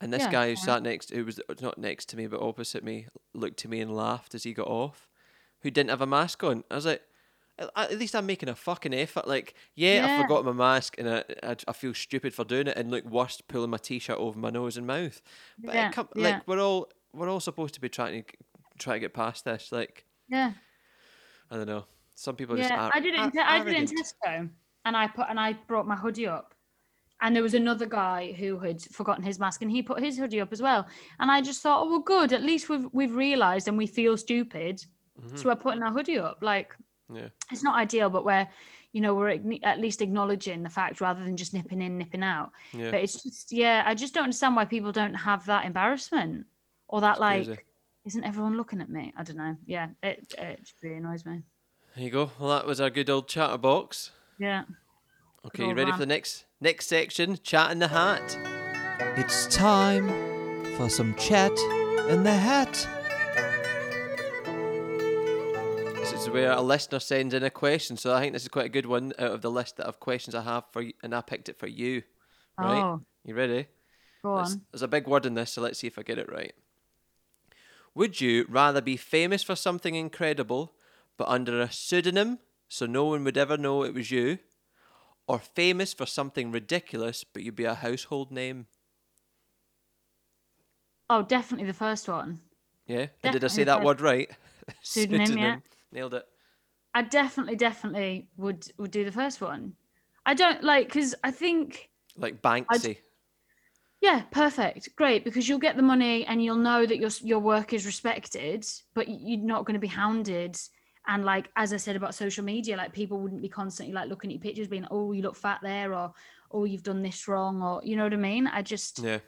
And 0.00 0.12
this 0.12 0.22
Yeah, 0.22 0.30
guy 0.32 0.48
who 0.50 0.56
fair. 0.56 0.64
sat 0.64 0.82
next, 0.82 1.10
who 1.10 1.24
was 1.24 1.40
not 1.60 1.76
next 1.78 2.08
to 2.10 2.16
me 2.16 2.26
but 2.28 2.40
opposite 2.40 2.84
me, 2.84 3.06
looked 3.34 3.58
to 3.60 3.68
me 3.68 3.80
and 3.80 3.94
laughed 3.94 4.34
as 4.34 4.44
he 4.44 4.52
got 4.54 4.68
off. 4.68 5.08
Who 5.62 5.70
didn't 5.70 5.90
have 5.90 6.00
a 6.00 6.06
mask 6.06 6.44
on? 6.44 6.62
I 6.70 6.76
was 6.76 6.86
like, 6.86 7.02
"At- 7.58 7.70
at 7.76 7.98
least 7.98 8.14
I'm 8.14 8.24
making 8.26 8.48
a 8.48 8.54
fucking 8.54 8.94
effort. 8.94 9.26
Like, 9.26 9.54
yeah, 9.74 10.04
I 10.04 10.08
Yeah. 10.08 10.22
forgot 10.22 10.44
my 10.44 10.52
mask 10.52 10.94
and 10.98 11.08
I, 11.10 11.24
I, 11.42 11.56
I 11.66 11.72
feel 11.72 11.94
stupid 11.94 12.32
for 12.32 12.44
doing 12.44 12.68
it. 12.68 12.76
And 12.76 12.92
look, 12.92 13.04
worse, 13.06 13.40
pulling 13.40 13.70
my 13.70 13.76
t-shirt 13.78 14.18
over 14.18 14.38
my 14.38 14.50
nose 14.50 14.76
and 14.76 14.86
mouth. 14.86 15.20
But 15.58 15.74
Yeah, 15.74 15.88
it 15.88 15.92
come, 15.94 16.08
yeah. 16.14 16.22
like 16.22 16.46
we're 16.46 16.60
all 16.60 16.88
we're 17.12 17.28
all 17.28 17.40
supposed 17.40 17.74
to 17.74 17.80
be 17.80 17.88
trying 17.88 18.22
to 18.22 18.32
try 18.78 18.94
to 18.94 19.00
get 19.00 19.14
past 19.14 19.44
this. 19.46 19.72
Like, 19.72 20.04
Yeah. 20.28 20.52
I 21.50 21.56
don't 21.56 21.66
know. 21.66 21.86
Some 22.14 22.36
people 22.36 22.56
just 22.56 22.70
Yeah, 22.70 22.84
are. 22.86 22.90
I 22.94 23.00
did 23.00 23.14
it. 23.14 23.20
In, 23.20 23.30
Te- 23.32 23.38
I 23.40 23.58
did 23.64 23.68
it 23.68 23.70
in 23.70 23.74
arrogant. 23.88 24.14
Tesco, 24.24 24.50
and 24.84 24.96
I 24.96 25.08
put 25.08 25.26
and 25.28 25.40
I 25.40 25.54
brought 25.54 25.86
my 25.88 25.96
hoodie 25.96 26.26
up, 26.28 26.54
and 27.20 27.34
there 27.34 27.42
was 27.42 27.54
another 27.54 27.86
guy 27.86 28.32
who 28.32 28.58
had 28.58 28.80
forgotten 28.82 29.24
his 29.24 29.38
mask, 29.40 29.62
and 29.62 29.70
he 29.70 29.82
put 29.82 30.02
his 30.02 30.16
hoodie 30.18 30.40
up 30.40 30.52
as 30.52 30.62
well. 30.62 30.86
And 31.20 31.30
I 31.30 31.40
just 31.40 31.62
thought, 31.62 31.82
oh 31.82 31.90
well, 31.90 32.00
good. 32.00 32.32
At 32.32 32.42
least 32.42 32.68
we've 32.68 32.86
we've 32.92 33.14
realised, 33.14 33.68
and 33.68 33.76
we 33.78 33.86
feel 33.86 34.16
stupid, 34.16 34.84
Mm-hmm. 35.20 35.36
so 35.36 35.48
we're 35.48 35.56
putting 35.56 35.82
our 35.82 35.90
hoodie 35.92 36.20
up. 36.20 36.38
Like 36.42 36.74
Yeah. 37.12 37.28
it's 37.50 37.64
not 37.64 37.74
ideal, 37.74 38.08
but 38.08 38.24
we're, 38.24 38.46
you 38.92 39.00
know, 39.00 39.16
we're 39.16 39.40
at 39.64 39.80
least 39.80 40.00
acknowledging 40.00 40.62
the 40.62 40.70
fact 40.70 41.00
rather 41.00 41.24
than 41.24 41.36
just 41.36 41.52
nipping 41.54 41.82
in, 41.82 41.98
nipping 41.98 42.22
out. 42.22 42.52
Yeah. 42.72 42.92
But 42.92 43.00
it's 43.00 43.20
just, 43.24 43.50
yeah, 43.50 43.82
I 43.84 43.94
just 43.96 44.14
don't 44.14 44.22
understand 44.24 44.54
why 44.54 44.64
people 44.64 44.92
don't 44.92 45.14
have 45.14 45.44
that 45.46 45.64
embarrassment 45.64 46.46
or 46.86 47.00
that 47.00 47.18
like, 47.18 47.46
crazy. 47.46 47.60
isn't 48.06 48.22
everyone 48.24 48.56
looking 48.56 48.80
at 48.80 48.90
me? 48.90 49.12
I 49.16 49.24
don't 49.24 49.36
know. 49.38 49.56
Yeah, 49.66 49.88
it 50.04 50.32
it 50.38 50.70
really 50.84 50.98
annoys 50.98 51.26
me. 51.26 51.42
There 51.96 52.04
you 52.04 52.10
go. 52.12 52.30
Well, 52.38 52.50
that 52.50 52.64
was 52.66 52.80
our 52.80 52.88
good 52.90 53.10
old 53.10 53.26
chatterbox. 53.28 54.12
Yeah. 54.38 54.62
Okay, 55.48 55.62
you 55.62 55.68
old 55.70 55.78
ready 55.78 55.92
for 55.92 55.98
the 55.98 56.04
next 56.06 56.44
next 56.60 56.88
section? 56.88 57.38
Chat 57.42 57.70
in 57.70 57.78
the 57.78 57.88
hat. 57.88 58.36
It's 59.16 59.46
time 59.46 60.06
for 60.76 60.90
some 60.90 61.14
chat 61.14 61.52
in 62.10 62.22
the 62.22 62.34
hat. 62.34 62.74
This 65.96 66.12
is 66.12 66.28
where 66.28 66.52
a 66.52 66.60
listener 66.60 67.00
sends 67.00 67.32
in 67.32 67.42
a 67.42 67.48
question, 67.48 67.96
so 67.96 68.14
I 68.14 68.20
think 68.20 68.34
this 68.34 68.42
is 68.42 68.48
quite 68.48 68.66
a 68.66 68.68
good 68.68 68.84
one 68.84 69.14
out 69.18 69.30
of 69.32 69.40
the 69.40 69.50
list 69.50 69.80
of 69.80 69.98
questions 70.00 70.34
I 70.34 70.42
have 70.42 70.64
for 70.70 70.82
you, 70.82 70.92
and 71.02 71.14
I 71.14 71.22
picked 71.22 71.48
it 71.48 71.58
for 71.58 71.66
you. 71.66 72.02
Right? 72.58 72.82
Oh, 72.82 73.00
You 73.24 73.34
ready? 73.34 73.68
go 74.22 74.34
Let's- 74.34 74.52
on. 74.52 74.66
There's 74.70 74.82
a 74.82 74.88
big 74.88 75.06
word 75.06 75.24
in 75.24 75.32
this, 75.32 75.52
so 75.52 75.62
let's 75.62 75.78
see 75.78 75.86
if 75.86 75.98
I 75.98 76.02
get 76.02 76.18
it 76.18 76.30
right. 76.30 76.54
Would 77.94 78.20
you 78.20 78.44
rather 78.50 78.82
be 78.82 78.98
famous 78.98 79.42
for 79.42 79.56
something 79.56 79.94
incredible, 79.94 80.74
but 81.16 81.26
under 81.28 81.58
a 81.58 81.72
pseudonym 81.72 82.38
so 82.68 82.84
no 82.84 83.06
one 83.06 83.24
would 83.24 83.38
ever 83.38 83.56
know 83.56 83.82
it 83.82 83.94
was 83.94 84.10
you, 84.10 84.38
or 85.28 85.38
famous 85.38 85.94
for 85.94 86.06
something 86.06 86.50
ridiculous 86.50 87.22
but 87.24 87.42
you'd 87.42 87.54
be 87.56 87.64
a 87.64 87.74
household 87.74 88.32
name? 88.32 88.66
Oh, 91.10 91.22
definitely 91.22 91.66
the 91.66 91.74
first 91.74 92.08
one. 92.08 92.40
Yeah? 92.86 93.08
And 93.22 93.32
did 93.32 93.44
I 93.44 93.48
say 93.48 93.64
that 93.64 93.82
word 93.82 94.00
right? 94.00 94.30
Pseudonym, 94.82 95.36
yeah. 95.36 95.56
Nailed 95.92 96.14
it. 96.14 96.26
I 96.94 97.02
definitely, 97.02 97.56
definitely 97.56 98.28
would 98.36 98.70
would 98.78 98.90
do 98.90 99.04
the 99.04 99.12
first 99.12 99.40
one. 99.40 99.76
I 100.26 100.34
don't 100.34 100.62
like 100.64 100.88
because 100.88 101.14
I 101.24 101.30
think 101.30 101.90
Like 102.16 102.42
Banksy. 102.42 102.98
yeah, 104.00 104.22
perfect, 104.30 104.94
great 104.96 105.24
because 105.24 105.48
you'll 105.48 105.58
get 105.58 105.76
the 105.76 105.82
money 105.82 106.24
and 106.24 106.42
you'll 106.42 106.56
know 106.56 106.86
that 106.86 106.98
your 106.98 107.10
your 107.22 107.40
work 107.40 107.72
is 107.72 107.86
respected, 107.86 108.66
but 108.94 109.06
you're 109.08 109.40
not 109.40 109.64
going 109.64 109.74
to 109.74 109.80
be 109.80 109.88
hounded. 109.88 110.56
And 111.08 111.24
like 111.24 111.50
as 111.56 111.72
I 111.72 111.78
said 111.78 111.96
about 111.96 112.14
social 112.14 112.44
media, 112.44 112.76
like 112.76 112.92
people 112.92 113.18
wouldn't 113.18 113.42
be 113.42 113.48
constantly 113.48 113.94
like 113.94 114.08
looking 114.08 114.30
at 114.30 114.34
your 114.34 114.42
pictures, 114.42 114.68
being 114.68 114.86
oh 114.90 115.12
you 115.12 115.22
look 115.22 115.36
fat 115.36 115.60
there, 115.62 115.94
or 115.94 116.12
oh 116.52 116.64
you've 116.64 116.82
done 116.82 117.02
this 117.02 117.26
wrong, 117.26 117.62
or 117.62 117.80
you 117.82 117.96
know 117.96 118.04
what 118.04 118.12
I 118.12 118.16
mean. 118.16 118.46
I 118.46 118.62
just 118.62 118.98
Yeah. 119.00 119.18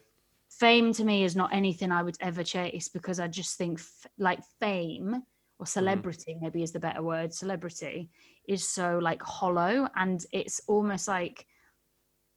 fame 0.48 0.92
to 0.92 1.04
me 1.04 1.24
is 1.24 1.34
not 1.34 1.52
anything 1.54 1.90
I 1.90 2.02
would 2.02 2.16
ever 2.20 2.44
chase 2.44 2.88
because 2.88 3.18
I 3.18 3.28
just 3.28 3.56
think 3.56 3.78
f- 3.78 4.06
like 4.18 4.40
fame 4.60 5.22
or 5.58 5.64
mm. 5.64 5.68
celebrity 5.68 6.36
maybe 6.40 6.62
is 6.62 6.72
the 6.72 6.80
better 6.80 7.02
word 7.02 7.32
celebrity 7.32 8.10
is 8.48 8.66
so 8.68 8.98
like 8.98 9.22
hollow 9.22 9.88
and 9.96 10.24
it's 10.32 10.60
almost 10.66 11.06
like 11.08 11.46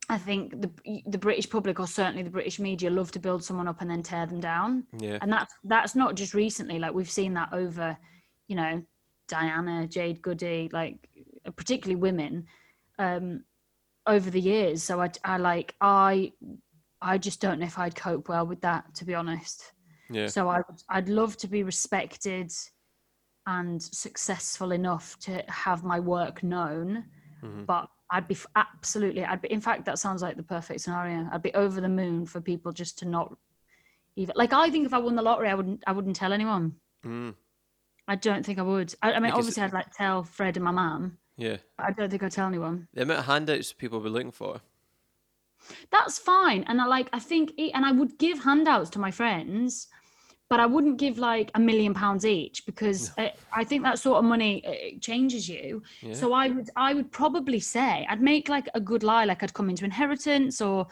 I 0.10 0.18
think 0.18 0.62
the 0.62 0.70
the 1.08 1.18
British 1.18 1.50
public 1.50 1.80
or 1.80 1.88
certainly 1.88 2.24
the 2.24 2.30
British 2.30 2.60
media 2.60 2.90
love 2.90 3.12
to 3.12 3.20
build 3.20 3.44
someone 3.44 3.68
up 3.68 3.82
and 3.82 3.90
then 3.90 4.04
tear 4.04 4.26
them 4.26 4.40
down 4.40 4.86
Yeah. 5.00 5.18
and 5.22 5.32
that's 5.32 5.54
that's 5.64 5.96
not 5.96 6.16
just 6.16 6.34
recently 6.34 6.78
like 6.80 6.94
we've 6.94 7.10
seen 7.10 7.34
that 7.36 7.52
over 7.54 7.98
you 8.48 8.56
know 8.56 8.84
Diana 9.34 9.88
Jade 9.96 10.22
Goody 10.22 10.70
like 10.80 10.98
particularly 11.62 12.00
women 12.08 12.34
um 13.00 13.44
over 14.06 14.30
the 14.30 14.40
years 14.54 14.84
so 14.88 14.94
I, 15.06 15.10
I 15.34 15.38
like 15.38 15.70
I 15.82 16.34
I 17.02 17.18
just 17.28 17.40
don't 17.44 17.60
know 17.60 17.66
if 17.74 17.80
I'd 17.80 17.96
cope 17.96 18.26
well 18.30 18.46
with 18.52 18.62
that 18.62 18.84
to 18.98 19.04
be 19.10 19.16
honest 19.22 19.58
Yeah. 20.18 20.28
so 20.36 20.42
I 20.56 20.58
I'd 20.96 21.10
love 21.22 21.34
to 21.44 21.48
be 21.56 21.64
respected 21.74 22.50
and 23.46 23.82
successful 24.06 24.72
enough 24.72 25.08
to 25.20 25.32
have 25.50 25.84
my 25.84 26.00
work 26.00 26.44
known, 26.44 26.90
Mhm. 27.44 27.66
but 27.66 27.86
I'd 28.10 28.28
be 28.34 28.38
absolutely, 28.56 29.26
I'd 29.26 29.42
be, 29.42 29.52
in 29.52 29.60
fact, 29.68 29.84
that 29.86 30.00
sounds 30.00 30.22
like 30.26 30.38
the 30.38 30.50
perfect 30.56 30.80
scenario. 30.82 31.28
I'd 31.32 31.42
be 31.50 31.54
over 31.64 31.82
the 31.82 31.90
moon 32.02 32.26
for 32.26 32.40
people 32.40 32.72
just 32.72 32.94
to 33.00 33.06
not 33.06 33.28
even, 34.16 34.34
like, 34.42 34.54
I 34.54 34.70
think 34.72 34.86
if 34.86 34.94
I 34.94 35.00
won 35.00 35.16
the 35.18 35.22
lottery, 35.30 35.50
I 35.50 35.56
wouldn't, 35.56 35.84
I 35.86 35.92
wouldn't 35.92 36.16
tell 36.16 36.32
anyone. 36.32 36.66
Mm. 37.04 37.34
I 38.08 38.16
don't 38.16 38.46
think 38.46 38.60
I 38.60 38.64
would. 38.64 38.94
I, 39.02 39.14
I 39.14 39.20
mean, 39.20 39.24
Because- 39.32 39.40
obviously, 39.40 39.64
I'd 39.64 39.74
like 39.74 39.92
tell 39.94 40.24
Fred 40.24 40.58
and 40.58 40.64
my 40.66 40.72
mum, 40.72 41.18
Yeah. 41.38 41.58
but 41.78 41.86
I 41.88 41.92
don't 41.92 42.10
think 42.10 42.24
I'd 42.24 42.32
tell 42.32 42.48
anyone. 42.48 42.88
The 42.94 43.04
amount 43.04 43.20
of 43.20 43.26
handouts 43.26 43.72
people 43.74 44.00
be 44.00 44.10
looking 44.10 44.32
for. 44.32 44.62
That's 45.92 46.20
fine. 46.20 46.64
And 46.68 46.82
I 46.82 46.86
like, 46.86 47.08
I 47.14 47.20
think, 47.20 47.54
e- 47.58 47.72
and 47.72 47.86
I 47.86 47.92
would 47.92 48.18
give 48.18 48.44
handouts 48.44 48.90
to 48.92 49.00
my 49.00 49.12
friends, 49.12 49.88
but 50.50 50.60
I 50.60 50.66
wouldn't 50.66 50.98
give 50.98 51.18
like 51.18 51.50
a 51.56 51.60
million 51.60 51.94
pounds 51.94 52.26
each 52.26 52.66
because 52.66 53.12
uh, 53.18 53.30
I 53.54 53.64
think 53.64 53.84
that 53.84 53.98
sort 53.98 54.18
of 54.18 54.26
money 54.26 54.62
it 54.66 55.02
changes 55.02 55.48
you. 55.48 55.82
Yeah. 56.02 56.14
So 56.14 56.34
I 56.34 56.50
would, 56.50 56.70
I 56.76 56.94
would 56.94 57.12
probably 57.12 57.62
say 57.62 58.06
I'd 58.10 58.22
make 58.22 58.50
like 58.50 58.68
a 58.74 58.82
good 58.82 59.04
lie, 59.04 59.24
like 59.26 59.42
I'd 59.42 59.54
come 59.54 59.70
into 59.70 59.86
inheritance 59.86 60.60
or 60.62 60.88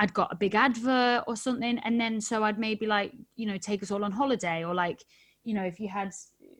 I'd 0.00 0.12
got 0.14 0.32
a 0.32 0.36
big 0.36 0.54
advert 0.56 1.24
or 1.28 1.36
something, 1.36 1.78
and 1.78 2.00
then 2.00 2.20
so 2.20 2.42
I'd 2.42 2.58
maybe 2.58 2.86
like 2.86 3.12
you 3.36 3.46
know 3.46 3.56
take 3.56 3.82
us 3.84 3.90
all 3.92 4.04
on 4.04 4.12
holiday 4.12 4.64
or 4.64 4.74
like 4.74 5.02
you 5.44 5.54
know 5.54 5.62
if 5.64 5.78
you 5.80 5.88
had 5.88 6.12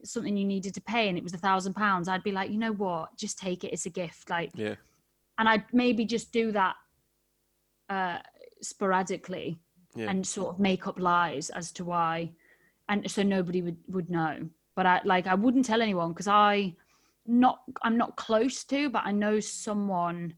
something 0.04 0.36
you 0.36 0.44
needed 0.44 0.74
to 0.74 0.80
pay 0.80 1.08
and 1.08 1.16
it 1.18 1.24
was 1.24 1.34
a 1.34 1.38
thousand 1.38 1.74
pounds, 1.74 2.08
I'd 2.08 2.22
be 2.22 2.32
like 2.32 2.50
you 2.50 2.58
know 2.58 2.72
what, 2.72 3.16
just 3.16 3.38
take 3.38 3.64
it, 3.64 3.72
it's 3.72 3.86
a 3.86 3.90
gift, 3.90 4.30
like 4.30 4.50
Yeah. 4.54 4.74
and 5.38 5.48
I'd 5.48 5.64
maybe 5.72 6.04
just 6.04 6.32
do 6.32 6.52
that 6.52 6.76
uh, 7.88 8.18
sporadically 8.62 9.60
Yeah. 9.94 10.10
and 10.10 10.26
sort 10.26 10.54
of 10.54 10.60
make 10.60 10.86
up 10.86 10.98
lies 10.98 11.50
as 11.50 11.72
to 11.72 11.84
why, 11.84 12.32
and 12.88 13.10
so 13.10 13.22
nobody 13.22 13.62
would 13.62 13.78
would 13.88 14.10
know. 14.10 14.48
But 14.76 14.86
I 14.86 15.00
like 15.04 15.26
I 15.26 15.34
wouldn't 15.34 15.64
tell 15.64 15.82
anyone 15.82 16.12
because 16.12 16.28
I 16.28 16.76
not 17.26 17.60
I'm 17.82 17.96
not 17.96 18.16
close 18.16 18.64
to, 18.64 18.90
but 18.90 19.02
I 19.04 19.12
know 19.12 19.40
someone 19.40 20.34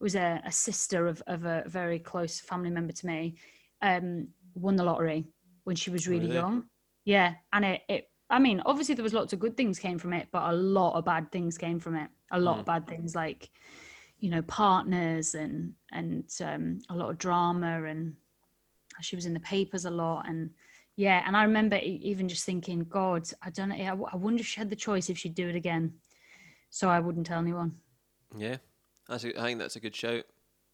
was 0.00 0.14
a, 0.14 0.40
a 0.44 0.52
sister 0.52 1.06
of 1.06 1.22
of 1.26 1.44
a 1.44 1.64
very 1.66 1.98
close 1.98 2.40
family 2.40 2.70
member 2.70 2.92
to 2.92 3.06
me, 3.06 3.36
um, 3.82 4.28
won 4.54 4.76
the 4.76 4.84
lottery 4.84 5.26
when 5.64 5.76
she 5.76 5.90
was 5.90 6.08
really 6.08 6.26
Really? 6.26 6.34
young. 6.34 6.64
Yeah, 7.04 7.34
and 7.52 7.64
it 7.64 7.82
it. 7.88 8.08
I 8.28 8.38
mean, 8.38 8.60
obviously 8.66 8.94
there 8.94 9.02
was 9.04 9.12
lots 9.14 9.32
of 9.32 9.38
good 9.38 9.56
things 9.56 9.78
came 9.78 9.98
from 9.98 10.12
it, 10.12 10.28
but 10.32 10.50
a 10.50 10.52
lot 10.52 10.94
of 10.96 11.04
bad 11.04 11.30
things 11.30 11.56
came 11.56 11.78
from 11.78 11.94
it. 11.96 12.08
A 12.32 12.40
lot 12.40 12.58
of 12.58 12.64
bad 12.66 12.88
things 12.88 13.14
like, 13.14 13.50
you 14.18 14.30
know, 14.30 14.42
partners 14.42 15.34
and 15.34 15.74
and 15.92 16.24
um, 16.44 16.80
a 16.90 16.96
lot 16.96 17.10
of 17.10 17.18
drama, 17.18 17.84
and 17.84 18.16
she 19.00 19.14
was 19.14 19.26
in 19.26 19.34
the 19.34 19.40
papers 19.40 19.84
a 19.84 19.90
lot, 19.90 20.28
and 20.28 20.50
yeah. 20.96 21.22
And 21.26 21.36
I 21.36 21.44
remember 21.44 21.76
even 21.76 22.28
just 22.28 22.44
thinking, 22.44 22.80
God, 22.80 23.28
I 23.42 23.50
don't 23.50 23.68
know. 23.68 24.08
I 24.12 24.16
wonder 24.16 24.40
if 24.40 24.46
she 24.46 24.58
had 24.58 24.70
the 24.70 24.76
choice 24.76 25.08
if 25.08 25.18
she'd 25.18 25.34
do 25.36 25.48
it 25.48 25.54
again. 25.54 25.94
So 26.70 26.88
I 26.88 26.98
wouldn't 26.98 27.26
tell 27.26 27.38
anyone. 27.38 27.76
Yeah. 28.36 28.56
That's 29.08 29.24
a, 29.24 29.38
I 29.40 29.44
think 29.44 29.60
that's 29.60 29.76
a 29.76 29.80
good 29.80 29.94
shout. 29.94 30.24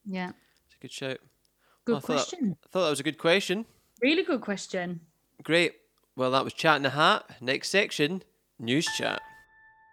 Yeah, 0.06 0.30
It's 0.66 0.74
a 0.76 0.80
good 0.80 0.90
shout. 0.90 1.18
good 1.84 1.92
Well, 1.92 1.96
I 1.98 2.00
thought- 2.00 2.06
question. 2.28 2.56
I 2.64 2.68
thought 2.70 2.84
that 2.84 2.90
was 2.90 3.00
a 3.00 3.04
good 3.04 3.18
question. 3.18 3.66
Really 4.00 4.22
good 4.24 4.40
question. 4.40 5.00
Great. 5.42 5.74
Well, 6.16 6.30
that 6.32 6.44
was 6.44 6.52
Chat 6.52 6.76
in 6.76 6.82
the 6.82 6.90
Hat. 6.90 7.24
Next 7.40 7.68
section, 7.70 8.22
News 8.58 8.86
Chat. 8.96 9.20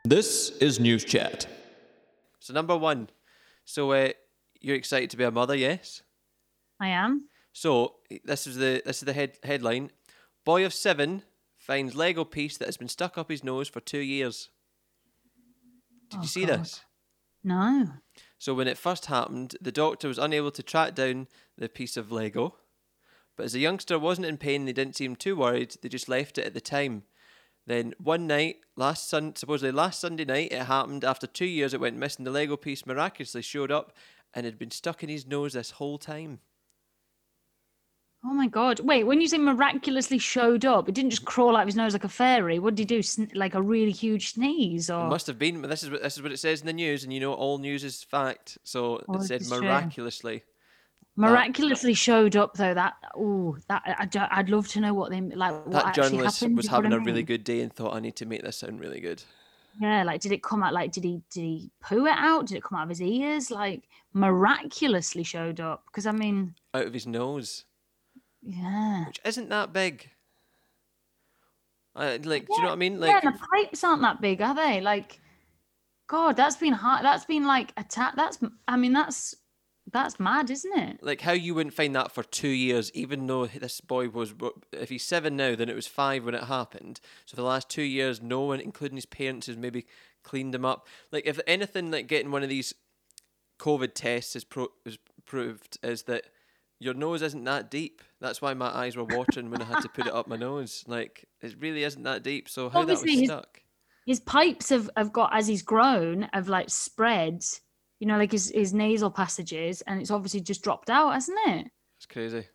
This 0.06 0.50
is 0.58 0.80
News 0.80 1.04
Chat. 1.06 1.48
So, 2.40 2.54
number 2.54 2.78
one. 2.78 3.10
So, 3.66 3.92
uh, 3.92 4.10
you're 4.60 4.76
excited 4.76 5.10
to 5.12 5.18
be 5.18 5.24
a 5.24 5.32
mother, 5.32 5.56
yes? 5.56 6.02
I 6.80 6.90
am. 6.90 7.30
So, 7.54 7.96
this 8.26 8.48
is 8.48 8.58
the 8.58 8.82
this 8.86 8.98
is 8.98 9.04
the 9.06 9.14
head 9.14 9.38
headline. 9.44 9.92
Boy 10.46 10.66
of 10.66 10.74
seven 10.74 11.24
finds 11.58 11.96
Lego 11.96 12.24
piece 12.24 12.58
that 12.58 12.68
has 12.68 12.78
been 12.78 12.88
stuck 12.88 13.18
up 13.18 13.30
his 13.30 13.44
nose 13.44 13.68
for 13.68 13.80
two 13.80 14.00
years. 14.00 14.50
Did 16.10 16.18
Oh, 16.20 16.22
you 16.22 16.28
see 16.28 16.46
God. 16.46 16.60
this? 16.62 16.82
No. 17.44 17.88
So 18.38 18.54
when 18.54 18.68
it 18.68 18.78
first 18.78 19.06
happened, 19.08 19.56
the 19.62 19.72
doctor 19.72 20.08
was 20.08 20.18
unable 20.18 20.52
to 20.52 20.64
track 20.64 20.96
down 20.96 21.28
the 21.58 21.70
piece 21.70 21.98
of 21.98 22.12
Lego. 22.12 22.56
But 23.40 23.46
as 23.46 23.54
the 23.54 23.62
youngster 23.62 23.98
wasn't 23.98 24.28
in 24.28 24.36
pain, 24.38 24.66
they 24.66 24.74
didn't 24.74 24.98
seem 24.98 25.16
too 25.16 25.38
worried. 25.38 25.78
They 25.82 25.88
just 25.88 26.10
left 26.10 26.38
it 26.38 26.46
at 26.46 26.54
the 26.54 26.60
time. 26.60 27.04
Then 27.66 27.94
one 27.98 28.28
night, 28.28 28.58
last 28.76 29.08
sun, 29.08 29.34
supposedly 29.38 29.72
last 29.72 30.02
Sunday 30.02 30.26
night, 30.26 30.52
it 30.52 30.64
happened. 30.64 31.06
After 31.06 31.26
two 31.26 31.46
years, 31.46 31.74
it 31.74 31.80
went 31.80 31.96
missing. 31.96 32.26
The 32.26 32.32
Lego 32.32 32.58
piece 32.58 32.86
miraculously 32.86 33.42
showed 33.42 33.72
up, 33.72 33.96
and 34.34 34.46
had 34.46 34.60
been 34.60 34.72
stuck 34.72 35.04
in 35.04 35.08
his 35.10 35.26
nose 35.26 35.54
this 35.54 35.72
whole 35.72 35.98
time. 35.98 36.40
Oh 38.26 38.34
my 38.34 38.48
god! 38.48 38.82
Wait, 38.82 39.06
when 39.06 39.22
you 39.22 39.30
say 39.30 39.38
miraculously 39.38 40.18
showed 40.18 40.66
up, 40.66 40.90
it 40.90 40.96
didn't 40.96 41.12
just 41.12 41.24
crawl 41.24 41.56
out 41.56 41.62
of 41.62 41.68
his 41.70 41.78
nose 41.78 41.94
like 41.94 42.04
a 42.04 42.10
fairy. 42.10 42.60
What 42.60 42.76
did 42.76 42.90
he 42.90 42.98
do? 42.98 43.02
Sn- 43.02 43.32
like 43.36 43.56
a 43.56 43.62
really 43.62 43.94
huge 43.94 44.34
sneeze, 44.34 44.90
It 44.90 44.94
or 44.96 45.08
must 45.08 45.28
have 45.28 45.40
been, 45.40 45.62
this 45.62 45.82
is 45.82 45.90
what 45.90 46.04
this 46.04 46.18
is 46.18 46.22
what 46.24 46.34
it 46.34 46.40
says 46.40 46.60
in 46.60 46.68
the 46.68 46.74
news, 46.74 47.06
and 47.06 47.14
you 47.14 47.22
know 47.22 47.32
all 47.32 47.58
news 47.58 47.86
is 47.86 48.04
fact. 48.04 48.58
So 48.66 49.02
Oh, 49.08 49.14
it 49.14 49.24
said 49.24 49.48
miraculously. 49.48 50.40
true. 50.40 50.48
Miraculously. 51.20 51.94
miraculously 51.94 51.94
showed 51.94 52.36
up 52.36 52.56
though? 52.56 52.74
That 52.74 52.96
oh, 53.16 53.58
that 53.68 53.84
I, 53.86 54.38
would 54.38 54.50
love 54.50 54.68
to 54.70 54.80
know 54.80 54.94
what 54.94 55.12
they 55.12 55.22
like. 55.22 55.54
What 55.66 55.72
That 55.72 55.86
actually 55.88 56.10
journalist 56.10 56.40
happened, 56.40 56.58
was 56.58 56.66
you 56.66 56.72
know 56.72 56.78
what 56.78 56.86
having 56.86 56.94
I 56.94 56.98
a 56.98 57.06
really 57.06 57.24
good 57.24 57.44
day 57.44 57.62
and 57.62 57.74
thought, 57.74 57.94
I 57.96 58.00
need 58.00 58.16
to 58.18 58.26
make 58.26 58.42
this 58.44 58.58
sound 58.58 58.80
really 58.80 59.00
good. 59.00 59.24
Yeah, 59.80 60.04
like 60.04 60.22
did 60.22 60.32
it 60.32 60.44
come 60.44 60.64
out? 60.64 60.74
Like 60.74 60.92
did 60.92 61.04
he 61.04 61.22
did 61.30 61.42
he 61.42 61.72
poo 61.82 62.06
it 62.06 62.16
out? 62.18 62.48
Did 62.48 62.58
it 62.58 62.64
come 62.64 62.80
out 62.80 62.84
of 62.84 62.90
his 62.90 63.02
ears? 63.02 63.52
Like 63.52 63.84
miraculously 64.14 65.24
showed 65.24 65.60
up? 65.60 65.84
Because 65.86 66.06
I 66.06 66.12
mean, 66.12 66.56
Out 66.74 66.88
of 66.88 66.94
his 66.94 67.08
nose. 67.08 67.66
yeah. 68.42 69.06
which 69.08 69.20
isn't 69.26 69.50
that 69.50 69.74
big. 69.74 70.10
I, 71.96 72.18
like, 72.18 72.48
do 72.48 72.54
you 72.54 72.60
know 72.62 72.68
what 72.68 72.74
I 72.74 72.76
mean? 72.78 72.94
yeah, 72.94 73.00
Like, 73.00 73.24
and 73.26 73.34
the 73.34 73.40
pipes 73.52 73.84
aren't 73.84 74.02
that 74.04 74.22
big, 74.22 74.42
are 74.42 74.56
they? 74.56 74.80
Like, 74.80 75.20
God, 76.08 76.38
that's 76.38 76.56
been 76.56 76.72
hard. 76.74 77.04
That's 77.04 77.26
been 77.26 77.46
like 77.46 77.74
attack. 77.78 78.16
That's, 78.16 78.38
I 78.68 78.78
mean, 78.78 78.94
that's 78.94 79.36
that's 79.92 80.20
mad, 80.20 80.50
isn't 80.50 80.78
it? 80.78 81.00
like 81.04 81.22
how 81.22 81.32
you 81.32 81.56
wouldn't 81.56 81.74
find 81.74 81.96
that 81.96 82.12
for 82.12 82.24
two 82.24 82.48
years, 82.50 82.92
even 82.94 83.26
though 83.28 83.46
this 83.48 83.82
boy 83.82 84.10
was, 84.10 84.34
if 84.72 84.90
he's 84.90 85.04
seven 85.04 85.36
now, 85.36 85.56
then 85.56 85.70
it 85.70 85.76
was 85.76 85.88
five 85.88 86.26
when 86.26 86.36
it 86.36 86.44
happened. 86.44 87.00
So 87.26 87.32
for 87.36 87.42
the 87.42 87.48
last 87.48 87.70
two 87.70 87.82
years, 87.84 88.22
no 88.22 88.42
one, 88.42 88.60
including 88.60 88.98
his 88.98 89.06
parents, 89.06 89.48
has 89.48 89.58
maybe 89.58 89.86
cleaned 90.24 90.54
him 90.56 90.66
up. 90.66 90.88
Like, 91.12 91.26
if 91.26 91.40
anything, 91.48 91.92
like 91.92 92.08
getting 92.08 92.32
one 92.32 92.44
of 92.44 92.50
these 92.50 92.74
COVID 93.60 93.94
tests 93.94 94.36
is, 94.36 94.44
pro- 94.44 94.72
is 94.86 94.98
proved 95.26 95.78
is 95.84 96.04
that 96.04 96.24
your 96.80 96.94
nose 96.94 97.22
isn't 97.22 97.44
that 97.44 97.70
deep. 97.70 98.02
That's 98.22 98.42
why 98.42 98.54
my 98.54 98.68
eyes 98.68 98.96
were 98.96 99.04
watering 99.04 99.52
when 99.52 99.62
I 99.62 99.66
had 99.66 99.82
to 99.82 99.90
put 99.90 100.08
it 100.08 100.14
up 100.14 100.28
my 100.28 100.38
nose. 100.38 100.84
Like, 100.88 101.26
it 101.42 101.56
really 101.60 101.84
isn't 101.84 102.04
that 102.04 102.24
deep. 102.24 102.48
So 102.48 102.70
how 102.70 102.82
Obviously, 102.82 103.08
that 103.08 103.12
was 103.12 103.20
his- 103.22 103.30
stuck? 103.30 103.62
His 104.06 104.20
pipes 104.22 104.70
have, 104.70 104.90
have 104.98 105.14
got 105.14 105.36
as 105.36 105.46
he's 105.46 105.62
grown 105.62 106.28
have 106.34 106.48
like 106.48 106.72
spread, 106.72 107.44
you 108.00 108.08
know, 108.08 108.18
like 108.18 108.32
his, 108.32 108.50
his 108.50 108.74
nasal 108.74 109.12
passages, 109.12 109.82
and 109.82 110.02
it's 110.02 110.12
obviously 110.12 110.42
just 110.42 110.64
dropped 110.64 110.90
out, 110.90 111.14
hasn't 111.14 111.38
it? 111.48 111.68
It's 111.98 112.06
crazy. 112.06 112.46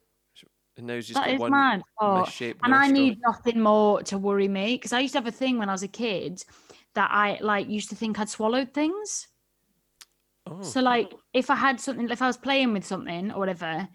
And 0.76 0.86
now 0.86 0.94
he's 0.94 1.06
just 1.06 1.20
That 1.20 1.26
got 1.26 1.34
is 1.34 1.40
one 1.40 1.50
mad. 1.52 1.82
Oh, 2.00 2.26
and 2.40 2.74
I 2.74 2.88
need 2.88 3.20
nothing 3.20 3.60
more 3.60 4.02
to 4.04 4.18
worry 4.18 4.48
me 4.48 4.74
because 4.74 4.92
I 4.92 5.00
used 5.00 5.12
to 5.12 5.18
have 5.18 5.26
a 5.26 5.32
thing 5.32 5.58
when 5.58 5.68
I 5.68 5.72
was 5.72 5.84
a 5.84 5.88
kid 5.88 6.44
that 6.94 7.10
I 7.12 7.38
like 7.40 7.68
used 7.68 7.90
to 7.90 7.96
think 7.96 8.18
I'd 8.18 8.28
swallowed 8.28 8.72
things. 8.72 9.28
Oh. 10.46 10.62
So 10.62 10.80
like 10.80 11.14
if 11.32 11.48
I 11.48 11.54
had 11.54 11.80
something, 11.80 12.08
if 12.10 12.22
I 12.22 12.26
was 12.26 12.36
playing 12.36 12.72
with 12.72 12.84
something 12.84 13.30
or 13.30 13.38
whatever, 13.38 13.88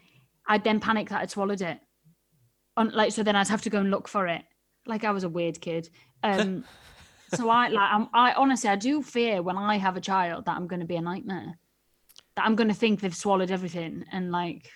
I'd 0.48 0.64
then 0.64 0.80
panic 0.80 1.10
that 1.10 1.22
I'd 1.22 1.32
swallowed 1.32 1.62
it. 1.62 1.80
On 2.78 2.90
like 2.92 3.12
so 3.12 3.24
then 3.24 3.36
I'd 3.36 3.50
have 3.50 3.62
to 3.64 3.70
go 3.70 3.80
and 3.80 3.92
look 3.92 4.08
for 4.08 4.28
it. 4.28 4.44
Like 4.86 5.04
I 5.04 5.12
was 5.12 5.24
a 5.24 5.30
weird 5.30 5.60
kid. 5.62 5.90
Um 6.22 6.66
so 7.34 7.50
I 7.50 7.68
like 7.70 7.92
I'm, 7.92 8.08
I 8.14 8.34
honestly 8.34 8.70
I 8.70 8.76
do 8.76 9.02
fear 9.02 9.42
when 9.42 9.58
I 9.58 9.78
have 9.78 9.98
a 9.98 10.02
child 10.02 10.46
that 10.46 10.56
I'm 10.56 10.68
going 10.68 10.80
to 10.80 10.86
be 10.86 10.96
a 10.96 11.02
nightmare. 11.02 11.58
That 12.36 12.46
I'm 12.46 12.56
going 12.56 12.70
to 12.70 12.74
think 12.74 13.02
they've 13.02 13.16
swallowed 13.16 13.52
everything 13.52 14.06
and 14.12 14.32
like 14.32 14.70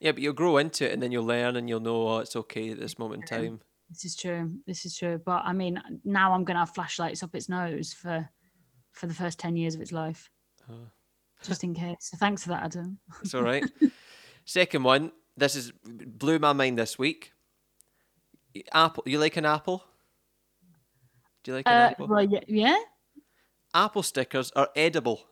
yeah, 0.00 0.12
but 0.12 0.22
you'll 0.22 0.32
grow 0.32 0.56
into 0.56 0.88
it 0.88 0.92
and 0.92 1.02
then 1.02 1.12
you'll 1.12 1.26
learn 1.26 1.56
and 1.56 1.68
you'll 1.68 1.80
know 1.80 2.08
oh, 2.08 2.18
it's 2.18 2.34
okay 2.34 2.70
at 2.70 2.80
this 2.80 2.98
moment 2.98 3.24
in 3.30 3.38
time. 3.38 3.60
this 3.90 4.04
is 4.04 4.16
true. 4.16 4.50
This 4.66 4.84
is 4.84 4.96
true. 4.96 5.20
But 5.24 5.42
I 5.44 5.52
mean 5.52 5.80
now 6.04 6.32
I'm 6.32 6.44
going 6.44 6.54
to 6.54 6.60
have 6.60 6.74
flashlights 6.74 7.22
up 7.22 7.34
its 7.34 7.48
nose 7.48 7.92
for 7.92 8.28
for 8.92 9.06
the 9.06 9.14
first 9.14 9.38
10 9.38 9.56
years 9.56 9.74
of 9.74 9.80
its 9.80 9.92
life. 9.92 10.30
Just 11.42 11.64
in 11.64 11.74
case. 11.74 11.96
So 12.00 12.16
thanks 12.18 12.42
for 12.42 12.50
that, 12.50 12.64
Adam. 12.64 12.98
It's 13.22 13.34
all 13.34 13.42
right. 13.42 13.64
Second 14.44 14.84
one. 14.84 15.12
This 15.36 15.56
is 15.56 15.72
blew 15.82 16.38
my 16.38 16.52
mind 16.52 16.78
this 16.78 16.98
week. 16.98 17.32
Apple. 18.72 19.04
You 19.06 19.18
like 19.18 19.36
an 19.36 19.46
apple? 19.46 19.84
Do 21.42 21.50
you 21.52 21.56
like 21.56 21.66
an 21.68 21.72
Uh, 21.72 21.90
apple? 21.90 22.06
well, 22.08 22.22
yeah, 22.24 22.40
yeah. 22.46 22.78
Apple 23.74 24.02
stickers 24.02 24.50
are 24.52 24.68
edible. 24.76 25.26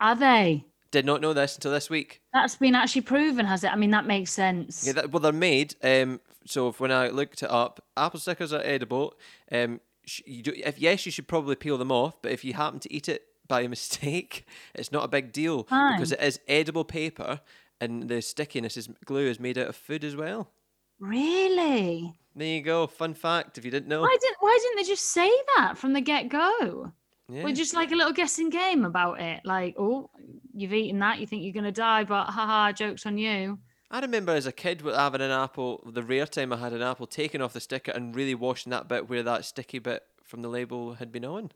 Are 0.00 0.14
they? 0.16 0.64
Did 0.90 1.06
not 1.06 1.20
know 1.20 1.32
this 1.32 1.56
until 1.56 1.72
this 1.72 1.90
week. 1.90 2.20
That's 2.32 2.56
been 2.56 2.74
actually 2.74 3.02
proven, 3.02 3.46
has 3.46 3.64
it? 3.64 3.72
I 3.72 3.76
mean, 3.76 3.90
that 3.90 4.06
makes 4.06 4.30
sense. 4.32 4.86
Yeah, 4.86 4.92
that, 4.94 5.10
well, 5.10 5.20
they're 5.20 5.32
made. 5.32 5.74
Um, 5.82 6.20
so 6.46 6.68
if, 6.68 6.78
when 6.80 6.92
I 6.92 7.08
looked 7.08 7.42
it 7.42 7.50
up, 7.50 7.84
apple 7.96 8.20
stickers 8.20 8.52
are 8.52 8.60
edible. 8.62 9.14
Um, 9.50 9.80
sh- 10.06 10.20
you 10.26 10.42
do, 10.42 10.52
if 10.56 10.78
yes, 10.78 11.04
you 11.06 11.12
should 11.12 11.26
probably 11.28 11.56
peel 11.56 11.78
them 11.78 11.90
off. 11.90 12.20
But 12.22 12.32
if 12.32 12.44
you 12.44 12.54
happen 12.54 12.78
to 12.80 12.92
eat 12.92 13.08
it 13.08 13.24
by 13.48 13.66
mistake, 13.68 14.46
it's 14.74 14.92
not 14.92 15.04
a 15.04 15.08
big 15.08 15.32
deal 15.32 15.64
because 15.64 16.12
it 16.12 16.20
is 16.20 16.38
edible 16.46 16.84
paper, 16.84 17.40
and 17.80 18.08
the 18.08 18.22
stickiness 18.22 18.76
is 18.76 18.88
glue 19.04 19.28
is 19.28 19.40
made 19.40 19.58
out 19.58 19.68
of 19.68 19.76
food 19.76 20.04
as 20.04 20.14
well. 20.14 20.50
Really? 20.98 22.14
There 22.36 22.46
you 22.46 22.62
go. 22.62 22.86
Fun 22.86 23.14
fact 23.14 23.58
if 23.58 23.64
you 23.64 23.70
didn't 23.70 23.88
know. 23.88 24.02
Why 24.02 24.16
didn't 24.20 24.36
Why 24.40 24.58
didn't 24.60 24.76
they 24.76 24.88
just 24.88 25.12
say 25.12 25.30
that 25.56 25.78
from 25.78 25.92
the 25.92 26.00
get 26.00 26.28
go? 26.28 26.92
Yeah. 27.28 27.44
We're 27.44 27.54
just 27.54 27.74
like 27.74 27.90
a 27.90 27.94
little 27.94 28.12
guessing 28.12 28.50
game 28.50 28.84
about 28.84 29.20
it. 29.20 29.40
Like, 29.44 29.76
oh, 29.78 30.10
you've 30.52 30.74
eaten 30.74 30.98
that, 30.98 31.20
you 31.20 31.26
think 31.26 31.42
you're 31.42 31.52
gonna 31.54 31.72
die, 31.72 32.04
but 32.04 32.26
haha, 32.26 32.72
jokes 32.72 33.06
on 33.06 33.18
you. 33.18 33.58
I 33.90 34.00
remember 34.00 34.32
as 34.32 34.46
a 34.46 34.52
kid 34.52 34.82
with 34.82 34.96
having 34.96 35.20
an 35.20 35.30
apple, 35.30 35.82
the 35.86 36.02
rare 36.02 36.26
time 36.26 36.52
I 36.52 36.56
had 36.56 36.72
an 36.72 36.82
apple, 36.82 37.06
taking 37.06 37.40
off 37.40 37.52
the 37.52 37.60
sticker 37.60 37.92
and 37.92 38.14
really 38.14 38.34
washing 38.34 38.70
that 38.70 38.88
bit 38.88 39.08
where 39.08 39.22
that 39.22 39.44
sticky 39.44 39.78
bit 39.78 40.02
from 40.24 40.42
the 40.42 40.48
label 40.48 40.94
had 40.94 41.12
been 41.12 41.24
on. 41.24 41.52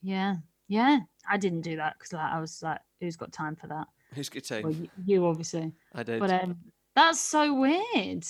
Yeah, 0.00 0.36
yeah. 0.68 1.00
I 1.28 1.36
didn't 1.36 1.62
do 1.62 1.76
that 1.76 1.94
because 1.98 2.12
like 2.12 2.32
I 2.32 2.40
was 2.40 2.62
like, 2.62 2.80
who's 3.00 3.16
got 3.16 3.32
time 3.32 3.56
for 3.56 3.66
that? 3.66 3.88
Who's 4.14 4.28
good 4.28 4.46
time? 4.46 4.62
Well, 4.62 4.72
you, 4.72 4.88
you 5.04 5.26
obviously. 5.26 5.72
I 5.94 6.02
did. 6.02 6.20
But 6.20 6.30
um, 6.30 6.56
that's 6.94 7.20
so 7.20 7.52
weird. 7.54 8.24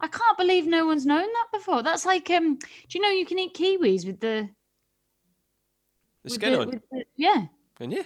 I 0.00 0.08
can't 0.08 0.36
believe 0.38 0.66
no 0.66 0.86
one's 0.86 1.06
known 1.06 1.22
that 1.26 1.46
before. 1.52 1.82
That's 1.82 2.04
like 2.04 2.28
um, 2.30 2.56
do 2.56 2.98
you 2.98 3.00
know 3.00 3.10
you 3.10 3.24
can 3.26 3.38
eat 3.38 3.54
kiwis 3.54 4.06
with 4.06 4.20
the 4.20 4.48
the 6.22 6.24
with 6.24 6.32
skin 6.32 6.52
the- 6.52 6.60
on. 6.60 6.70
the- 6.92 7.04
yeah. 7.16 7.46
Can 7.76 7.90
you? 7.90 8.04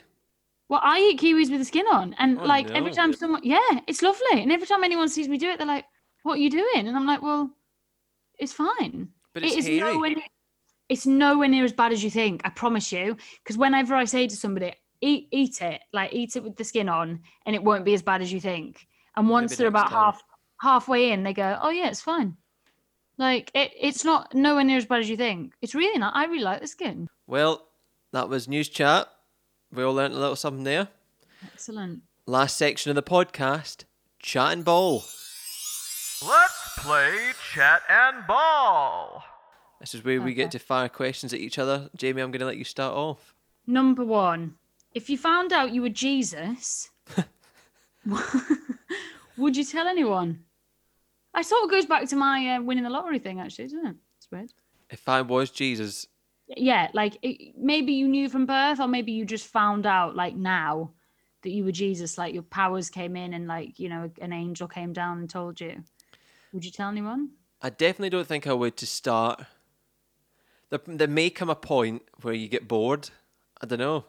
Well, 0.69 0.81
I 0.85 1.01
eat 1.01 1.21
kiwis 1.21 1.51
with 1.51 1.59
the 1.61 1.65
skin 1.65 1.87
on, 1.91 2.15
and 2.19 2.39
Oh, 2.41 2.45
like 2.45 2.71
every 2.71 2.93
time 2.93 3.13
someone, 3.13 3.41
yeah, 3.43 3.81
it's 3.89 4.03
lovely. 4.03 4.41
And 4.43 4.53
every 4.53 4.67
time 4.69 4.85
anyone 4.85 5.09
sees 5.09 5.29
me 5.29 5.37
do 5.37 5.49
it, 5.51 5.59
they're 5.59 5.67
like, 5.67 5.85
"What 6.23 6.35
are 6.35 6.41
you 6.43 6.51
doing?" 6.51 6.87
And 6.87 6.97
I'm 6.97 7.07
like, 7.07 7.23
"Well, 7.23 7.51
it's 8.39 8.53
fine. 8.53 9.09
But 9.33 9.43
It 9.43 9.47
it's 9.49 9.57
is 9.59 9.67
hairy. 9.67 9.93
nowhere. 9.95 10.11
Near, 10.11 10.25
it's 10.89 11.07
nowhere 11.07 11.49
near 11.49 11.65
as 11.65 11.73
bad 11.73 11.93
as 11.93 12.05
you 12.05 12.11
think. 12.11 12.43
I 12.45 12.51
promise 12.51 12.93
you. 12.93 13.17
Because 13.43 13.59
whenever 13.59 13.95
I 13.97 14.05
say 14.05 14.29
to 14.29 14.37
somebody, 14.37 14.73
"Eat, 15.01 15.27
eat 15.33 15.61
it," 15.61 15.81
like 15.93 16.13
eat 16.13 16.37
it 16.37 16.45
with 16.45 16.55
the 16.57 16.65
skin 16.65 16.89
on, 16.89 17.21
and 17.47 17.57
it 17.57 17.63
won't 17.65 17.85
be 17.85 17.95
as 17.95 18.03
bad 18.03 18.23
as 18.23 18.33
you 18.33 18.41
think. 18.41 18.87
And 19.17 19.29
once 19.29 19.51
Maybe 19.53 19.57
they're 19.59 19.69
about 19.69 19.91
time. 19.91 20.05
half 20.05 20.23
halfway 20.61 21.13
in, 21.13 21.23
they 21.23 21.33
go, 21.33 21.59
"Oh 21.61 21.71
yeah, 21.71 21.89
it's 21.89 22.01
fine." 22.01 22.37
Like 23.19 23.51
it, 23.55 23.73
it's 23.79 24.05
not 24.05 24.35
nowhere 24.35 24.65
near 24.65 24.79
as 24.79 24.87
bad 24.87 25.01
as 25.01 25.11
you 25.11 25.17
think. 25.17 25.53
It's 25.61 25.75
really 25.75 25.99
not. 25.99 26.17
I 26.17 26.25
really 26.25 26.43
like 26.43 26.61
the 26.61 26.67
skin. 26.67 27.09
Well, 27.27 27.67
that 28.13 28.29
was 28.29 28.49
news 28.49 28.69
chat. 28.69 29.09
We 29.73 29.83
all 29.83 29.95
learnt 29.95 30.15
a 30.15 30.19
little 30.19 30.37
something 30.37 30.65
there. 30.65 30.89
Excellent. 31.45 32.03
Last 32.27 32.57
section 32.57 32.91
of 32.91 32.97
the 32.97 33.03
podcast, 33.03 33.85
chat 34.21 34.53
and 34.53 34.65
ball. 34.65 35.05
Let's 36.27 36.79
play 36.79 37.33
Chat 37.53 37.83
and 37.89 38.27
Ball. 38.27 39.25
This 39.81 39.95
is 39.95 40.05
where 40.05 40.21
we 40.21 40.35
get 40.35 40.51
to 40.51 40.59
fire 40.59 40.91
questions 40.91 41.33
at 41.33 41.41
each 41.41 41.59
other. 41.59 41.89
Jamie, 41.97 42.21
I'm 42.21 42.31
going 42.31 42.41
to 42.41 42.47
let 42.47 42.59
you 42.59 42.65
start 42.65 42.95
off. 42.95 43.35
Number 43.67 44.05
one, 44.05 44.57
if 44.93 45.09
you 45.09 45.17
found 45.17 45.53
out 45.55 45.73
you 45.73 45.81
were 45.81 45.89
Jesus, 45.89 46.91
would 49.39 49.57
you 49.57 49.65
tell 49.65 49.87
anyone? 49.87 50.45
I 51.35 51.43
sort 51.43 51.65
of 51.65 51.71
goes 51.71 51.87
back 51.87 52.09
to 52.09 52.17
my 52.17 52.57
uh, 52.57 52.63
winning 52.63 52.85
the 52.85 52.91
lottery 52.91 53.19
thing, 53.19 53.41
actually, 53.41 53.65
doesn't 53.67 53.87
it? 53.87 53.97
It's 54.19 54.31
weird. 54.31 54.53
If 54.91 55.09
I 55.09 55.23
was 55.23 55.51
Jesus, 55.51 56.07
Yeah, 56.49 56.89
like 56.93 57.17
it, 57.23 57.55
maybe 57.57 57.93
you 57.93 58.09
knew 58.09 58.29
from 58.29 58.47
birth, 58.47 58.81
or 58.81 58.89
maybe 58.89 59.13
you 59.13 59.25
just 59.25 59.47
found 59.47 59.87
out 59.87 60.17
like 60.17 60.35
now 60.35 60.93
that 61.43 61.51
you 61.51 61.65
were 61.65 61.73
Jesus, 61.73 62.19
like 62.19 62.35
your 62.35 62.43
powers 62.43 62.91
came 62.91 63.17
in 63.17 63.33
and 63.35 63.47
like 63.47 63.79
you 63.79 63.89
know 63.89 64.11
an 64.21 64.33
angel 64.33 64.67
came 64.67 64.93
down 64.93 65.19
and 65.19 65.31
told 65.31 65.61
you. 65.61 65.85
Would 66.53 66.65
you 66.65 66.73
tell 66.73 66.89
anyone? 66.89 67.31
I 67.63 67.71
definitely 67.71 68.11
don't 68.11 68.27
think 68.27 68.47
I 68.47 68.53
would 68.53 68.77
to 68.79 68.87
start. 68.87 69.45
There, 70.71 70.81
there 70.87 71.09
may 71.09 71.31
come 71.31 71.51
a 71.51 71.55
point 71.55 72.03
where 72.23 72.35
you 72.35 72.49
get 72.49 72.67
bored. 72.67 73.11
I 73.61 73.67
don't 73.67 73.79
know. 73.79 74.07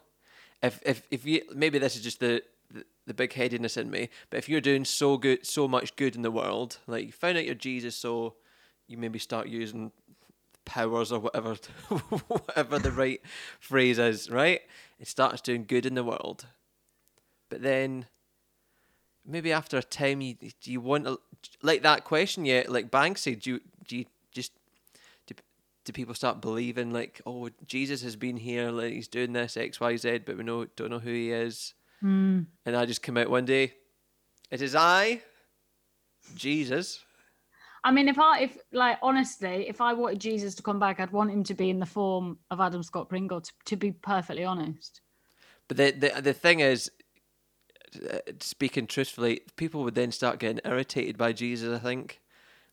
If 0.62 0.80
if 0.84 1.02
if 1.10 1.24
you 1.24 1.42
maybe 1.54 1.78
this 1.78 1.94
is 1.96 2.02
just 2.02 2.18
the, 2.20 2.42
the 3.06 3.14
big 3.14 3.32
headedness 3.32 3.76
in 3.76 3.90
me, 3.90 4.08
but 4.30 4.38
if 4.38 4.48
you're 4.48 4.60
doing 4.60 4.84
so 4.84 5.16
good, 5.16 5.46
so 5.46 5.66
much 5.66 5.96
good 5.96 6.14
in 6.14 6.22
the 6.22 6.30
world, 6.30 6.78
like 6.86 7.06
you 7.06 7.12
found 7.12 7.36
out 7.36 7.44
you're 7.44 7.54
Jesus, 7.54 7.96
so 7.96 8.34
you 8.86 8.96
maybe 8.96 9.18
start 9.18 9.48
using 9.48 9.90
powers 10.64 11.10
or 11.10 11.18
whatever, 11.18 11.54
whatever 12.28 12.78
the 12.78 12.92
right 12.92 13.20
phrase 13.58 13.98
is, 13.98 14.30
right? 14.30 14.60
It 15.00 15.08
starts 15.08 15.40
doing 15.40 15.64
good 15.64 15.86
in 15.86 15.94
the 15.94 16.04
world, 16.04 16.46
but 17.48 17.62
then 17.62 18.06
maybe 19.26 19.52
after 19.52 19.78
a 19.78 19.82
time, 19.82 20.20
you 20.20 20.34
do 20.34 20.70
you 20.70 20.80
want 20.80 21.04
to 21.04 21.18
like 21.62 21.82
that 21.82 22.04
question 22.04 22.44
yet? 22.44 22.70
Like 22.70 22.90
Banksy, 22.90 23.40
do 23.40 23.50
you 23.52 23.60
do 23.86 23.96
you 23.98 24.04
just 24.30 24.52
do, 25.26 25.34
do 25.84 25.92
people 25.92 26.14
start 26.14 26.40
believing 26.40 26.92
like 26.92 27.20
oh 27.26 27.50
Jesus 27.66 28.02
has 28.02 28.16
been 28.16 28.36
here, 28.36 28.70
like 28.70 28.92
he's 28.92 29.08
doing 29.08 29.32
this 29.32 29.56
X 29.56 29.80
Y 29.80 29.96
Z, 29.96 30.20
but 30.24 30.36
we 30.36 30.44
know 30.44 30.66
don't 30.76 30.90
know 30.90 30.98
who 30.98 31.12
he 31.12 31.30
is, 31.30 31.74
Mm. 32.02 32.46
and 32.66 32.76
I 32.76 32.84
just 32.84 33.02
come 33.02 33.16
out 33.16 33.30
one 33.30 33.44
day, 33.44 33.74
it 34.50 34.60
is 34.60 34.74
I, 34.74 35.22
Jesus. 36.34 37.04
I 37.84 37.90
mean, 37.90 38.08
if 38.08 38.18
I, 38.18 38.40
if 38.40 38.58
like 38.72 38.98
honestly, 39.02 39.66
if 39.68 39.80
I 39.80 39.92
wanted 39.92 40.20
Jesus 40.20 40.54
to 40.56 40.62
come 40.62 40.78
back, 40.78 41.00
I'd 41.00 41.10
want 41.10 41.30
him 41.30 41.42
to 41.44 41.54
be 41.54 41.70
in 41.70 41.80
the 41.80 41.86
form 41.86 42.38
of 42.50 42.60
Adam 42.60 42.82
Scott 42.82 43.08
Pringle. 43.08 43.40
To, 43.40 43.52
to 43.66 43.76
be 43.76 43.92
perfectly 43.92 44.44
honest. 44.44 45.00
But 45.68 45.76
the 45.76 45.90
the 45.90 46.22
the 46.22 46.32
thing 46.32 46.60
is, 46.60 46.90
uh, 48.08 48.18
speaking 48.40 48.86
truthfully, 48.86 49.40
people 49.56 49.82
would 49.82 49.94
then 49.94 50.12
start 50.12 50.38
getting 50.38 50.60
irritated 50.64 51.18
by 51.18 51.32
Jesus. 51.32 51.76
I 51.76 51.82
think, 51.82 52.20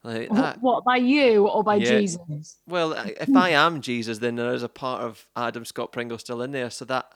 like 0.03 0.29
that. 0.29 0.61
What 0.61 0.83
by 0.83 0.97
you 0.97 1.47
or 1.47 1.63
by 1.63 1.77
Yeah. 1.77 1.99
Jesus? 1.99 2.57
Well, 2.67 2.93
if 2.93 3.35
I 3.35 3.49
am 3.49 3.81
Jesus, 3.81 4.19
then 4.19 4.35
there 4.35 4.53
is 4.53 4.63
a 4.63 4.69
part 4.69 5.01
of 5.01 5.27
Adam 5.35 5.65
Scott 5.65 5.91
Pringle 5.91 6.19
still 6.19 6.43
in 6.43 6.51
there, 6.51 6.69
so 6.69 6.85
that 6.85 7.13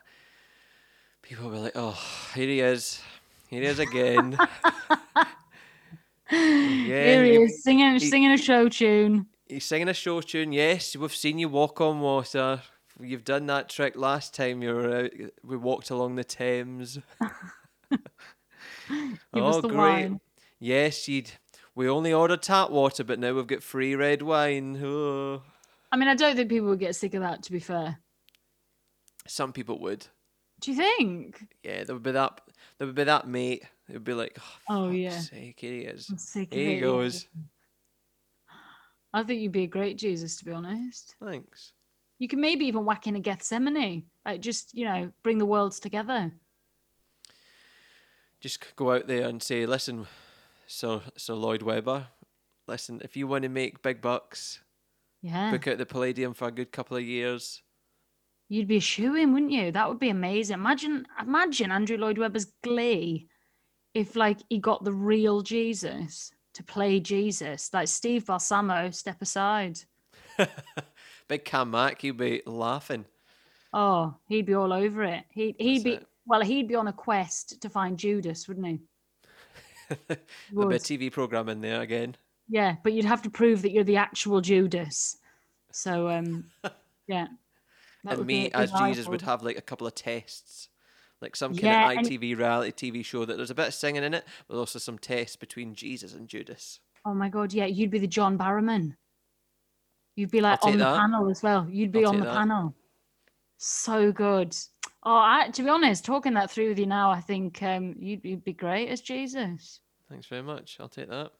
people 1.24 1.50
were 1.50 1.58
like, 1.58 1.72
"Oh, 1.76 2.00
here 2.36 2.48
he 2.48 2.60
is, 2.60 3.02
here 3.50 3.62
he 3.62 3.68
is 3.68 3.80
again." 3.80 4.38
yeah, 5.18 5.26
Here 6.30 7.24
he 7.24 7.34
you- 7.34 7.42
is 7.46 7.64
singing, 7.64 7.94
he- 7.94 8.00
singing 8.10 8.32
a 8.32 8.38
show 8.38 8.70
tune. 8.70 9.26
He's 9.48 9.66
singing 9.66 9.90
a 9.90 9.94
show 9.94 10.22
tune. 10.22 10.52
Yes, 10.54 10.96
we've 10.96 11.14
seen 11.16 11.38
you 11.40 11.50
walk 11.50 11.82
on 11.82 12.00
water. 12.00 12.62
You've 13.00 13.26
done 13.26 13.48
that 13.48 13.70
trick 13.70 13.96
last 13.96 14.34
time 14.36 14.62
you 14.62 14.74
were 14.74 14.96
out. 15.06 15.12
We 15.44 15.58
walked 15.58 15.90
along 15.90 16.16
the 16.16 16.24
Thames. 16.24 17.00
Us 17.92 17.98
oh, 19.34 19.62
the 19.62 19.68
wine. 19.70 20.20
Yes, 20.60 21.08
you'd. 21.08 21.32
We 21.76 21.90
only 21.90 22.14
ordered 22.14 22.44
tap 22.44 22.70
water, 22.70 23.04
but 23.04 23.18
now 23.18 23.34
we've 23.34 23.48
got 23.48 23.64
free 23.64 23.96
red 23.96 24.22
wine. 24.22 24.80
Oh. 24.84 25.42
I 25.92 25.98
mean, 25.98 26.08
I 26.08 26.14
don't 26.16 26.36
think 26.36 26.50
people 26.50 26.68
would 26.70 26.80
get 26.80 26.96
sick 26.96 27.16
of 27.16 27.22
that. 27.22 27.42
To 27.44 27.52
be 27.52 27.60
fair, 27.60 27.98
Some 29.28 29.52
people 29.54 29.80
would. 29.80 30.06
Do 30.64 30.72
you 30.72 30.78
think? 30.78 31.46
Yeah, 31.64 31.84
there 31.84 31.94
would 31.96 32.04
be 32.04 32.12
that. 32.12 32.40
There 32.78 32.88
would 32.88 32.96
be 32.96 33.04
that 33.04 33.28
mate. 33.28 33.64
It 33.90 33.94
would 33.94 34.04
be 34.04 34.14
like, 34.14 34.38
oh, 34.70 34.86
Oh, 34.86 34.90
yeah. 34.90 35.20
sake, 35.20 35.60
here 35.60 35.74
he 35.74 35.80
is. 35.82 36.10
I'm 36.10 36.18
sick 36.18 36.52
of 36.52 36.58
Here 36.58 36.70
he 36.76 36.80
goes. 36.80 37.28
I 39.14 39.24
think 39.24 39.42
you'd 39.42 39.52
be 39.52 39.64
a 39.64 39.68
great 39.68 39.98
Jesus, 39.98 40.38
to 40.38 40.46
be 40.46 40.52
honest. 40.54 41.16
Thanks. 41.24 41.74
You 42.20 42.28
can 42.28 42.40
maybe 42.40 42.66
even 42.66 42.86
whack 42.86 43.06
in 43.08 43.16
a 43.16 43.20
Gethsemane, 43.20 44.04
like 44.26 44.40
just 44.42 44.74
you 44.74 44.86
know, 44.86 45.12
bring 45.22 45.38
the 45.38 45.46
worlds 45.46 45.80
together. 45.80 46.32
Just 48.40 48.76
go 48.76 48.92
out 48.94 49.08
there 49.08 49.28
and 49.28 49.42
say, 49.44 49.66
listen, 49.66 50.08
Sir 50.68 51.02
Sir 51.18 51.34
Lloyd 51.34 51.62
Webber, 51.62 52.08
listen, 52.68 53.02
if 53.04 53.16
you 53.18 53.28
want 53.28 53.44
to 53.44 53.50
make 53.50 53.82
big 53.84 54.02
bucks, 54.02 54.62
Yeah. 55.22 55.52
book 55.52 55.68
out 55.68 55.78
the 55.78 55.86
Palladium 55.86 56.34
for 56.34 56.48
a 56.48 56.52
good 56.52 56.72
couple 56.72 56.98
of 56.98 57.04
years. 57.04 57.62
You'd 58.54 58.68
be 58.68 58.78
a 58.78 59.16
in, 59.16 59.34
wouldn't 59.34 59.52
you? 59.52 59.72
That 59.72 59.90
would 59.90 59.98
be 59.98 60.10
amazing. 60.10 60.54
Imagine, 60.54 61.08
imagine 61.20 61.72
Andrew 61.72 61.98
Lloyd 61.98 62.20
Webber's 62.20 62.46
glee 62.62 63.28
if, 63.96 64.16
like, 64.16 64.38
he 64.48 64.60
got 64.60 64.84
the 64.84 64.94
real 64.94 65.42
Jesus 65.42 66.32
to 66.54 66.64
play 66.64 67.00
Jesus. 67.00 67.74
Like 67.74 67.88
Steve 67.88 68.28
Balsamo, 68.28 68.92
step 68.92 69.24
aside. 69.24 69.80
Big 71.28 71.46
Cam 71.46 71.72
Mack, 71.72 72.04
he'd 72.04 72.18
be 72.18 72.44
laughing. 72.46 73.06
Oh, 73.74 74.14
he'd 74.28 74.46
be 74.46 74.54
all 74.54 74.72
over 74.72 75.02
it. 75.02 75.24
He 75.30 75.56
he'd 75.58 75.78
That's 75.78 75.84
be 75.84 75.94
it. 75.94 76.08
well, 76.28 76.42
he'd 76.42 76.68
be 76.68 76.76
on 76.76 76.88
a 76.88 76.94
quest 76.94 77.60
to 77.60 77.70
find 77.70 77.98
Judas, 77.98 78.48
wouldn't 78.48 78.68
he? 78.68 78.80
There'll 80.08 80.70
be 80.70 80.76
a 80.76 80.78
Would. 80.78 80.82
TV 80.82 81.12
program 81.12 81.50
in 81.50 81.60
there 81.60 81.82
again. 81.82 82.16
Yeah, 82.48 82.76
but 82.84 82.94
you'd 82.94 83.06
have 83.06 83.24
to 83.24 83.32
prove 83.32 83.64
that 83.64 83.72
you're 83.72 83.84
the 83.84 83.98
actual 83.98 84.42
Judas. 84.42 85.18
So, 85.72 86.08
um, 86.08 86.46
yeah. 87.08 87.30
That 88.04 88.18
and 88.18 88.28
me 88.28 88.50
as 88.52 88.72
Jesus 88.72 89.08
would 89.08 89.22
have 89.22 89.44
like 89.44 89.58
a 89.58 89.62
couple 89.62 89.88
of 89.88 89.96
tests, 89.96 90.70
like 91.22 91.36
some 91.36 91.54
kind 91.54 91.74
Yeah, 91.74 91.88
of 91.90 92.04
ITV 92.04 92.38
reality 92.38 92.92
TV 92.92 93.06
show 93.06 93.26
that 93.26 93.38
there's 93.38 93.52
a 93.52 93.56
bit 93.56 93.68
of 93.68 93.74
singing 93.74 94.04
in 94.04 94.14
it, 94.14 94.26
but 94.48 94.58
also 94.58 94.80
some 94.80 94.98
tests 94.98 95.36
between 95.36 95.76
Jesus 95.76 96.14
and 96.14 96.28
Judas. 96.28 96.80
Oh 97.06 97.14
my 97.14 97.30
god, 97.30 97.54
yeah, 97.54 97.66
you'd 97.66 97.92
be 97.92 98.00
the 98.00 98.08
John 98.08 98.38
Barrowman. 98.38 98.96
You'd 100.16 100.32
be 100.32 100.42
like 100.42 100.64
on 100.64 100.78
the 100.78 100.86
that. 100.86 100.96
panel 100.98 101.30
as 101.30 101.42
well. 101.42 101.68
You'd 101.70 101.92
be 101.92 102.06
I'll 102.06 102.12
on 102.12 102.20
the 102.20 102.26
that. 102.26 102.34
panel. 102.36 102.76
So 103.58 104.12
good. 104.12 104.56
Oh, 105.04 105.16
I, 105.16 105.50
to 105.50 105.64
be 105.64 105.70
honest, 105.70 106.06
talking 106.06 106.34
that 106.36 106.52
through 106.52 106.70
with 106.70 106.80
you 106.80 106.86
now, 106.86 107.12
I 107.12 107.20
think 107.20 107.62
um, 107.64 107.96
you'd, 107.98 108.24
you'd 108.24 108.44
be 108.44 108.54
great 108.54 108.90
as 108.90 109.02
Jesus. 109.02 109.82
Thanks 110.10 110.28
very 110.28 110.44
much. 110.44 110.78
I'll 110.80 110.90
take 110.90 111.10
that. 111.10 111.32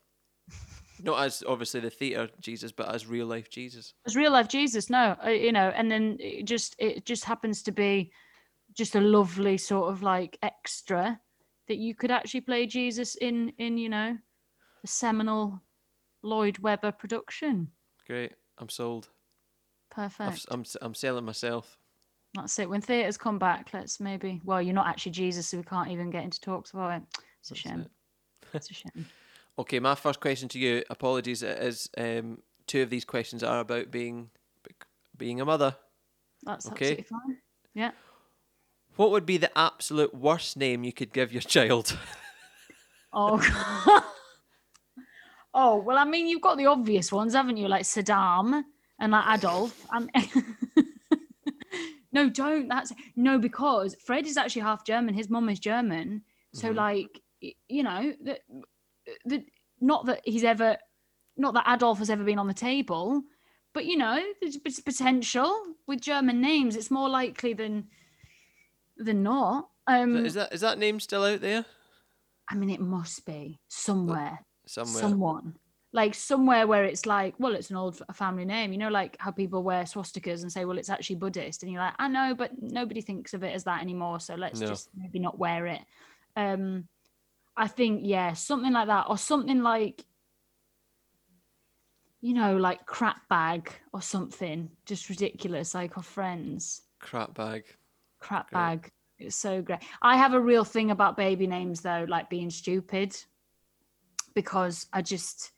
Not 1.04 1.22
as 1.22 1.44
obviously 1.48 1.82
the 1.82 1.90
theatre 1.90 2.30
Jesus, 2.40 2.72
but 2.72 2.94
as 2.94 3.06
real 3.06 3.28
life 3.28 3.50
Jesus. 3.50 3.94
As 4.08 4.16
real 4.16 4.32
life 4.32 4.48
Jesus, 4.48 4.90
no, 4.90 5.16
uh, 5.26 5.30
you 5.30 5.52
know, 5.52 5.70
and 5.76 5.92
then 5.92 6.18
it 6.20 6.46
just 6.46 6.76
it 6.80 7.06
just 7.06 7.26
happens 7.26 7.62
to 7.64 7.72
be 7.72 8.12
just 8.74 8.96
a 8.96 9.02
lovely 9.02 9.58
sort 9.58 9.92
of 9.92 10.02
like 10.02 10.38
extra 10.42 11.20
that 11.68 11.78
you 11.78 11.94
could 11.94 12.10
actually 12.10 12.42
play 12.42 12.66
Jesus 12.66 13.16
in 13.16 13.52
in 13.58 13.78
you 13.78 13.90
know 13.90 14.18
the 14.82 14.88
seminal 14.88 15.62
Lloyd 16.24 16.58
Webber 16.60 16.92
production. 16.94 17.68
Great. 18.08 18.32
I'm 18.58 18.70
sold. 18.70 19.10
Perfect. 19.92 20.32
s- 20.32 20.46
I'm 20.50 20.62
s- 20.62 20.78
I'm 20.82 20.94
selling 20.94 21.26
myself. 21.26 21.78
That's 22.34 22.58
it. 22.60 22.70
When 22.70 22.82
theatres 22.82 23.18
come 23.18 23.38
back, 23.38 23.70
let's 23.74 24.00
maybe. 24.00 24.42
Well, 24.44 24.62
you're 24.62 24.74
not 24.74 24.88
actually 24.88 25.12
Jesus, 25.12 25.50
so 25.50 25.58
we 25.58 25.64
can't 25.64 25.92
even 25.92 26.10
get 26.10 26.24
into 26.24 26.40
talks 26.40 26.72
about 26.72 26.94
it. 26.94 27.04
It's 27.42 27.52
a 27.52 27.54
That's 27.54 27.60
shame. 27.62 27.82
it. 27.82 27.92
It's 28.54 28.72
a 28.72 28.74
shame. 28.74 29.06
Okay, 29.58 29.80
my 29.80 29.96
first 29.96 30.20
question 30.20 30.50
to 30.50 30.60
you. 30.60 30.84
Apologies, 30.90 31.44
it 31.44 31.58
is 31.60 31.90
um, 31.98 32.40
two 32.66 32.82
of 32.82 32.90
these 32.90 33.06
questions 33.06 33.44
are 33.44 33.60
about 33.60 33.92
being 33.92 34.30
being 35.18 35.40
a 35.42 35.46
mother. 35.46 35.76
That's 36.44 36.66
Okay. 36.68 36.86
absolutely 36.86 37.04
fine. 37.04 37.38
Yeah. 37.76 37.92
What 38.96 39.12
would 39.12 39.26
be 39.26 39.38
the 39.38 39.56
absolute 39.58 40.14
worst 40.14 40.58
name 40.58 40.84
you 40.84 40.92
could 40.94 41.14
give 41.14 41.32
your 41.32 41.42
child? 41.42 41.98
Oh. 43.16 43.40
oh 45.54 45.78
well, 45.78 46.00
I 46.00 46.04
mean, 46.04 46.28
you've 46.28 46.42
got 46.42 46.58
the 46.58 46.66
obvious 46.66 47.12
ones, 47.12 47.36
haven't 47.36 47.58
you? 47.58 47.68
Like 47.68 47.84
Saddam 47.84 48.64
and 49.00 49.12
like 49.12 49.38
Adolf. 49.38 49.86
And 49.92 50.10
no, 52.12 52.30
don't. 52.32 52.68
That's 52.68 52.92
no, 53.16 53.38
because 53.38 53.96
Fred 54.04 54.26
is 54.26 54.36
actually 54.36 54.64
half 54.64 54.84
German. 54.84 55.14
His 55.14 55.30
mum 55.30 55.48
is 55.50 55.60
German, 55.60 56.24
so 56.54 56.70
Mhm. 56.72 56.76
like 56.76 57.22
you 57.70 57.84
know 57.84 58.14
that 58.24 58.40
the 59.26 59.46
not 59.82 60.06
that 60.06 60.22
he's 60.24 60.44
ever, 60.44 60.78
not 61.38 61.54
that 61.54 61.66
Adolf 61.68 62.00
has 62.00 62.10
ever 62.10 62.24
been 62.24 62.40
on 62.40 62.48
the 62.48 62.54
table, 62.54 63.24
but 63.74 63.86
you 63.86 63.98
know 63.98 64.22
there's 64.42 64.58
potential 64.58 65.54
with 65.88 66.02
German 66.02 66.42
names. 66.42 66.76
It's 66.76 66.92
more 66.92 67.10
likely 67.10 67.54
than 67.54 67.88
than 68.98 69.24
not. 69.24 69.70
Um, 69.88 70.26
is 70.26 70.36
that 70.36 70.54
is 70.54 70.62
that 70.62 70.78
name 70.78 71.00
still 71.00 71.24
out 71.24 71.42
there 71.42 71.66
I 72.50 72.56
mean, 72.56 72.70
it 72.70 72.82
must 72.82 73.26
be 73.26 73.60
somewhere, 73.68 74.40
somewhere? 74.66 75.02
someone, 75.02 75.56
like 75.92 76.14
somewhere 76.14 76.68
where 76.68 76.84
it's 76.84 77.06
like, 77.06 77.36
well, 77.40 77.56
it's 77.56 77.70
an 77.70 77.78
old 77.78 78.02
family 78.14 78.46
name. 78.46 78.72
You 78.74 78.78
know, 78.78 78.90
like 78.90 79.16
how 79.20 79.32
people 79.32 79.64
wear 79.64 79.84
swastikas 79.84 80.42
and 80.42 80.52
say, 80.52 80.66
well, 80.66 80.78
it's 80.78 80.90
actually 80.90 81.16
Buddhist, 81.18 81.64
and 81.64 81.72
you're 81.72 81.82
like, 81.82 81.94
I 82.00 82.08
know, 82.08 82.36
but 82.36 82.52
nobody 82.62 83.02
thinks 83.02 83.34
of 83.34 83.44
it 83.44 83.54
as 83.56 83.64
that 83.64 83.82
anymore. 83.82 84.20
So 84.20 84.36
let's 84.36 84.60
No. 84.60 84.68
just 84.68 84.90
maybe 84.96 85.20
not 85.20 85.40
wear 85.40 85.68
it. 85.68 85.82
Um, 86.36 86.88
I 87.56 87.68
think 87.68 88.02
yeah, 88.04 88.34
something 88.34 88.74
like 88.74 88.88
that, 88.88 89.06
or 89.10 89.18
something 89.18 89.62
like, 89.62 90.06
you 92.22 92.34
know, 92.34 92.58
like 92.58 92.86
crap 92.86 93.28
bag 93.30 93.72
or 93.94 94.02
something, 94.02 94.70
just 94.86 95.10
ridiculous, 95.10 95.74
like 95.76 95.98
our 95.98 96.04
friends 96.04 96.82
Crap 97.00 97.34
bag. 97.36 97.64
crap 98.20 98.50
Great. 98.50 98.60
bag. 98.60 98.92
It's 99.20 99.36
so 99.36 99.62
great. 99.62 99.80
I 100.02 100.18
have 100.18 100.34
a 100.34 100.40
real 100.40 100.64
thing 100.64 100.90
about 100.92 101.18
baby 101.18 101.48
names 101.48 101.82
though, 101.82 102.06
like 102.08 102.30
being 102.30 102.50
stupid, 102.50 103.16
because 104.34 104.88
I 104.92 105.02
just, 105.02 105.52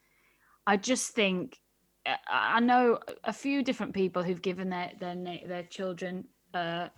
I 0.68 0.78
just 0.78 1.12
think, 1.12 1.60
I 2.06 2.18
I 2.58 2.60
know 2.60 3.00
a 3.24 3.32
few 3.34 3.64
different 3.64 3.93
people 3.93 4.22
who've 4.24 4.41
given 4.41 4.70
their 4.70 4.91
their 5.00 5.16
their 5.48 5.64
children 5.64 6.26
uh, 6.54 6.89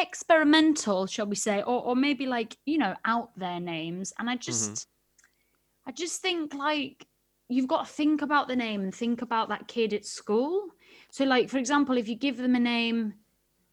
experimental, 0.00 1.06
shall 1.06 1.26
we 1.26 1.36
say, 1.36 1.62
or 1.62 1.82
or 1.82 1.96
maybe 1.96 2.26
like 2.26 2.56
you 2.66 2.78
know 2.78 2.94
out 3.04 3.30
there 3.36 3.60
names, 3.60 4.12
and 4.18 4.28
I 4.28 4.36
just, 4.36 4.86
I 5.86 5.92
just 5.92 6.20
think 6.22 6.54
like 6.54 7.06
you've 7.48 7.68
got 7.68 7.86
to 7.86 7.92
think 7.92 8.22
about 8.22 8.48
the 8.48 8.56
name 8.56 8.82
and 8.82 8.94
think 8.94 9.22
about 9.22 9.48
that 9.48 9.68
kid 9.68 9.92
at 9.92 10.04
school. 10.06 10.68
So, 11.10 11.24
like 11.24 11.48
for 11.48 11.58
example, 11.58 11.96
if 11.96 12.08
you 12.08 12.14
give 12.14 12.36
them 12.36 12.54
a 12.54 12.60
name 12.60 13.14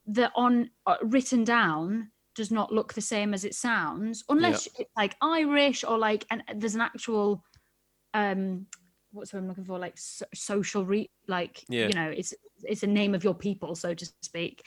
that 0.07 0.31
on 0.35 0.69
uh, 0.85 0.95
written 1.03 1.43
down 1.43 2.09
does 2.33 2.51
not 2.51 2.71
look 2.71 2.93
the 2.93 3.01
same 3.01 3.33
as 3.33 3.43
it 3.43 3.55
sounds 3.55 4.23
unless 4.29 4.67
it's 4.77 4.91
like 4.95 5.15
irish 5.21 5.83
or 5.83 5.97
like 5.97 6.23
and 6.29 6.43
there's 6.55 6.75
an 6.75 6.81
actual 6.81 7.43
um 8.13 8.65
what's 9.11 9.33
what 9.33 9.39
i'm 9.39 9.47
looking 9.47 9.65
for? 9.65 9.79
Like 9.79 9.97
so- 9.97 10.25
social 10.33 10.85
re 10.85 11.09
like 11.27 11.65
Yeah. 11.67 11.87
you 11.87 11.93
know 11.93 12.09
it's 12.09 12.33
it's 12.63 12.83
a 12.83 12.87
name 12.87 13.15
of 13.15 13.23
your 13.23 13.33
people 13.33 13.75
so 13.75 13.93
to 13.93 14.05
speak 14.21 14.63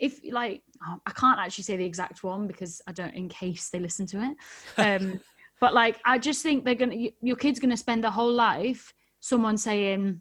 if 0.00 0.20
like 0.32 0.62
oh, 0.86 0.96
i 1.06 1.10
can't 1.12 1.38
actually 1.38 1.64
say 1.64 1.76
the 1.76 1.84
exact 1.84 2.22
one 2.24 2.46
because 2.46 2.80
i 2.86 2.92
don't 2.92 3.14
in 3.14 3.28
case 3.28 3.68
they 3.70 3.78
listen 3.78 4.06
to 4.06 4.18
it 4.22 4.36
um 4.78 5.20
but 5.60 5.74
like 5.74 6.00
i 6.04 6.18
just 6.18 6.42
think 6.42 6.64
they're 6.64 6.74
gonna 6.74 6.96
your 7.20 7.36
kid's 7.36 7.60
gonna 7.60 7.76
spend 7.76 8.02
their 8.02 8.10
whole 8.10 8.32
life 8.32 8.92
someone 9.20 9.56
saying 9.56 10.20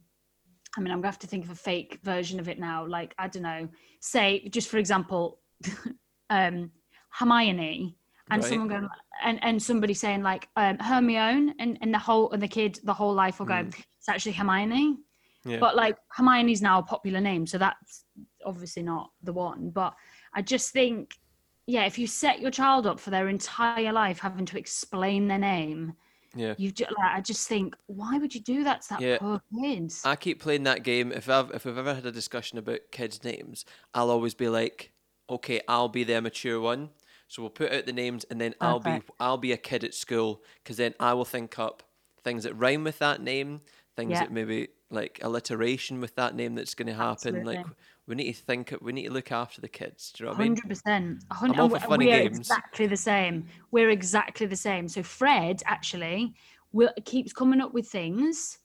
I 0.77 0.81
mean, 0.81 0.91
I'm 0.91 0.99
gonna 0.99 1.07
have 1.07 1.19
to 1.19 1.27
think 1.27 1.45
of 1.45 1.51
a 1.51 1.55
fake 1.55 1.99
version 2.03 2.39
of 2.39 2.47
it 2.47 2.59
now. 2.59 2.85
Like, 2.85 3.15
I 3.17 3.27
don't 3.27 3.43
know, 3.43 3.67
say 4.01 4.47
just 4.49 4.69
for 4.69 4.77
example, 4.77 5.39
um, 6.29 6.71
Hermione, 7.09 7.97
and 8.29 8.41
Right. 8.43 8.49
someone 8.49 8.67
going 8.67 8.87
and 9.23 9.43
and 9.43 9.61
somebody 9.61 9.95
saying 9.95 10.21
like 10.21 10.47
um, 10.55 10.77
Hermione, 10.77 11.55
and 11.59 11.77
and 11.81 11.93
the 11.93 11.97
whole 11.99 12.31
and 12.31 12.41
the 12.41 12.47
kid 12.47 12.79
the 12.83 12.93
whole 12.93 13.13
life 13.13 13.39
will 13.39 13.47
go, 13.47 13.63
Mm. 13.63 13.73
it's 13.97 14.09
actually 14.09 14.33
Hermione. 14.33 14.97
Yeah. 15.43 15.59
But 15.59 15.75
like 15.75 15.97
Hermione's 16.15 16.61
now 16.61 16.79
a 16.79 16.83
popular 16.83 17.19
name, 17.19 17.47
so 17.47 17.57
that's 17.57 18.05
obviously 18.45 18.83
not 18.83 19.11
the 19.23 19.33
one. 19.33 19.69
But 19.69 19.95
I 20.33 20.41
just 20.41 20.71
think, 20.71 21.19
yeah, 21.67 21.85
if 21.85 21.97
you 21.99 22.07
set 22.07 22.39
your 22.39 22.51
child 22.51 22.87
up 22.87 22.99
for 22.99 23.09
their 23.09 23.27
entire 23.29 23.91
life 23.93 24.19
having 24.19 24.45
to 24.47 24.57
explain 24.57 25.27
their 25.27 25.37
name, 25.39 25.93
yeah. 26.35 26.55
you 26.57 26.71
just 26.71 26.91
like 26.91 27.11
I 27.15 27.21
just 27.21 27.47
think, 27.47 27.75
why 27.87 28.17
would 28.17 28.33
you 28.35 28.41
do 28.41 28.63
that 28.63 28.81
to 28.83 28.89
that 28.89 29.01
Yeah. 29.01 29.17
poor 29.19 29.41
kid? 29.59 29.91
I 30.03 30.15
keep 30.15 30.39
playing 30.41 30.63
that 30.63 30.83
game. 30.83 31.11
If 31.11 31.29
I've 31.29 31.51
if 31.51 31.65
we've 31.65 31.77
ever 31.77 31.93
had 31.95 32.05
a 32.05 32.11
discussion 32.11 32.57
about 32.57 32.79
kids' 32.91 33.23
names, 33.23 33.65
I'll 33.93 34.09
always 34.11 34.33
be 34.33 34.49
like, 34.49 34.91
okay, 35.29 35.61
I'll 35.67 35.89
be 35.89 36.03
the 36.03 36.21
mature 36.21 36.59
one. 36.59 36.89
So 37.27 37.43
we'll 37.43 37.51
put 37.51 37.71
out 37.71 37.85
the 37.85 37.93
names, 37.93 38.23
and 38.31 38.41
then 38.41 38.55
I'll 38.59 38.79
be 38.79 39.01
I'll 39.19 39.37
be 39.37 39.51
a 39.51 39.57
kid 39.57 39.83
at 39.83 39.93
school, 39.93 40.43
because 40.63 40.77
then 40.77 40.95
I 40.99 41.13
will 41.13 41.25
think 41.25 41.59
up 41.59 41.83
things 42.23 42.43
that 42.43 42.53
rhyme 42.55 42.83
with 42.83 42.97
that 42.99 43.21
name, 43.21 43.61
things 43.95 44.11
Yeah. 44.13 44.21
that 44.21 44.31
maybe 44.31 44.69
like 44.89 45.19
alliteration 45.21 46.01
with 46.01 46.15
that 46.15 46.33
name 46.35 46.55
that's 46.55 46.73
going 46.73 46.87
to 46.87 46.93
happen. 46.95 47.43
Like 47.43 47.59
Absolutely. 47.59 47.75
We 48.09 48.15
need 48.15 48.33
to 48.33 48.41
think. 48.43 48.73
We 48.81 48.91
need 48.91 49.05
to 49.05 49.13
look 49.13 49.31
after 49.31 49.61
the 49.61 49.67
kids. 49.67 50.11
Do 50.11 50.23
you 50.23 50.25
know 50.25 50.31
what 50.31 50.39
I 50.39 50.43
mean? 50.43 50.55
Hundred 50.55 50.69
percent. 50.69 51.23
I'm 51.29 51.59
all 51.59 51.69
for 51.69 51.79
funny 51.79 52.07
We're 52.07 52.23
games. 52.23 52.39
exactly 52.39 52.87
the 52.87 52.97
same. 52.97 53.45
We're 53.69 53.91
exactly 53.91 54.47
the 54.47 54.55
same. 54.55 54.87
So 54.87 55.03
Fred 55.03 55.61
actually 55.65 56.33
will 56.73 56.89
keeps 57.05 57.31
coming 57.31 57.61
up 57.61 57.71
with 57.71 57.87
things, 57.87 58.57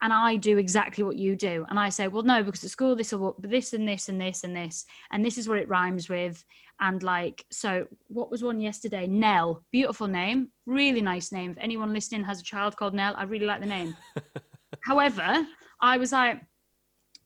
and 0.00 0.12
I 0.12 0.36
do 0.36 0.58
exactly 0.58 1.02
what 1.02 1.16
you 1.16 1.34
do. 1.34 1.66
And 1.68 1.78
I 1.78 1.88
say, 1.88 2.06
well, 2.06 2.22
no, 2.22 2.44
because 2.44 2.62
at 2.62 2.70
school 2.70 2.94
this 2.94 3.10
will 3.10 3.18
work, 3.18 3.34
this 3.40 3.72
and 3.72 3.86
this 3.86 4.08
and 4.08 4.20
this 4.20 4.44
and 4.44 4.54
this 4.54 4.86
and 5.10 5.24
this 5.24 5.38
is 5.38 5.48
what 5.48 5.58
it 5.58 5.68
rhymes 5.68 6.08
with. 6.08 6.44
And 6.80 7.02
like, 7.02 7.44
so 7.50 7.86
what 8.06 8.30
was 8.30 8.44
one 8.44 8.60
yesterday? 8.60 9.08
Nell, 9.08 9.64
beautiful 9.72 10.06
name, 10.06 10.50
really 10.66 11.02
nice 11.02 11.32
name. 11.32 11.50
If 11.50 11.58
anyone 11.58 11.92
listening 11.92 12.22
has 12.24 12.40
a 12.40 12.44
child 12.44 12.76
called 12.76 12.94
Nell, 12.94 13.14
I 13.16 13.24
really 13.24 13.46
like 13.46 13.60
the 13.60 13.66
name. 13.66 13.96
However, 14.82 15.46
I 15.80 15.98
was 15.98 16.12
like, 16.12 16.40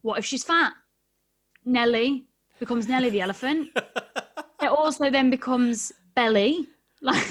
what 0.01 0.19
if 0.19 0.25
she's 0.25 0.45
fat? 0.45 0.73
Nelly 1.69 2.25
becomes 2.59 2.89
Nelly 2.89 3.11
the 3.11 3.21
elephant. 3.21 3.69
it 4.63 4.71
also 4.81 5.11
then 5.11 5.31
becomes 5.31 5.93
Belly. 6.15 6.67
Like 7.01 7.23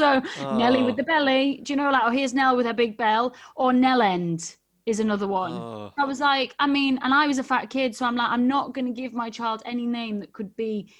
so 0.00 0.22
Nelly 0.62 0.84
with 0.84 0.94
Oh. 0.94 0.98
the 0.98 1.02
belly. 1.02 1.60
Do 1.64 1.72
you 1.72 1.76
know 1.76 1.90
like 1.90 2.02
oh 2.04 2.10
here's 2.12 2.32
Nell 2.32 2.56
with 2.56 2.64
her 2.66 2.72
big 2.72 2.96
bell 2.96 3.34
or 3.56 3.72
Nell 3.72 4.02
End 4.02 4.54
is 4.86 5.00
another 5.00 5.26
one. 5.26 5.52
Oh, 5.52 5.92
I 5.98 6.04
was 6.04 6.20
like, 6.20 6.54
I 6.60 6.68
mean, 6.68 6.96
and 7.02 7.12
I 7.12 7.26
was 7.26 7.38
a 7.38 7.42
fat 7.42 7.70
kid, 7.70 7.96
so 7.96 8.06
I'm 8.06 8.14
like, 8.14 8.30
I'm 8.30 8.46
not 8.46 8.72
going 8.72 8.86
to 8.86 8.92
give 9.02 9.12
my 9.12 9.28
child 9.28 9.62
any 9.66 9.84
name 9.84 10.20
that 10.20 10.32
could 10.32 10.54
be 10.54 10.92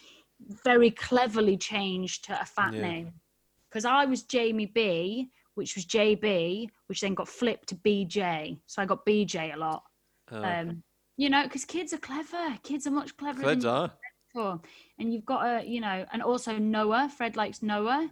very 0.65 0.91
cleverly 0.91 1.57
changed 1.57 2.25
to 2.25 2.33
a 2.41 2.45
fat 2.45 2.75
Yeah. 2.75 2.83
name. 2.83 3.13
Because 3.69 3.85
I 3.85 4.07
was 4.07 4.25
Jamie 4.25 4.67
B, 4.67 5.31
which 5.55 5.77
was 5.77 5.87
JB, 5.87 6.69
which 6.89 7.01
then 7.03 7.15
got 7.15 7.29
flipped 7.29 7.69
to 7.69 7.77
BJ. 7.77 8.59
So 8.67 8.83
I 8.83 8.87
got 8.87 9.07
BJ 9.07 9.55
a 9.55 9.57
lot. 9.57 9.85
oh. 10.33 10.43
Um, 10.43 10.83
you 11.21 11.29
know, 11.29 11.43
because 11.43 11.67
kids 11.67 11.93
are 11.93 11.99
clever. 11.99 12.57
Kids 12.63 12.87
are 12.87 12.91
much 12.91 13.15
cleverer 13.19 13.51
Kids 13.51 13.67
are. 13.67 13.93
before. 14.33 14.59
And 14.99 15.13
you've 15.13 15.27
got 15.27 15.45
a, 15.45 15.69
you 15.69 15.83
know, 15.83 16.07
and 16.15 16.23
also 16.23 16.57
Noah. 16.57 17.11
Fred 17.15 17.37
likes 17.37 17.63
Noah. 17.63 18.09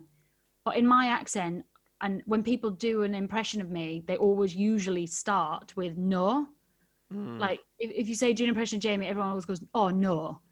But 0.63 0.77
in 0.77 0.87
my 0.87 1.07
accent, 1.07 1.65
and 2.03 2.23
when 2.27 2.43
people 2.43 2.69
do 2.71 3.05
an 3.05 3.15
impression 3.15 3.63
of 3.63 3.71
me, 3.71 4.05
they 4.07 4.19
always 4.19 4.55
usually 4.55 5.07
start 5.07 5.75
with 5.75 5.97
no. 5.97 6.49
Mm. 7.11 7.39
Like 7.39 7.61
if, 7.79 7.91
if 7.93 8.09
you 8.11 8.15
say 8.15 8.35
do 8.35 8.45
an 8.45 8.51
impression 8.51 8.77
of 8.77 8.83
Jamie, 8.83 9.07
everyone 9.07 9.31
always 9.31 9.47
goes, 9.47 9.63
oh 9.73 9.89
no. 9.89 10.43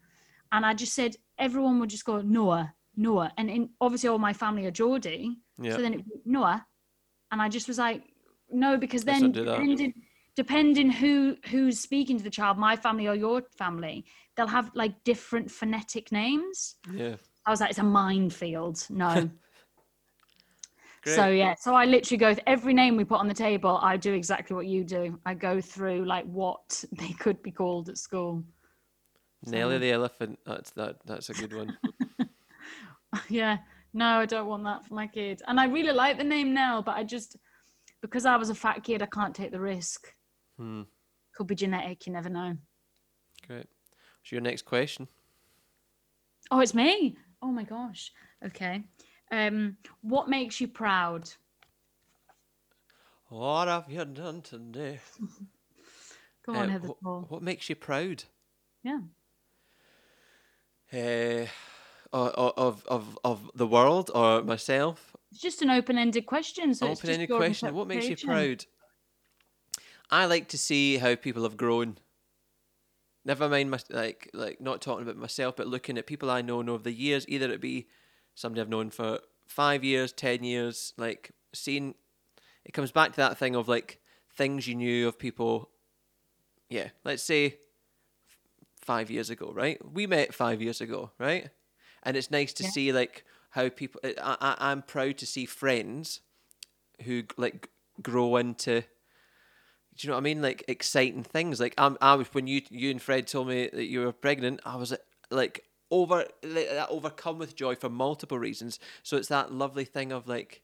And 0.51 0.65
I 0.65 0.73
just 0.73 0.95
said 0.95 1.15
everyone 1.37 1.79
would 1.79 1.91
just 1.91 2.05
go 2.05 2.21
Noah, 2.21 2.73
Noah. 2.95 3.31
And 3.37 3.51
in 3.51 3.69
obviously 3.79 4.09
all 4.09 4.17
my 4.17 4.33
family 4.33 4.65
are 4.65 4.71
Geordie. 4.71 5.37
Yeah. 5.61 5.75
So 5.75 5.81
then 5.83 5.93
it 5.93 6.05
Noah. 6.25 6.65
And 7.31 7.39
I 7.39 7.49
just 7.49 7.67
was 7.67 7.77
like, 7.77 8.01
no, 8.49 8.77
because 8.77 9.03
then 9.03 9.31
do 9.31 9.45
that. 9.45 9.59
depending, 9.59 9.93
depending 10.37 10.91
who 10.91 11.35
who's 11.49 11.79
speaking 11.79 12.17
to 12.17 12.23
the 12.23 12.29
child, 12.29 12.57
my 12.57 12.75
family 12.75 13.07
or 13.07 13.15
your 13.15 13.41
family, 13.57 14.05
they'll 14.35 14.47
have 14.47 14.71
like 14.75 14.93
different 15.03 15.51
phonetic 15.51 16.11
names. 16.11 16.75
yeah. 16.93 17.15
I 17.45 17.49
was 17.51 17.59
like, 17.61 17.71
it's 17.71 17.79
a 17.79 17.83
minefield. 17.83 18.85
No. 18.89 19.29
So 21.05 21.27
yeah, 21.27 21.55
so 21.57 21.73
I 21.73 21.85
literally 21.85 22.17
go 22.17 22.35
every 22.45 22.73
name 22.73 22.97
we 22.97 23.05
put 23.05 23.19
on 23.19 23.29
the 23.29 23.33
table. 23.33 23.79
I 23.81 23.95
do 23.95 24.11
exactly 24.13 24.57
what 24.57 24.65
you 24.65 24.83
do. 24.83 25.17
I 25.25 25.35
go 25.35 25.61
through 25.61 26.03
like 26.03 26.25
what 26.25 26.83
they 26.91 27.13
could 27.13 27.41
be 27.41 27.51
called 27.51 27.87
at 27.87 27.97
school. 27.97 28.43
Nelly 29.45 29.75
So- 29.75 29.79
the 29.79 29.91
elephant. 29.93 30.37
Oh, 30.45 30.55
that's 30.55 30.71
that. 30.71 30.97
That's 31.05 31.29
a 31.29 31.33
good 31.33 31.53
one. 31.53 31.77
yeah, 33.29 33.59
no, 33.93 34.19
I 34.19 34.25
don't 34.25 34.47
want 34.47 34.65
that 34.65 34.85
for 34.85 34.95
my 34.95 35.07
kid. 35.07 35.41
And 35.47 35.61
I 35.61 35.65
really 35.67 35.93
like 35.93 36.17
the 36.17 36.25
name 36.25 36.53
Nell, 36.53 36.81
but 36.81 36.97
I 36.97 37.05
just 37.05 37.37
because 38.01 38.25
I 38.25 38.35
was 38.35 38.49
a 38.49 38.55
fat 38.55 38.83
kid, 38.83 39.01
I 39.01 39.05
can't 39.05 39.33
take 39.33 39.51
the 39.51 39.61
risk. 39.61 40.13
Hmm. 40.57 40.81
Could 41.33 41.47
be 41.47 41.55
genetic. 41.55 42.05
You 42.07 42.13
never 42.13 42.29
know. 42.29 42.57
Great. 43.45 43.67
What's 44.19 44.31
your 44.31 44.41
next 44.41 44.63
question. 44.65 45.07
Oh, 46.49 46.59
it's 46.59 46.73
me. 46.73 47.15
Oh 47.41 47.51
my 47.51 47.63
gosh. 47.63 48.11
Okay. 48.45 48.83
Um, 49.31 49.77
what 50.01 50.29
makes 50.29 50.59
you 50.59 50.67
proud? 50.67 51.29
What 53.29 53.67
have 53.67 53.89
you 53.89 54.05
done 54.05 54.41
today? 54.41 54.99
Go 56.45 56.53
on, 56.53 56.69
Uh, 56.69 56.71
Heather. 56.71 56.87
wh- 56.87 57.03
Paul. 57.03 57.25
what 57.29 57.41
makes 57.43 57.69
you 57.69 57.75
proud? 57.75 58.23
Yeah. 58.83 58.99
Uh, 60.93 61.47
of 62.13 62.85
of 62.87 63.19
of 63.25 63.51
the 63.53 63.67
world 63.67 64.09
or 64.15 64.41
myself? 64.43 65.13
It's 65.31 65.41
just 65.41 65.61
an 65.61 65.69
open-ended 65.69 66.25
question. 66.25 66.73
So 66.73 66.87
Open-ended 66.87 67.29
question. 67.29 67.75
What 67.75 67.87
makes 67.89 68.09
you 68.09 68.15
proud? 68.15 68.65
I 70.09 70.25
like 70.25 70.47
to 70.49 70.57
see 70.57 70.97
how 70.97 71.15
people 71.15 71.43
have 71.43 71.57
grown. 71.57 71.97
Never 73.25 73.49
mind 73.49 73.69
my 73.71 73.79
like 73.89 74.29
like 74.33 74.61
not 74.61 74.81
talking 74.81 75.03
about 75.03 75.17
myself, 75.17 75.55
but 75.57 75.67
looking 75.67 75.97
at 75.97 76.07
people 76.07 76.31
I 76.31 76.41
know 76.41 76.59
over 76.59 76.83
the 76.83 76.93
years. 76.93 77.25
Either 77.27 77.51
it 77.51 77.59
be 77.61 77.87
somebody 78.35 78.61
I've 78.61 78.69
known 78.69 78.89
for 78.89 79.19
five 79.47 79.83
years, 79.83 80.13
ten 80.13 80.43
years. 80.43 80.93
Like 80.97 81.31
seeing, 81.53 81.95
it 82.63 82.71
comes 82.73 82.91
back 82.91 83.11
to 83.11 83.17
that 83.17 83.37
thing 83.37 83.55
of 83.55 83.67
like 83.67 83.99
things 84.33 84.67
you 84.67 84.75
knew 84.75 85.07
of 85.07 85.19
people. 85.19 85.71
Yeah, 86.69 86.89
let's 87.03 87.23
say 87.23 87.45
f- 87.47 87.57
five 88.81 89.11
years 89.11 89.29
ago, 89.29 89.51
right? 89.53 89.77
We 89.85 90.07
met 90.07 90.33
five 90.33 90.61
years 90.61 90.79
ago, 90.79 91.11
right? 91.19 91.49
And 92.03 92.15
it's 92.15 92.31
nice 92.31 92.53
to 92.53 92.63
Yeah. 92.63 92.69
see 92.69 92.91
like 92.93 93.25
how 93.49 93.67
people. 93.67 93.99
I, 94.05 94.13
I 94.39 94.71
I'm 94.71 94.83
proud 94.83 95.17
to 95.17 95.25
see 95.25 95.45
friends 95.45 96.21
who 97.03 97.23
like 97.35 97.69
grow 98.01 98.37
into 98.37 98.83
do 99.97 100.07
you 100.07 100.11
know 100.11 100.15
what 100.15 100.21
I 100.21 100.23
mean? 100.23 100.41
Like 100.41 100.63
exciting 100.67 101.23
things. 101.23 101.59
Like 101.59 101.73
I'm, 101.77 101.97
I 101.99 102.15
was 102.15 102.27
when 102.33 102.47
you 102.47 102.61
you 102.69 102.91
and 102.91 103.01
Fred 103.01 103.27
told 103.27 103.47
me 103.47 103.69
that 103.73 103.85
you 103.85 104.01
were 104.01 104.11
pregnant. 104.11 104.61
I 104.65 104.75
was 104.75 104.93
like 105.31 105.65
over 105.89 106.25
like, 106.43 106.69
overcome 106.89 107.39
with 107.39 107.55
joy 107.55 107.75
for 107.75 107.89
multiple 107.89 108.37
reasons. 108.37 108.79
So 109.03 109.17
it's 109.17 109.29
that 109.29 109.51
lovely 109.51 109.85
thing 109.85 110.11
of 110.11 110.27
like 110.27 110.61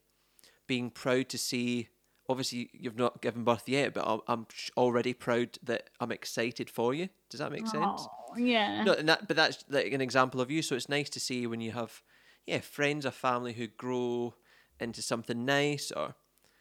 being 0.68 0.90
proud 0.90 1.30
to 1.30 1.38
see. 1.38 1.90
Obviously, 2.30 2.70
you've 2.72 2.98
not 2.98 3.22
given 3.22 3.44
birth 3.44 3.68
yet, 3.68 3.94
but 3.94 4.06
I'm, 4.08 4.22
I'm 4.30 4.48
already 4.78 5.14
proud 5.14 5.58
that 5.64 5.90
I'm 6.00 6.12
excited 6.12 6.70
for 6.70 6.94
you. 6.94 7.10
Does 7.30 7.42
that 7.42 7.52
make 7.52 7.68
sense? 7.68 8.08
Oh, 8.08 8.38
yeah. 8.38 8.82
No, 8.84 8.94
and 8.94 9.10
that, 9.10 9.28
but 9.28 9.36
that's 9.36 9.66
like 9.68 9.92
an 9.92 10.00
example 10.00 10.40
of 10.40 10.50
you. 10.50 10.62
So 10.62 10.76
it's 10.76 10.88
nice 10.88 11.10
to 11.10 11.20
see 11.20 11.46
when 11.48 11.60
you 11.60 11.74
have, 11.74 12.02
yeah, 12.46 12.62
friends 12.62 13.06
or 13.06 13.12
family 13.12 13.52
who 13.52 13.68
grow 13.68 14.36
into 14.80 15.02
something 15.02 15.44
nice, 15.44 15.92
or, 15.92 16.16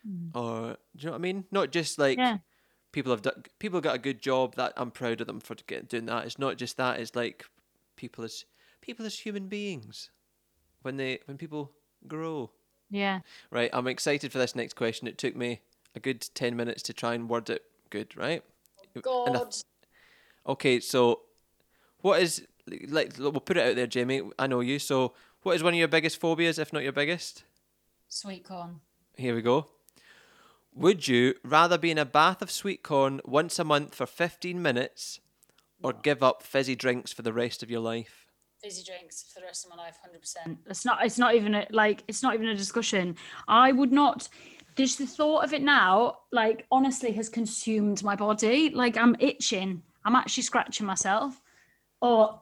mm. 0.05 0.35
or 0.35 0.79
do 0.97 0.99
you 0.99 1.07
know 1.07 1.13
what 1.13 1.19
I 1.19 1.23
mean? 1.23 1.45
Not 1.53 1.71
just 1.71 1.97
like. 1.97 2.19
Yeah. 2.19 2.39
People 2.93 3.11
have 3.11 3.23
done, 3.23 3.45
people 3.59 3.81
got 3.81 3.97
a 3.97 3.99
good 3.99 4.21
job. 4.23 4.55
That 4.57 4.73
I'm 4.77 4.91
proud 4.91 5.21
of 5.21 5.27
them 5.27 5.41
for 5.41 5.55
getting 5.67 5.87
doing 5.87 6.07
that. 6.07 6.27
It's 6.27 6.39
not 6.39 6.57
just 6.57 6.77
that. 6.77 7.01
It's 7.01 7.17
like 7.17 7.45
people 7.97 8.25
as 8.25 8.45
people 8.81 9.05
as 9.07 9.19
human 9.19 9.49
beings 9.49 10.11
when 10.83 10.97
they 10.97 11.21
when 11.27 11.37
people 11.39 11.73
grow. 12.07 12.51
Yeah. 12.91 13.21
Right, 13.51 13.71
I'm 13.73 13.87
excited 13.87 14.31
for 14.33 14.39
this 14.39 14.55
next 14.55 14.75
question. 14.75 15.09
It 15.09 15.17
took 15.17 15.35
me 15.35 15.61
a 15.95 16.01
good 16.01 16.29
ten 16.35 16.57
minutes 16.57 16.83
to 16.85 16.93
try 16.93 17.15
and 17.15 17.29
word 17.29 17.49
it 17.51 17.63
good. 17.91 18.17
Right. 18.17 18.43
And 18.95 19.37
I 19.37 19.41
th- 19.41 19.65
Okay, 20.47 20.81
so 20.81 21.21
what 22.01 22.21
is 22.21 22.47
like 22.89 23.15
we'll 23.19 23.33
put 23.33 23.57
it 23.57 23.67
out 23.67 23.77
there, 23.77 23.87
Jamie. 23.87 24.23
I 24.39 24.47
know 24.47 24.61
you. 24.61 24.79
So 24.79 25.15
what 25.43 25.57
is 25.57 25.63
one 25.63 25.75
of 25.75 25.79
your 25.79 25.89
biggest 25.89 26.21
phobias, 26.21 26.59
if 26.59 26.73
not 26.73 26.83
your 26.83 26.93
biggest? 26.93 27.45
Sweet 28.09 28.45
corn. 28.45 28.81
Here 29.17 29.35
we 29.35 29.43
go. 29.43 29.69
Would 30.75 31.07
you 31.07 31.35
rather 31.45 31.77
be 31.77 31.91
in 31.91 31.99
a 31.99 32.05
bath 32.05 32.41
of 32.41 32.51
sweet 32.51 32.83
corn 32.83 33.21
once 33.25 33.59
a 33.59 33.65
month 33.65 33.95
for 33.95 34.07
15 34.07 34.61
minutes 34.61 35.21
or 35.83 35.93
give 35.93 36.23
up 36.23 36.43
fizzy 36.43 36.75
drinks 36.75 37.13
for 37.13 37.23
the 37.23 37.33
rest 37.33 37.63
of 37.63 37.71
your 37.71 37.81
life? 37.81 38.27
Fizzy 38.63 38.85
drinks 38.85 39.25
for 39.33 39.41
the 39.41 39.47
rest 39.47 39.67
of 39.67 39.77
my 39.77 39.83
life, 39.83 39.97
hundred 40.03 40.21
percent. 40.21 40.59
It's 40.67 40.85
not. 40.85 41.05
It's 41.05 41.19
not 41.19 41.35
even 41.35 41.55
a, 41.55 41.67
like. 41.71 42.05
It's 42.07 42.23
not 42.23 42.35
even 42.35 42.47
a 42.49 42.55
discussion. 42.55 43.17
I 43.49 43.73
would 43.73 43.93
not. 43.93 44.29
Just 44.77 44.99
the 44.99 45.07
thought 45.07 45.45
of 45.45 45.53
it 45.53 45.63
now, 45.63 46.19
like 46.31 46.65
honestly, 46.71 47.13
has 47.13 47.29
consumed 47.29 48.03
my 48.05 48.15
body. 48.15 48.71
Like 48.71 48.97
I'm 48.97 49.17
itching. 49.19 49.83
I'm 50.05 50.15
actually 50.15 50.45
scratching 50.45 50.87
myself. 50.87 51.41
Oh, 52.01 52.41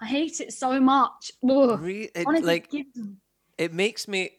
I 0.00 0.06
hate 0.06 0.40
it 0.40 0.52
so 0.52 0.78
much. 0.78 1.32
Ugh. 1.48 1.80
Re- 1.80 2.10
it, 2.14 2.26
Honestly, 2.26 2.46
like 2.46 2.70
give- 2.70 2.86
it 3.58 3.72
makes 3.72 4.06
me 4.06 4.32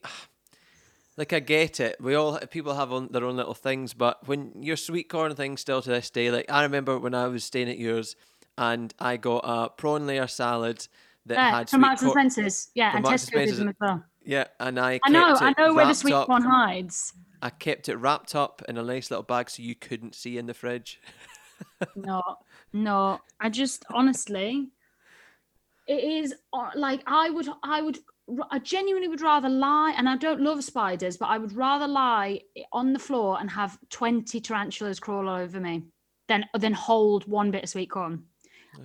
like 1.17 1.33
I 1.33 1.39
get 1.39 1.79
it. 1.79 1.97
We 2.01 2.15
all 2.15 2.37
people 2.49 2.75
have 2.75 2.91
on 2.91 3.09
their 3.11 3.25
own 3.25 3.35
little 3.35 3.53
things, 3.53 3.93
but 3.93 4.27
when 4.27 4.51
your 4.61 4.75
sweet 4.75 5.09
corn 5.09 5.35
thing 5.35 5.57
still 5.57 5.81
to 5.81 5.89
this 5.89 6.09
day, 6.09 6.31
like 6.31 6.51
I 6.51 6.63
remember 6.63 6.97
when 6.97 7.13
I 7.13 7.27
was 7.27 7.43
staying 7.43 7.69
at 7.69 7.77
yours 7.77 8.15
and 8.57 8.93
I 8.99 9.17
got 9.17 9.41
a 9.43 9.69
prawn 9.69 10.07
layer 10.07 10.27
salad 10.27 10.87
that 11.25 11.35
yeah, 11.35 11.57
had 11.57 11.69
from 11.69 11.81
Marks 11.81 12.01
and. 12.01 12.11
Spencer's. 12.11 12.69
Yeah, 12.75 12.95
and 12.95 13.05
Tesco 13.05 13.45
did 13.45 13.55
them 13.55 13.69
as 13.69 13.75
well. 13.79 14.03
Yeah, 14.25 14.45
and 14.59 14.79
I 14.79 14.99
I 15.03 15.09
know. 15.09 15.35
I 15.39 15.53
know 15.57 15.73
where 15.73 15.87
the 15.87 15.93
sweet 15.93 16.13
up- 16.13 16.27
corn 16.27 16.43
hides. 16.43 17.13
I 17.41 17.49
kept 17.49 17.89
it 17.89 17.97
wrapped 17.97 18.35
up 18.35 18.61
in 18.69 18.77
a 18.77 18.83
nice 18.83 19.11
little 19.11 19.23
bag 19.23 19.49
so 19.49 19.61
you 19.61 19.75
couldn't 19.75 20.15
see 20.15 20.37
in 20.37 20.45
the 20.45 20.53
fridge. 20.53 21.01
no, 21.95 22.21
no. 22.71 23.19
I 23.37 23.49
just 23.49 23.83
honestly, 23.91 24.69
it 25.85 26.03
is 26.03 26.33
uh, 26.53 26.69
like 26.75 27.03
I 27.05 27.29
would, 27.29 27.49
I 27.61 27.81
would, 27.81 27.99
I 28.51 28.59
genuinely 28.59 29.07
would 29.09 29.21
rather 29.21 29.49
lie, 29.49 29.93
and 29.97 30.07
I 30.07 30.15
don't 30.15 30.41
love 30.41 30.63
spiders, 30.63 31.17
but 31.17 31.27
I 31.27 31.37
would 31.37 31.53
rather 31.53 31.87
lie 31.87 32.41
on 32.71 32.93
the 32.93 32.99
floor 32.99 33.39
and 33.39 33.49
have 33.49 33.77
twenty 33.89 34.39
tarantulas 34.39 34.99
crawl 34.99 35.27
all 35.27 35.35
over 35.35 35.59
me 35.59 35.83
than 36.27 36.45
than 36.57 36.73
hold 36.73 37.27
one 37.27 37.51
bit 37.51 37.63
of 37.63 37.69
sweet 37.69 37.89
corn. 37.89 38.23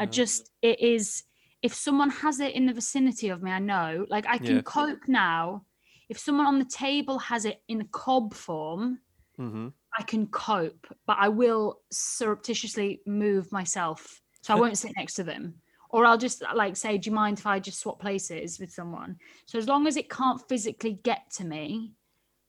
I 0.01 0.07
just, 0.07 0.51
it 0.63 0.81
is. 0.81 1.25
If 1.63 1.75
someone 1.75 2.11
has 2.11 2.41
it 2.41 2.55
in 2.55 2.67
the 2.67 2.73
vicinity 2.73 3.31
of 3.31 3.43
me, 3.43 3.51
I 3.51 3.59
know. 3.59 4.07
Like 4.09 4.27
I 4.29 4.39
can 4.39 4.57
Yeah. 4.57 4.63
cope 4.63 5.09
now. 5.09 5.65
If 6.09 6.19
someone 6.19 6.47
on 6.47 6.59
the 6.59 6.65
table 6.65 7.19
has 7.19 7.45
it 7.45 7.63
in 7.69 7.81
a 7.81 7.87
cob 7.87 8.35
form, 8.35 9.01
Mm-hmm. 9.39 9.69
I 9.97 10.03
can 10.03 10.27
cope, 10.27 10.87
but 11.07 11.17
I 11.21 11.29
will 11.29 11.81
surreptitiously 11.93 13.03
move 13.07 13.51
myself. 13.53 14.21
So 14.43 14.53
I 14.53 14.57
won't 14.57 14.77
sit 14.79 14.93
next 14.97 15.15
to 15.15 15.25
them. 15.25 15.61
Or 15.91 16.05
I'll 16.05 16.19
just 16.19 16.43
like 16.55 16.77
say, 16.77 16.99
Do 16.99 17.11
you 17.11 17.15
mind 17.15 17.39
if 17.39 17.47
I 17.47 17.59
just 17.59 17.81
swap 17.81 18.01
places 18.01 18.59
with 18.59 18.71
someone? 18.71 19.17
So 19.47 19.59
as 19.59 19.69
long 19.69 19.87
as 19.87 19.97
it 19.97 20.11
can't 20.11 20.41
physically 20.49 21.01
get 21.03 21.31
to 21.37 21.45
me, 21.45 21.95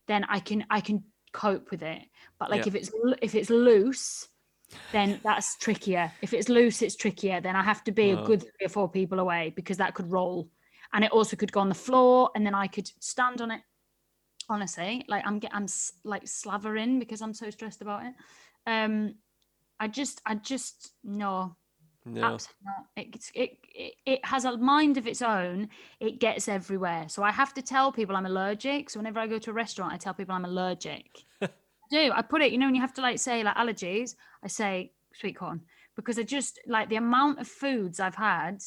then 0.08 0.26
I 0.30 0.40
can 0.40 0.66
I 0.70 0.82
can 0.82 1.04
cope 1.32 1.72
with 1.72 1.84
it. 1.84 2.02
But 2.40 2.50
like 2.50 2.62
Yeah. 2.62 2.68
if 2.68 2.76
it's 2.76 2.92
if 3.22 3.36
it's 3.36 3.50
loose, 3.50 4.28
then 4.92 5.20
that's 5.24 5.58
trickier. 5.58 6.12
If 6.22 6.34
it's 6.34 6.50
loose, 6.50 6.82
it's 6.82 6.96
trickier. 6.96 7.42
Then 7.42 7.56
I 7.56 7.64
have 7.64 7.84
to 7.86 7.92
be 7.92 8.12
a 8.12 8.18
good 8.18 8.42
three 8.42 8.66
or 8.66 8.70
four 8.70 8.90
people 8.90 9.20
away 9.20 9.54
because 9.56 9.78
that 9.78 9.94
could 9.94 10.12
roll. 10.12 10.50
And 10.92 11.04
it 11.04 11.12
also 11.12 11.36
could 11.38 11.52
go 11.52 11.60
on 11.60 11.70
the 11.70 11.76
floor 11.76 12.32
and 12.36 12.46
then 12.46 12.56
I 12.56 12.68
could 12.68 12.92
stand 13.00 13.42
on 13.42 13.52
it 13.52 13.62
honestly 14.50 15.06
like 15.08 15.24
i'm 15.26 15.40
get 15.40 15.52
i'm 15.54 15.68
like 16.04 16.28
slavering 16.28 17.00
because 17.00 17.22
i'm 17.22 17.34
so 17.34 17.50
stressed 17.50 17.82
about 17.82 18.04
it 18.04 18.14
um 18.66 19.14
i 19.80 19.88
just 19.88 20.22
i 20.26 20.34
just 20.34 20.94
no 21.04 21.56
No. 22.06 22.24
absolutely 22.24 22.66
not 22.66 22.86
it, 22.95 23.32
it 23.36 23.58
it 23.76 23.93
it 24.06 24.26
has 24.26 24.45
a 24.45 24.58
mind 24.58 24.97
of 24.97 25.08
its 25.08 25.22
own. 25.22 25.70
It 26.00 26.20
gets 26.20 26.47
everywhere. 26.47 27.06
So 27.08 27.24
i 27.24 27.32
have 27.32 27.54
to 27.56 27.62
tell 27.62 27.91
people 27.91 28.16
i'm 28.16 28.26
allergic. 28.26 28.89
So 28.89 29.00
whenever 29.00 29.20
i 29.20 29.28
go 29.28 29.39
to 29.39 29.52
a 29.52 29.54
restaurant 29.54 29.93
i 29.93 29.97
tell 29.97 30.14
people 30.14 30.36
i'm 30.36 30.45
allergic. 30.45 31.24
I 31.41 31.50
do. 31.91 32.12
I 32.14 32.22
put 32.22 32.41
it 32.41 32.52
you 32.52 32.58
know 32.58 32.68
when 32.68 32.76
you 32.76 32.82
have 32.82 32.93
to 32.95 33.02
like 33.02 33.20
say 33.20 33.43
like 33.43 33.56
allergies 33.56 34.16
i 34.43 34.47
say 34.47 34.91
sweet 35.14 35.38
corn. 35.38 35.62
Because 35.95 36.18
i 36.18 36.24
just 36.24 36.60
like 36.68 36.89
the 36.89 36.95
amount 36.95 37.39
of 37.39 37.47
foods 37.47 38.00
i've 38.00 38.16
had 38.16 38.64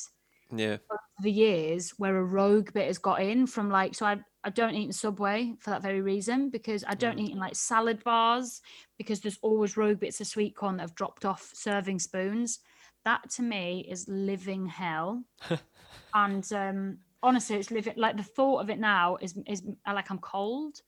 Yeah. 0.55 0.77
the 1.23 1.31
years 1.31 1.95
where 1.99 2.17
a 2.17 2.25
rogue 2.25 2.73
bit 2.75 2.87
has 2.87 2.99
got 2.99 3.23
in 3.23 3.47
from 3.47 3.71
like 3.71 3.95
so 3.95 4.07
I 4.07 4.21
I 4.45 4.51
don't 4.51 4.75
eat 4.75 4.87
in 4.87 4.93
Subway 4.93 5.55
for 5.61 5.71
that 5.71 5.83
very 5.83 6.01
reason 6.01 6.51
because 6.51 6.85
I 6.87 6.95
don't 6.95 7.19
mm. 7.19 7.23
eat 7.23 7.33
in 7.33 7.39
like 7.39 7.55
salad 7.55 8.03
bars 8.03 8.61
because 8.99 9.21
there's 9.21 9.39
always 9.41 9.77
rogue 9.77 10.01
bits 10.01 10.21
of 10.21 10.27
sweet 10.27 10.57
corn 10.57 10.77
that 10.77 10.83
have 10.83 10.95
dropped 10.97 11.25
off 11.25 11.51
serving 11.55 12.01
spoons. 12.01 12.59
That 13.05 13.31
to 13.33 13.43
me 13.43 13.87
is 13.89 14.09
living 14.09 14.67
hell. 14.67 15.25
and 16.15 16.53
um 16.53 16.99
honestly 17.23 17.57
it's 17.57 17.71
living 17.71 17.95
like 17.97 18.17
the 18.17 18.23
thought 18.23 18.61
of 18.61 18.71
it 18.71 18.79
now 18.79 19.17
is 19.21 19.37
is 19.47 19.63
like 19.87 20.11
I'm 20.11 20.19
cold. 20.19 20.81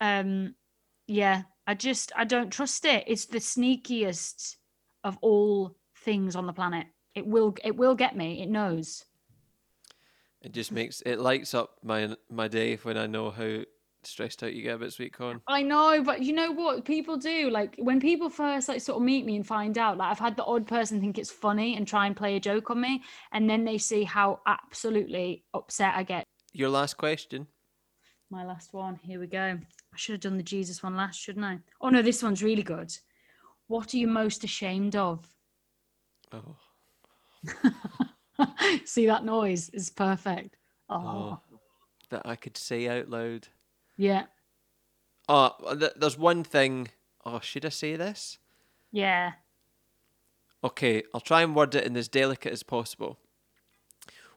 Um 0.00 0.54
yeah, 1.06 1.42
I 1.66 1.74
just 1.74 2.12
I 2.16 2.24
don't 2.24 2.50
trust 2.50 2.84
it. 2.84 3.04
It's 3.06 3.26
the 3.26 3.38
sneakiest 3.38 4.56
of 5.04 5.18
all 5.20 5.76
things 6.04 6.36
on 6.36 6.46
the 6.46 6.52
planet. 6.52 6.86
It 7.14 7.26
will 7.26 7.54
it 7.64 7.76
will 7.76 7.94
get 7.94 8.16
me. 8.16 8.42
It 8.42 8.48
knows. 8.48 9.04
It 10.40 10.52
just 10.52 10.72
makes 10.72 11.02
it 11.02 11.20
lights 11.20 11.54
up 11.54 11.76
my 11.84 12.16
my 12.30 12.48
day 12.48 12.76
when 12.76 12.96
I 12.96 13.06
know 13.06 13.30
how 13.30 13.62
stressed 14.06 14.42
out 14.42 14.54
you 14.54 14.62
get 14.62 14.76
about 14.76 14.92
sweet 14.92 15.12
corn. 15.12 15.40
I 15.46 15.62
know, 15.62 16.02
but 16.04 16.22
you 16.22 16.32
know 16.32 16.50
what 16.52 16.84
people 16.84 17.16
do? 17.16 17.50
Like 17.50 17.76
when 17.78 18.00
people 18.00 18.28
first 18.28 18.68
like 18.68 18.80
sort 18.80 18.96
of 18.96 19.02
meet 19.02 19.24
me 19.24 19.36
and 19.36 19.46
find 19.46 19.78
out, 19.78 19.96
like 19.98 20.10
I've 20.10 20.18
had 20.18 20.36
the 20.36 20.44
odd 20.44 20.66
person 20.66 21.00
think 21.00 21.18
it's 21.18 21.30
funny 21.30 21.76
and 21.76 21.86
try 21.86 22.06
and 22.06 22.16
play 22.16 22.36
a 22.36 22.40
joke 22.40 22.70
on 22.70 22.80
me, 22.80 23.02
and 23.32 23.48
then 23.48 23.64
they 23.64 23.78
see 23.78 24.04
how 24.04 24.40
absolutely 24.46 25.44
upset 25.54 25.94
I 25.96 26.02
get. 26.02 26.24
Your 26.52 26.68
last 26.68 26.96
question. 26.96 27.46
My 28.30 28.44
last 28.44 28.72
one. 28.72 28.98
Here 29.02 29.20
we 29.20 29.26
go. 29.26 29.58
I 29.58 29.96
should 29.96 30.14
have 30.14 30.20
done 30.20 30.36
the 30.38 30.42
Jesus 30.42 30.82
one 30.82 30.96
last, 30.96 31.20
shouldn't 31.20 31.44
I? 31.44 31.58
Oh 31.80 31.90
no, 31.90 32.02
this 32.02 32.22
one's 32.22 32.42
really 32.42 32.62
good. 32.62 32.92
What 33.68 33.92
are 33.94 33.98
you 33.98 34.06
most 34.06 34.42
ashamed 34.44 34.96
of? 34.96 35.26
Oh. 36.32 36.56
See 38.84 39.06
that 39.06 39.24
noise 39.24 39.68
is 39.70 39.90
perfect. 39.90 40.56
Oh. 40.88 40.96
Oh, 40.96 41.40
That 42.10 42.22
I 42.24 42.36
could 42.36 42.56
say 42.56 42.88
out 42.88 43.08
loud. 43.08 43.48
Yeah, 44.02 44.24
Oh, 45.28 45.52
th- 45.78 45.92
there's 45.96 46.18
one 46.18 46.42
thing. 46.42 46.88
Oh, 47.24 47.38
should 47.40 47.64
I 47.64 47.68
say 47.70 47.94
this? 47.96 48.38
yeah. 48.90 49.32
Okay, 50.64 51.02
I'll 51.14 51.20
try 51.20 51.42
and 51.42 51.54
word 51.54 51.74
it 51.74 51.84
in 51.84 51.96
as 51.96 52.08
delicate 52.08 52.52
as 52.52 52.62
possible. 52.64 53.18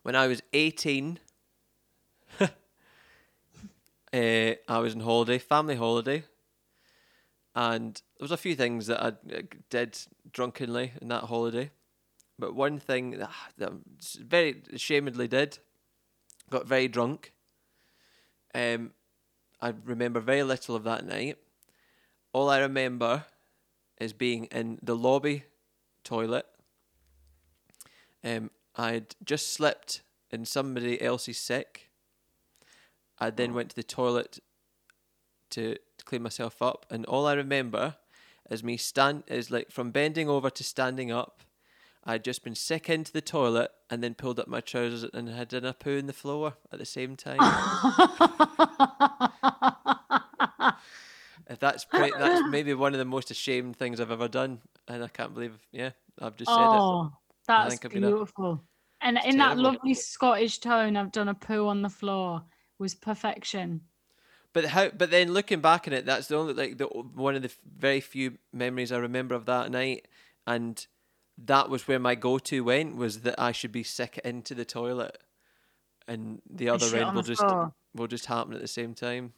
When 0.04 0.16
I 0.16 0.28
was 0.28 0.42
18, 0.54 1.20
uh, 2.40 2.48
I 4.14 4.80
was 4.80 4.94
on 4.94 5.02
holiday, 5.02 5.40
family 5.40 5.76
holiday, 5.76 6.24
and 7.56 7.96
there 8.18 8.24
was 8.26 8.32
a 8.32 8.38
few 8.38 8.56
things 8.56 8.86
that 8.88 9.02
I 9.02 9.08
uh, 9.08 9.42
did 9.70 9.98
drunkenly 10.32 10.94
in 11.02 11.08
that 11.10 11.24
holiday. 11.24 11.72
But 12.38 12.54
one 12.54 12.80
thing 12.80 13.12
that, 13.18 13.32
that 13.58 13.70
I 13.72 13.76
very 14.24 14.62
ashamedly 14.74 15.28
did, 15.28 15.58
got 16.50 16.68
very 16.68 16.88
drunk. 16.88 17.34
Um, 18.54 18.92
I 19.62 19.74
remember 19.86 20.20
very 20.20 20.44
little 20.44 20.76
of 20.76 20.84
that 20.84 21.06
night. 21.06 21.38
All 22.34 22.50
I 22.50 22.60
remember 22.60 23.26
is 24.00 24.14
being 24.14 24.46
in 24.46 24.80
the 24.82 24.96
lobby 24.96 25.44
toilet. 26.04 26.46
Um, 28.24 28.52
I'd 28.76 29.16
just 29.24 29.54
slept 29.54 30.02
in 30.32 30.46
somebody 30.46 31.02
else's 31.02 31.38
sick. 31.38 31.92
I 33.20 33.30
then 33.30 33.54
went 33.54 33.70
to 33.70 33.76
the 33.76 33.84
toilet 33.84 34.40
to, 35.52 35.76
to 35.98 36.06
clean 36.06 36.22
myself 36.22 36.62
up, 36.62 36.86
and 36.90 37.06
all 37.06 37.26
I 37.26 37.34
remember 37.34 37.96
is 38.50 38.64
me 38.64 38.78
stand 38.78 39.24
is 39.28 39.50
like 39.50 39.72
from 39.72 39.92
bending 39.92 40.30
over 40.30 40.50
to 40.50 40.64
standing 40.64 41.12
up. 41.12 41.42
I'd 42.04 42.24
just 42.24 42.44
been 42.44 42.56
sick 42.56 42.90
into 42.90 43.12
the 43.12 43.22
toilet 43.22 43.72
and 43.90 44.04
then 44.04 44.14
pulled 44.14 44.40
up 44.40 44.48
my 44.48 44.62
trousers 44.62 45.04
and 45.12 45.28
had 45.28 45.48
done 45.48 45.66
a 45.66 45.74
poo 45.74 45.98
in 45.98 46.06
the 46.06 46.14
floor 46.14 46.56
at 46.72 46.78
the 46.78 46.86
same 46.86 47.16
time. 47.16 47.40
If 51.50 51.60
that's 51.60 51.86
pre- 51.86 52.12
that's 52.12 52.42
maybe 52.50 52.74
one 52.74 52.94
of 52.94 53.00
the 53.00 53.06
most 53.06 53.32
ashamed 53.32 53.76
things 53.78 54.00
I've 54.00 54.12
ever 54.12 54.28
done, 54.28 54.62
and 54.88 55.04
I 55.04 55.08
can't 55.08 55.34
believe, 55.34 55.58
yeah, 55.72 55.92
I've 56.22 56.36
just 56.36 56.54
said 56.54 56.64
it. 56.64 56.70
oh, 56.70 57.12
that's 57.48 57.84
a- 57.84 57.90
beautiful. 57.90 58.64
And 59.02 59.20
in 59.26 59.38
that 59.38 59.58
lovely 59.58 59.94
Scottish 59.94 60.60
tone, 60.60 60.98
I've 60.98 61.12
done 61.12 61.30
a 61.30 61.36
poo 61.36 61.68
on 61.68 61.84
the 61.84 61.90
floor 61.90 62.44
was 62.80 62.96
perfection. 62.96 63.82
But 64.54 64.66
how? 64.66 64.90
But 64.90 65.12
then 65.12 65.34
looking 65.34 65.60
back 65.60 65.88
on 65.88 65.94
it, 65.94 66.06
that's 66.06 66.28
the 66.28 66.38
only 66.38 66.54
like 66.54 66.78
the 66.78 66.86
one 66.86 67.36
of 67.36 67.42
the 67.42 67.52
very 67.78 68.00
few 68.00 68.38
memories 68.54 68.92
I 68.92 68.98
remember 68.98 69.36
of 69.36 69.46
that 69.46 69.70
night, 69.70 70.08
and 70.48 70.86
that 71.38 71.70
was 71.70 71.88
where 71.88 72.00
my 72.00 72.16
go-to 72.16 72.64
went 72.64 72.96
was 72.96 73.22
that 73.22 73.36
I 73.38 73.52
should 73.52 73.72
be 73.74 73.84
sick 73.84 74.20
into 74.24 74.56
the 74.56 74.66
toilet, 74.66 75.18
and 76.08 76.42
the 76.50 76.70
other 76.70 76.86
end 76.96 77.14
will 77.14 77.22
just 77.22 77.44
will 77.94 78.08
just 78.08 78.28
happen 78.28 78.54
at 78.54 78.62
the 78.62 78.68
same 78.68 78.94
time. 78.94 79.34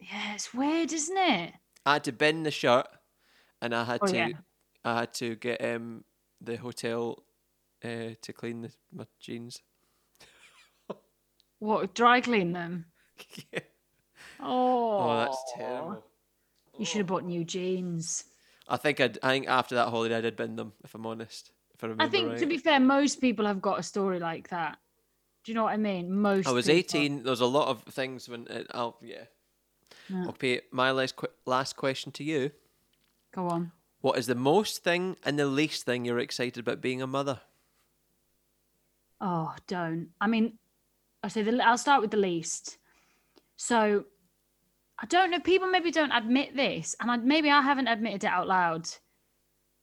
Yeah, 0.00 0.34
it's 0.34 0.52
weird, 0.54 0.92
isn't 0.92 1.16
it? 1.16 1.54
I 1.86 1.94
had 1.94 2.04
to 2.04 2.12
bend 2.12 2.46
the 2.46 2.50
shirt, 2.50 2.86
and 3.60 3.74
I 3.74 3.84
had 3.84 4.00
Oh, 4.02 4.06
to 4.08 4.16
yeah. 4.16 4.28
I 4.84 5.00
had 5.00 5.14
to 5.14 5.36
get 5.36 5.62
um 5.64 6.04
the 6.40 6.56
hotel 6.56 7.24
uh, 7.84 8.14
to 8.22 8.32
clean 8.32 8.62
the, 8.62 8.72
my 8.92 9.06
jeans. 9.18 9.62
What 11.58 11.94
dry 11.94 12.20
clean 12.20 12.52
them? 12.52 12.86
yeah. 13.52 13.60
Oh, 14.40 14.98
Oh, 14.98 15.16
that's 15.18 15.52
terrible. 15.54 16.04
You 16.78 16.84
should 16.86 16.98
have 16.98 17.06
bought 17.06 17.24
new 17.24 17.44
jeans. 17.44 18.24
I 18.68 18.76
think 18.76 19.00
I'd, 19.00 19.18
I 19.22 19.30
think 19.30 19.48
after 19.48 19.74
that 19.74 19.88
holiday 19.88 20.16
I 20.16 20.20
did 20.20 20.36
bend 20.36 20.58
them. 20.58 20.72
If 20.84 20.94
I'm 20.94 21.04
honest, 21.06 21.52
if 21.74 21.84
I 21.84 21.88
remember 21.88 22.04
I 22.04 22.08
think 22.08 22.28
right. 22.30 22.38
to 22.38 22.46
be 22.46 22.56
fair, 22.58 22.80
most 22.80 23.20
people 23.20 23.46
have 23.46 23.60
got 23.60 23.78
a 23.78 23.82
story 23.82 24.20
like 24.20 24.48
that. 24.48 24.78
Do 25.44 25.52
you 25.52 25.56
know 25.56 25.64
what 25.64 25.72
I 25.72 25.76
mean? 25.76 26.12
Most. 26.12 26.46
I 26.46 26.52
was 26.52 26.66
people. 26.66 26.78
18. 26.78 27.22
There 27.24 27.30
was 27.30 27.40
a 27.40 27.46
lot 27.46 27.68
of 27.68 27.82
things 27.84 28.28
when 28.28 28.46
it, 28.48 28.66
I'll 28.72 28.98
yeah. 29.02 29.24
Yeah. 30.12 30.26
Okay, 30.28 30.60
my 30.72 30.90
last 30.90 31.16
que- 31.16 31.28
last 31.46 31.76
question 31.76 32.12
to 32.12 32.24
you: 32.24 32.50
Go 33.32 33.48
on. 33.48 33.72
What 34.00 34.18
is 34.18 34.26
the 34.26 34.34
most 34.34 34.82
thing 34.82 35.16
and 35.24 35.38
the 35.38 35.46
least 35.46 35.84
thing 35.84 36.04
you're 36.04 36.18
excited 36.18 36.58
about 36.58 36.80
being 36.80 37.02
a 37.02 37.06
mother? 37.06 37.40
Oh, 39.20 39.54
don't. 39.66 40.08
I 40.20 40.26
mean, 40.26 40.58
I 41.22 41.28
say 41.28 41.42
the, 41.42 41.62
I'll 41.62 41.76
start 41.76 42.00
with 42.00 42.10
the 42.10 42.16
least. 42.16 42.78
So, 43.56 44.04
I 44.98 45.06
don't 45.06 45.30
know. 45.30 45.40
People 45.40 45.68
maybe 45.68 45.90
don't 45.90 46.12
admit 46.12 46.56
this, 46.56 46.96
and 47.00 47.10
I, 47.10 47.16
maybe 47.18 47.50
I 47.50 47.60
haven't 47.60 47.88
admitted 47.88 48.24
it 48.24 48.28
out 48.28 48.48
loud, 48.48 48.88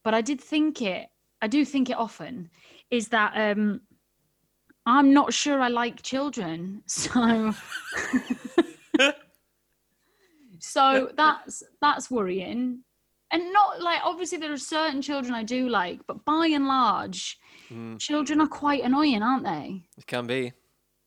but 0.04 0.16
I 0.16 0.22
did 0.22 0.42
think 0.42 0.82
it. 0.82 1.08
I 1.42 1.48
do 1.48 1.64
think 1.64 1.92
it 1.92 1.98
often. 1.98 2.50
Is 2.90 3.10
that 3.10 3.34
um, 3.36 3.82
I'm 4.88 5.14
not 5.14 5.34
sure 5.34 5.62
I 5.62 5.68
like 5.68 6.02
children, 6.02 6.82
so. 6.88 7.54
so 10.68 11.12
that's 11.16 11.64
that's 11.82 12.10
worrying. 12.12 12.84
And 13.32 13.52
not 13.52 13.82
like 13.82 14.00
obviously 14.04 14.38
there 14.38 14.54
are 14.54 14.58
certain 14.58 15.02
children 15.02 15.34
i 15.34 15.44
do 15.44 15.68
like 15.68 16.00
but 16.08 16.24
by 16.24 16.48
and 16.48 16.66
large 16.68 17.38
children 18.00 18.40
are 18.40 18.48
quite 18.48 18.84
annoying 18.84 19.22
aren't 19.22 19.44
they? 19.44 19.84
It 19.98 20.08
can 20.08 20.28
be. 20.28 20.54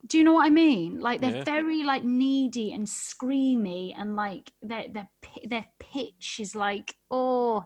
do 0.06 0.18
you 0.18 0.24
know 0.24 0.34
what 0.34 0.46
i 0.46 0.50
mean? 0.50 1.00
Like 1.00 1.20
they're 1.20 1.36
Yeah. 1.38 1.44
very 1.44 1.82
like 1.92 2.04
needy 2.04 2.72
and 2.72 2.86
screamy 2.86 3.94
and 3.98 4.16
like 4.16 4.52
their 4.62 4.86
their 4.94 5.08
their 5.52 5.66
pitch 5.78 6.40
is 6.40 6.54
like 6.54 6.94
oh. 7.11 7.64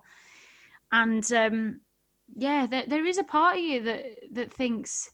And 0.93 1.25
um 1.33 1.81
yeah 2.37 2.67
there, 2.67 2.85
there 2.87 3.05
is 3.07 3.19
a 3.19 3.25
part 3.25 3.57
of 3.57 3.63
you 3.63 3.83
that 3.83 4.05
that 4.33 4.53
thinks 4.53 5.11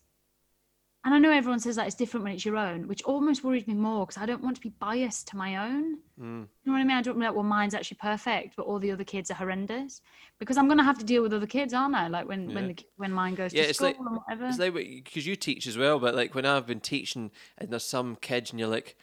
and 1.05 1.15
i 1.15 1.19
know 1.19 1.31
everyone 1.31 1.59
says 1.61 1.77
that 1.77 1.87
it's 1.87 1.95
different 1.97 2.25
when 2.25 2.33
it's 2.35 2.45
your 2.45 2.57
own 2.57 2.87
which 2.89 3.03
almost 3.03 3.43
worries 3.45 3.67
me 3.67 3.75
more 3.75 4.05
because 4.07 4.21
i 4.21 4.27
don't 4.27 4.43
want 4.43 4.55
to 4.57 4.61
be 4.63 4.73
biased 4.81 5.29
to 5.29 5.37
my 5.37 5.57
own 5.69 5.99
Mm. 6.21 6.43
you 6.43 6.49
know 6.67 6.73
what 6.75 6.81
I 6.81 6.85
mean? 6.85 6.99
I 6.99 7.01
don't 7.01 7.19
be 7.19 7.25
like, 7.25 7.35
well, 7.35 7.43
mine's 7.43 7.73
actually 7.73 7.97
perfect, 7.99 8.55
but 8.55 8.67
all 8.67 8.79
the 8.79 8.91
other 8.91 9.05
kids 9.05 9.31
are 9.31 9.35
horrendous 9.35 10.03
because 10.39 10.59
I'm 10.59 10.69
gonna 10.69 10.85
have 10.85 10.99
to 10.99 11.05
deal 11.07 11.23
with 11.23 11.33
other 11.33 11.47
kids, 11.47 11.73
aren't 11.73 11.95
I? 11.95 12.09
Like 12.09 12.29
when 12.29 12.53
when 12.53 12.67
the, 12.69 12.77
when 12.99 13.11
mine 13.11 13.35
goes 13.37 13.55
Yeah, 13.55 13.69
to 13.69 13.73
school 13.73 13.87
like- 13.87 13.97
and 13.99 14.17
whatever. 14.19 14.47
It's 14.49 14.59
like 14.59 14.75
because 14.75 15.27
you 15.27 15.35
teach 15.35 15.67
as 15.67 15.79
well, 15.79 15.99
but 15.99 16.15
like 16.15 16.35
when 16.35 16.45
I've 16.45 16.67
been 16.67 16.81
teaching 16.81 17.31
and 17.57 17.71
there's 17.71 17.85
some 17.85 18.17
kids 18.17 18.51
and 18.51 18.61
you're 18.61 18.69
like, 18.69 18.99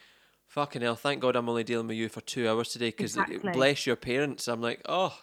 "Fucking 0.46 0.80
hell! 0.82 0.94
Thank 0.94 1.20
God 1.20 1.34
I'm 1.34 1.48
only 1.48 1.64
dealing 1.64 1.88
with 1.88 1.96
you 1.96 2.08
for 2.08 2.20
two 2.20 2.48
hours 2.48 2.68
today." 2.68 2.90
Because 2.90 3.16
Exactly. 3.16 3.50
bless 3.52 3.84
your 3.84 3.96
parents. 3.96 4.46
I'm 4.46 4.60
like, 4.60 4.82
oh 4.88 5.18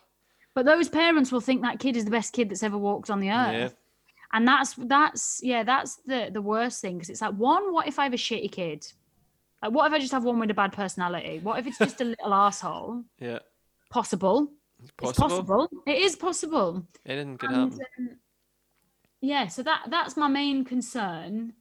but 0.54 0.66
those 0.66 0.90
parents 0.90 1.32
will 1.32 1.40
think 1.40 1.62
that 1.62 1.80
kid 1.80 1.96
is 1.96 2.04
the 2.04 2.12
best 2.12 2.34
kid 2.34 2.50
that's 2.50 2.64
ever 2.64 2.78
walked 2.78 3.10
on 3.10 3.22
the 3.22 3.30
earth. 3.32 3.54
yeah, 3.54 3.70
And 4.34 4.48
that's 4.48 4.74
that's 4.78 5.40
yeah, 5.44 5.64
that's 5.64 5.98
the 6.06 6.30
the 6.32 6.42
worst 6.42 6.82
thing 6.82 6.96
because 6.98 7.10
it's 7.10 7.22
like 7.22 7.34
one, 7.36 7.72
what 7.74 7.88
if 7.88 8.00
I 8.00 8.04
have 8.04 8.14
a 8.14 8.18
shitty 8.18 8.52
kid? 8.52 8.86
Like, 9.64 9.72
what 9.72 9.88
if 9.88 9.94
I 9.94 10.00
just 10.00 10.12
have 10.12 10.24
one 10.26 10.40
with 10.40 10.52
a 10.52 10.54
bad 10.54 10.74
personality? 10.74 11.40
What 11.42 11.60
if 11.60 11.68
it's 11.68 11.78
just 11.78 12.02
a 12.02 12.06
little 12.06 12.34
asshole? 12.34 13.04
Yeah. 13.20 13.40
Possible. 13.90 14.52
It's 14.84 14.92
It's 15.12 15.20
possible. 15.20 15.44
possible. 15.44 15.70
It 15.88 16.02
is 16.02 16.16
possible. 16.16 16.86
Anything 17.06 17.38
could 17.38 17.52
And, 17.52 17.72
happen. 17.72 17.86
um, 18.00 18.10
yeah, 19.22 19.48
so 19.48 19.64
that 19.64 19.86
that's 19.90 20.18
my 20.18 20.28
main 20.28 20.66
concern. 20.66 21.54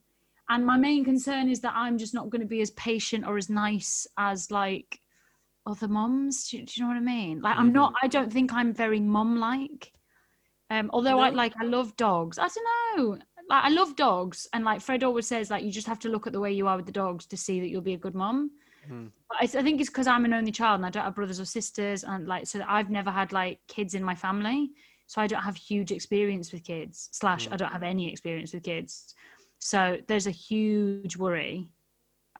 And 0.49 0.65
my 0.65 0.77
main 0.77 1.03
concern 1.05 1.49
is 1.49 1.61
that 1.61 1.73
I'm 1.75 1.97
just 1.97 2.13
not 2.13 2.29
going 2.29 2.41
to 2.41 2.47
be 2.47 2.61
as 2.61 2.69
patient 2.71 3.25
or 3.25 3.37
as 3.37 3.49
nice 3.49 4.05
as 4.17 4.51
like 4.51 4.99
other 5.65 5.87
moms. 5.87 6.49
Do, 6.49 6.57
you- 6.57 6.65
do 6.65 6.73
you 6.75 6.83
know 6.83 6.89
what 6.89 6.97
I 6.97 6.99
mean? 6.99 7.41
Like 7.41 7.57
I'm 7.57 7.71
not. 7.71 7.93
I 8.03 8.07
don't 8.07 8.31
think 8.31 8.53
I'm 8.53 8.73
very 8.73 8.99
mum-like. 8.99 9.93
Um, 10.69 10.89
although 10.93 11.19
I 11.19 11.29
like, 11.29 11.53
I 11.59 11.65
love 11.65 11.95
dogs. 11.95 12.39
I 12.39 12.47
don't 12.47 12.97
know. 12.97 13.19
Like 13.47 13.63
I 13.63 13.69
love 13.69 13.95
dogs, 13.95 14.47
and 14.53 14.65
like 14.65 14.81
Fred 14.81 15.03
always 15.03 15.27
says, 15.27 15.51
like 15.51 15.63
you 15.63 15.71
just 15.71 15.85
have 15.85 15.99
to 15.99 16.09
look 16.09 16.25
at 16.25 16.33
the 16.33 16.39
way 16.39 16.51
you 16.51 16.67
are 16.67 16.77
with 16.77 16.87
the 16.87 16.91
dogs 16.91 17.27
to 17.27 17.37
see 17.37 17.59
that 17.59 17.69
you'll 17.69 17.81
be 17.81 17.93
a 17.93 17.97
good 17.97 18.15
mom. 18.15 18.49
Hmm. 18.87 19.07
But 19.29 19.37
I, 19.41 19.59
I 19.59 19.63
think 19.63 19.79
it's 19.79 19.89
because 19.89 20.07
I'm 20.07 20.25
an 20.25 20.33
only 20.33 20.51
child 20.51 20.79
and 20.79 20.85
I 20.85 20.89
don't 20.89 21.03
have 21.03 21.13
brothers 21.13 21.39
or 21.39 21.45
sisters, 21.45 22.03
and 22.03 22.27
like 22.27 22.47
so 22.47 22.63
I've 22.67 22.89
never 22.89 23.11
had 23.11 23.31
like 23.31 23.59
kids 23.67 23.93
in 23.93 24.03
my 24.03 24.15
family, 24.15 24.71
so 25.05 25.21
I 25.21 25.27
don't 25.27 25.43
have 25.43 25.55
huge 25.55 25.91
experience 25.91 26.51
with 26.51 26.63
kids. 26.63 27.09
Slash, 27.11 27.47
I 27.51 27.55
don't 27.55 27.71
have 27.71 27.83
any 27.83 28.11
experience 28.11 28.51
with 28.51 28.63
kids, 28.63 29.13
so 29.59 29.99
there's 30.07 30.25
a 30.25 30.31
huge 30.31 31.15
worry 31.15 31.69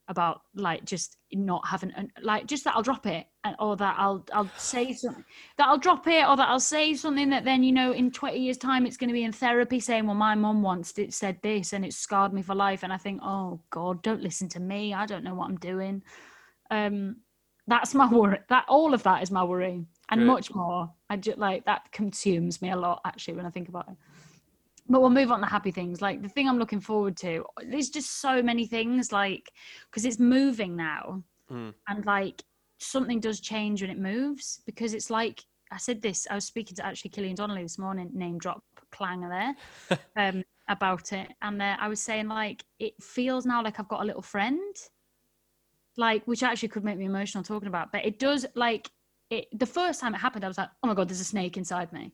about 0.08 0.42
like 0.54 0.86
just 0.86 1.18
not 1.34 1.66
having 1.68 1.92
like 2.22 2.46
just 2.46 2.64
that 2.64 2.76
I'll 2.76 2.84
drop 2.84 3.08
it 3.08 3.26
and, 3.44 3.56
or 3.60 3.76
that 3.78 3.96
I'll 3.98 4.24
I'll 4.34 4.50
say 4.58 4.94
something 4.94 5.26
that 5.58 5.68
I'll 5.68 5.80
drop 5.80 6.08
it 6.08 6.28
or 6.28 6.38
that 6.38 6.48
I'll 6.48 6.60
say 6.60 6.94
something 6.94 7.30
that 7.30 7.44
then 7.44 7.64
you 7.64 7.72
know 7.72 7.92
in 7.92 8.12
20 8.12 8.38
years 8.38 8.58
time 8.58 8.86
it's 8.86 8.98
going 8.98 9.08
to 9.08 9.14
be 9.14 9.24
in 9.24 9.32
therapy 9.32 9.80
saying 9.80 10.06
well 10.06 10.16
my 10.16 10.36
mum 10.36 10.62
once 10.62 10.94
did, 10.94 11.14
said 11.14 11.40
this 11.42 11.74
and 11.74 11.84
it 11.84 11.94
scarred 11.94 12.34
me 12.34 12.42
for 12.42 12.54
life. 12.56 12.84
And 12.84 12.94
I 12.94 12.98
think 12.98 13.22
oh 13.24 13.60
god 13.72 14.02
don't 14.04 14.22
listen 14.22 14.48
to 14.50 14.60
me. 14.60 14.94
I 14.94 15.06
don't 15.06 15.24
know 15.24 15.36
what 15.36 15.50
I'm 15.50 15.58
doing. 15.58 16.04
Um 16.70 17.18
that's 17.68 17.96
my 17.96 18.08
worry 18.08 18.40
that 18.50 18.66
all 18.68 18.94
of 18.94 19.02
that 19.04 19.24
is 19.24 19.32
my 19.32 19.44
worry 19.44 19.84
and 20.10 20.20
Great. 20.20 20.28
much 20.28 20.54
more. 20.54 20.92
I 21.10 21.18
just 21.18 21.40
like 21.40 21.66
that 21.66 21.92
consumes 21.92 22.62
me 22.62 22.70
a 22.70 22.76
lot 22.76 23.02
actually 23.06 23.36
when 23.36 23.46
I 23.48 23.50
think 23.50 23.70
about 23.70 23.90
it 23.90 23.98
but 24.88 25.02
we'll 25.02 25.10
move 25.10 25.32
on 25.32 25.42
to 25.42 25.48
happy 25.48 25.72
things. 25.72 26.02
Like 26.02 26.22
the 26.22 26.30
thing 26.30 26.48
i'm 26.48 26.60
looking 26.60 26.80
forward 26.80 27.18
to 27.18 27.46
there's 27.70 27.90
just 27.90 28.22
so 28.22 28.42
many 28.42 28.66
things 28.66 29.12
like 29.12 29.52
because 29.90 30.06
it's 30.06 30.20
moving 30.20 30.76
now. 30.76 31.24
Mm. 31.52 31.76
and 31.88 32.04
like 32.08 32.42
something 32.80 33.20
does 33.20 33.40
change 33.40 33.82
when 33.82 33.92
it 33.92 34.00
moves 34.00 34.62
because 34.66 34.96
it's 34.96 35.12
like 35.12 35.44
i 35.72 35.78
said 35.78 36.02
this 36.02 36.26
i 36.32 36.34
was 36.34 36.46
speaking 36.46 36.76
to 36.76 36.84
actually 36.84 37.12
killian 37.12 37.36
donnelly 37.36 37.62
this 37.62 37.78
morning 37.78 38.10
name 38.14 38.40
drop 38.40 38.64
clanger 38.92 39.30
there 39.30 40.00
um 40.18 40.44
about 40.68 41.14
it. 41.14 41.28
And 41.44 41.62
uh, 41.62 41.78
i 41.80 41.88
was 41.88 42.02
saying 42.02 42.28
like 42.28 42.64
it 42.80 42.94
feels 43.02 43.46
now 43.46 43.64
like 43.64 43.80
i've 43.80 43.88
got 43.88 44.02
a 44.02 44.06
little 44.06 44.24
friend 44.24 44.76
like 45.98 46.26
which 46.26 46.42
actually 46.42 46.70
could 46.70 46.84
make 46.84 46.98
me 46.98 47.06
emotional 47.06 47.44
talking 47.44 47.68
about 47.68 47.92
but 47.92 48.04
it 48.04 48.18
does 48.20 48.46
like 48.56 48.90
it 49.30 49.48
the 49.54 49.66
first 49.66 50.02
time 50.02 50.16
it 50.16 50.18
happened 50.18 50.44
i 50.44 50.48
was 50.48 50.58
like 50.58 50.70
oh 50.84 50.88
my 50.88 50.94
god 50.94 51.08
there's 51.08 51.22
a 51.22 51.26
snake 51.26 51.58
inside 51.58 51.92
me. 51.94 52.12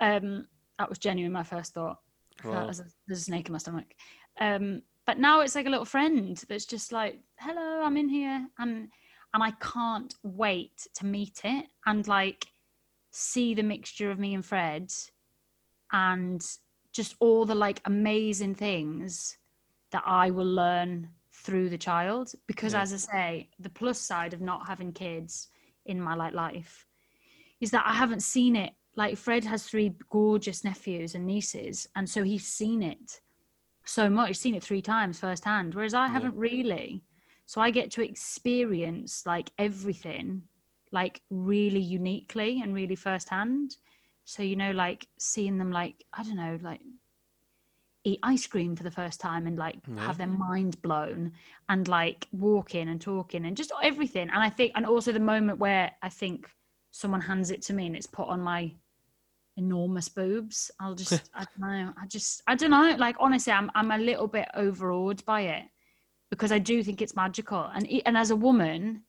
Um 0.00 0.46
that 0.78 0.88
was 0.88 0.98
genuine 0.98 1.32
my 1.32 1.42
first 1.42 1.72
thought 1.74 1.98
Wow. 2.42 2.64
there's, 2.64 2.80
a, 2.80 3.16
snake 3.16 3.48
in 3.48 3.52
my 3.52 3.58
stomach 3.58 3.94
um 4.40 4.82
but 5.06 5.18
now 5.18 5.40
it's 5.40 5.54
like 5.54 5.66
a 5.66 5.70
little 5.70 5.84
friend 5.84 6.42
that's 6.48 6.66
just 6.66 6.92
like 6.92 7.20
hello 7.38 7.82
i'm 7.84 7.96
in 7.96 8.08
here 8.08 8.46
and 8.58 8.88
and 9.32 9.42
i 9.42 9.50
can't 9.60 10.14
wait 10.22 10.86
to 10.94 11.06
meet 11.06 11.40
it 11.44 11.66
and 11.86 12.08
like 12.08 12.46
see 13.10 13.54
the 13.54 13.62
mixture 13.62 14.10
of 14.10 14.18
me 14.18 14.34
and 14.34 14.44
fred 14.44 14.92
and 15.92 16.44
just 16.92 17.14
all 17.20 17.44
the 17.44 17.54
like 17.54 17.80
amazing 17.84 18.54
things 18.54 19.38
that 19.92 20.02
i 20.06 20.30
will 20.30 20.46
learn 20.46 21.08
through 21.32 21.68
the 21.68 21.78
child 21.78 22.32
because 22.46 22.74
Yeah. 22.74 22.82
as 22.82 22.92
i 22.92 22.96
say 22.96 23.50
the 23.58 23.70
plus 23.70 24.00
side 24.00 24.34
of 24.34 24.40
not 24.40 24.66
having 24.66 24.92
kids 24.92 25.48
in 25.86 26.00
my 26.00 26.14
like 26.14 26.34
life 26.34 26.86
is 27.60 27.70
that 27.70 27.84
i 27.86 27.92
haven't 27.92 28.22
seen 28.22 28.56
it 28.56 28.72
like 28.96 29.16
fred 29.16 29.44
has 29.44 29.64
three 29.64 29.94
gorgeous 30.10 30.64
nephews 30.64 31.14
and 31.14 31.26
nieces 31.26 31.88
and 31.96 32.08
so 32.08 32.22
he's 32.22 32.46
seen 32.46 32.82
it 32.82 33.20
so 33.86 34.08
much. 34.08 34.28
He's 34.28 34.40
seen 34.40 34.54
it 34.54 34.62
three 34.62 34.80
times 34.82 35.20
firsthand 35.20 35.74
whereas 35.74 35.94
i 35.94 36.08
haven't 36.08 36.36
really. 36.36 37.02
So 37.46 37.60
i 37.60 37.70
get 37.70 37.90
to 37.92 38.02
experience 38.02 39.24
like 39.26 39.50
everything 39.58 40.42
like 40.92 41.20
really 41.30 41.80
uniquely 41.80 42.60
and 42.62 42.74
really 42.74 42.94
firsthand. 42.96 43.76
So 44.24 44.42
you 44.42 44.56
know 44.56 44.70
like 44.70 45.06
seeing 45.18 45.58
them 45.58 45.70
like 45.70 46.04
i 46.14 46.22
don't 46.22 46.36
know 46.36 46.58
like 46.62 46.80
eat 48.04 48.18
ice 48.22 48.46
cream 48.46 48.76
for 48.76 48.82
the 48.82 48.90
first 48.90 49.20
time 49.20 49.46
and 49.46 49.58
like 49.58 49.78
Yeah. 49.86 50.06
have 50.06 50.18
their 50.18 50.26
mind 50.26 50.80
blown 50.82 51.32
and 51.68 51.88
like 51.88 52.28
walking 52.32 52.88
and 52.88 53.00
talking 53.00 53.46
and 53.46 53.56
just 53.56 53.72
everything. 53.82 54.28
And 54.30 54.42
i 54.42 54.50
think 54.50 54.72
and 54.74 54.86
also 54.86 55.12
the 55.12 55.20
moment 55.20 55.58
where 55.58 55.90
i 56.02 56.08
think 56.08 56.48
someone 56.90 57.20
hands 57.20 57.50
it 57.50 57.60
to 57.62 57.72
me 57.72 57.86
and 57.86 57.96
it's 57.96 58.06
put 58.06 58.28
on 58.28 58.40
my 58.40 58.72
enormous 59.56 60.08
boobs. 60.08 60.70
I'll 60.80 60.94
just 60.94 61.30
i 61.34 61.44
don't 61.44 61.70
know 61.70 61.92
i 62.00 62.06
just 62.06 62.42
i 62.46 62.54
don't 62.54 62.70
know 62.70 62.94
like 62.98 63.16
honestly 63.20 63.52
i'm 63.52 63.70
i'm 63.74 63.90
a 63.90 63.98
little 63.98 64.26
bit 64.26 64.48
overawed 64.54 65.24
by 65.24 65.42
it 65.42 65.64
because 66.30 66.52
i 66.52 66.58
do 66.58 66.82
think 66.82 67.00
it's 67.00 67.16
magical. 67.16 67.70
And 67.74 67.88
and 68.06 68.16
as 68.16 68.30
a 68.30 68.36
woman 68.36 69.02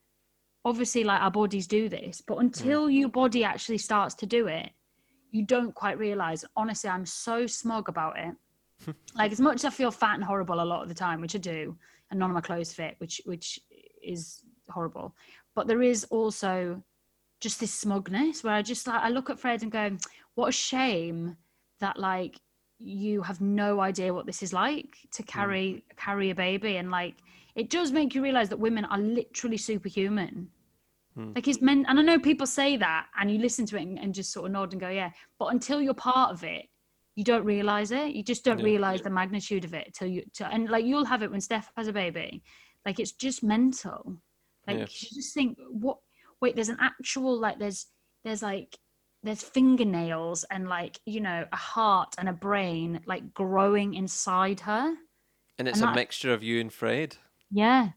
obviously 0.63 1.03
like 1.03 1.21
our 1.21 1.31
bodies 1.31 1.67
do 1.67 1.89
this 1.89 2.21
but 2.21 2.37
mm. 2.37 2.41
until 2.41 2.89
your 2.89 3.09
body 3.09 3.43
actually 3.43 3.77
starts 3.77 4.15
to 4.15 4.25
do 4.25 4.47
it 4.47 4.69
you 5.31 5.43
don't 5.43 5.75
quite 5.75 5.97
realize. 5.97 6.45
Honestly 6.55 6.89
i'm 6.89 7.05
so 7.05 7.47
smug 7.47 7.89
about 7.89 8.17
it. 8.17 8.35
Like 9.15 9.31
as 9.31 9.39
much 9.39 9.55
as 9.55 9.65
i 9.65 9.69
feel 9.69 9.91
fat 9.91 10.15
and 10.15 10.23
horrible 10.23 10.61
a 10.61 10.65
lot 10.65 10.83
of 10.83 10.89
the 10.89 10.95
time 10.95 11.21
which 11.21 11.35
i 11.35 11.39
do 11.39 11.77
and 12.11 12.19
none 12.19 12.29
of 12.29 12.35
my 12.35 12.41
clothes 12.41 12.73
fit 12.73 12.95
which 12.99 13.21
which 13.25 13.59
is 14.03 14.41
horrible 14.69 15.15
but 15.55 15.67
there 15.67 15.81
is 15.81 16.03
also 16.05 16.83
just 17.39 17.59
this 17.59 17.73
smugness 17.73 18.43
where 18.43 18.53
i 18.53 18.61
just 18.61 18.87
like 18.87 19.01
i 19.01 19.09
look 19.09 19.29
at 19.29 19.39
fred 19.39 19.63
and 19.63 19.71
go 19.71 19.95
what 20.35 20.49
a 20.49 20.51
shame 20.51 21.37
that 21.79 21.99
like 21.99 22.39
you 22.77 23.21
have 23.21 23.41
no 23.41 23.79
idea 23.79 24.13
what 24.13 24.25
this 24.25 24.43
is 24.43 24.53
like 24.53 24.97
to 25.11 25.23
hmm. 25.23 25.27
carry 25.27 25.83
carry 25.97 26.29
a 26.29 26.35
baby. 26.35 26.77
And 26.77 26.91
like 26.91 27.15
it 27.55 27.69
does 27.69 27.91
make 27.91 28.13
you 28.15 28.21
realize 28.21 28.49
that 28.49 28.59
women 28.59 28.85
are 28.85 28.99
literally 28.99 29.57
superhuman. 29.57 30.49
Hmm. 31.15 31.31
Like 31.33 31.47
it's 31.47 31.61
men 31.61 31.85
and 31.87 31.99
i 31.99 32.01
know 32.01 32.19
people 32.19 32.45
say 32.45 32.75
that 32.77 33.07
and 33.19 33.31
you 33.31 33.39
listen 33.39 33.65
to 33.67 33.77
it 33.77 33.83
and, 33.83 33.97
and 33.97 34.13
just 34.13 34.33
sort 34.33 34.45
of 34.45 34.51
nod 34.51 34.73
and 34.73 34.81
go 34.81 34.89
yeah. 34.89 35.11
But 35.39 35.47
until 35.47 35.81
you're 35.81 35.93
part 35.93 36.31
of 36.31 36.43
it 36.43 36.65
you 37.15 37.23
don't 37.23 37.45
realize 37.45 37.91
it. 37.91 38.13
You 38.13 38.23
just 38.23 38.43
don't 38.43 38.59
Yeah. 38.59 38.65
realize 38.65 39.01
the 39.01 39.09
magnitude 39.09 39.63
of 39.63 39.73
it 39.73 39.93
till 39.93 40.07
you 40.07 40.23
till, 40.33 40.47
and 40.47 40.69
like 40.69 40.85
you'll 40.85 41.05
have 41.05 41.23
it 41.23 41.31
when 41.31 41.41
steph 41.41 41.71
has 41.77 41.87
a 41.87 41.93
baby. 41.93 42.43
Like 42.85 42.99
it's 42.99 43.13
just 43.13 43.41
mental. 43.41 44.17
Like 44.67 44.77
Yeah. 44.77 44.81
you 44.83 45.09
just 45.13 45.33
think 45.33 45.57
what 45.69 45.99
wait 46.41 46.55
there's 46.55 46.69
an 46.69 46.77
actual 46.79 47.39
like 47.39 47.57
there's 47.57 47.87
there's 48.23 48.41
like 48.41 48.77
there's 49.25 49.43
fingernails 49.43 50.43
and 50.45 50.69
like 50.69 50.99
you 51.05 51.19
know 51.19 51.45
a 51.51 51.55
heart 51.55 52.13
and 52.17 52.29
a 52.29 52.33
brain 52.33 53.01
like 53.05 53.33
growing 53.33 53.93
inside 53.95 54.59
her. 54.61 54.93
And 55.57 55.67
it's 55.67 55.79
And 55.79 55.85
a 55.85 55.87
that- 55.87 55.95
mixture 55.95 56.33
of 56.33 56.43
you 56.43 56.61
and 56.61 56.71
Fred. 56.71 57.17
yeah. 57.51 57.89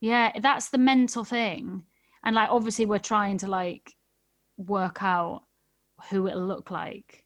Yeah 0.00 0.32
that's 0.40 0.68
the 0.68 0.78
mental 0.78 1.24
thing. 1.24 1.82
And 2.24 2.34
like 2.36 2.50
obviously 2.50 2.86
we're 2.86 2.98
trying 2.98 3.38
to 3.38 3.46
like 3.48 3.94
work 4.56 5.02
out 5.02 5.42
who 6.10 6.26
it'll 6.28 6.46
look 6.46 6.70
like. 6.70 7.24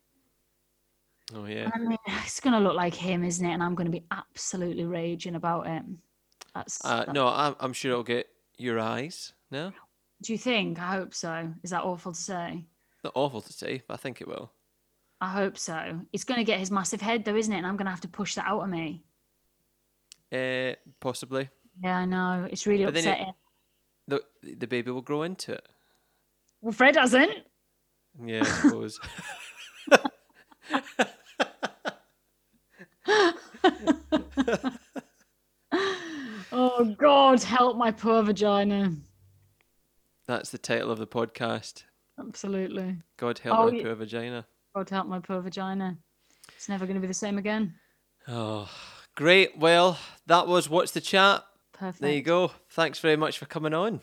Oh 1.35 1.45
yeah. 1.47 1.71
I 1.75 1.79
mean, 1.79 1.99
it's 2.25 2.41
gonna 2.41 2.61
look 2.61 2.75
like 2.75 2.95
him 2.95 3.23
isn't 3.25 3.45
it? 3.45 3.53
And 3.53 3.63
i'm 3.63 3.75
gonna 3.75 3.91
be 3.91 4.07
absolutely 4.11 4.85
raging 4.85 5.35
about 5.37 5.67
it 5.67 5.83
that's 6.55 6.85
Uh, 6.85 7.05
that- 7.05 7.13
no, 7.15 7.29
I'm 7.29 7.55
I'm 7.61 7.73
sure 7.73 7.93
it'll 7.93 8.03
get 8.05 8.27
your 8.57 8.79
eyes. 8.81 9.33
No, 9.51 9.73
do 10.23 10.33
you 10.33 10.39
think? 10.39 10.79
I 10.81 10.93
hope 10.93 11.15
so. 11.15 11.53
Is 11.63 11.71
that 11.71 11.83
awful 11.85 12.13
to 12.13 12.21
say 12.21 12.67
not 13.05 13.13
awful 13.17 13.41
to 13.41 13.53
see, 13.53 13.83
but 13.87 13.95
I 13.95 13.97
think 13.97 14.21
it 14.21 14.29
will. 14.29 14.51
i 15.21 15.29
hope 15.31 15.57
so 15.59 16.01
it's 16.13 16.25
gonna 16.25 16.45
get 16.45 16.59
his 16.59 16.71
massive 16.71 17.01
head 17.01 17.25
though 17.25 17.37
isn't 17.37 17.53
it 17.53 17.59
and 17.59 17.67
i'm 17.67 17.77
gonna 17.77 17.91
have 17.91 18.01
to 18.01 18.09
push 18.09 18.35
that 18.37 18.47
out 18.47 18.63
of 18.63 18.69
me 18.71 19.03
Uh, 20.33 20.73
possibly. 21.01 21.49
yeah 21.83 21.99
i 21.99 22.05
know 22.05 22.47
it's 22.51 22.67
really 22.67 22.85
But 22.85 22.95
then 22.95 23.05
it- 23.07 23.11
upsetting 23.11 23.35
The 24.09 24.23
the 24.63 24.67
baby 24.67 24.91
will 24.91 25.03
grow 25.11 25.23
into 25.23 25.53
it. 25.53 25.67
well 26.63 26.73
fred 26.73 26.97
hasn't 26.97 27.33
Yeah, 28.25 28.41
I 28.45 28.45
suppose. 28.45 28.99
oh 36.53 36.95
god 36.99 37.43
help 37.43 37.77
my 37.77 37.91
poor 37.91 38.23
vagina 38.23 38.93
That's 40.27 40.51
the 40.51 40.59
title 40.59 40.91
of 40.91 40.99
the 40.99 41.07
podcast. 41.07 41.85
Absolutely 42.21 42.97
God 43.17 43.39
help 43.39 43.59
Oh, 43.59 43.71
my 43.71 43.83
poor 43.83 43.95
vagina. 43.95 44.47
God 44.75 44.89
help 44.91 45.07
my 45.09 45.19
poor 45.19 45.41
vagina. 45.41 45.99
It's 46.55 46.69
never 46.69 46.85
going 46.87 46.95
to 46.97 47.01
be 47.01 47.07
the 47.07 47.15
same 47.15 47.39
again. 47.39 47.75
Oh, 48.29 48.69
great. 49.17 49.57
Well, 49.59 49.99
that 50.27 50.47
was 50.47 50.69
what's 50.69 50.93
the 50.93 51.01
chat. 51.01 51.43
Perfect. 51.73 52.03
There 52.03 52.13
you 52.13 52.23
go. 52.23 52.53
Thanks 52.71 52.99
very 52.99 53.17
much 53.17 53.39
for 53.39 53.47
coming 53.47 53.75
on. 53.75 54.01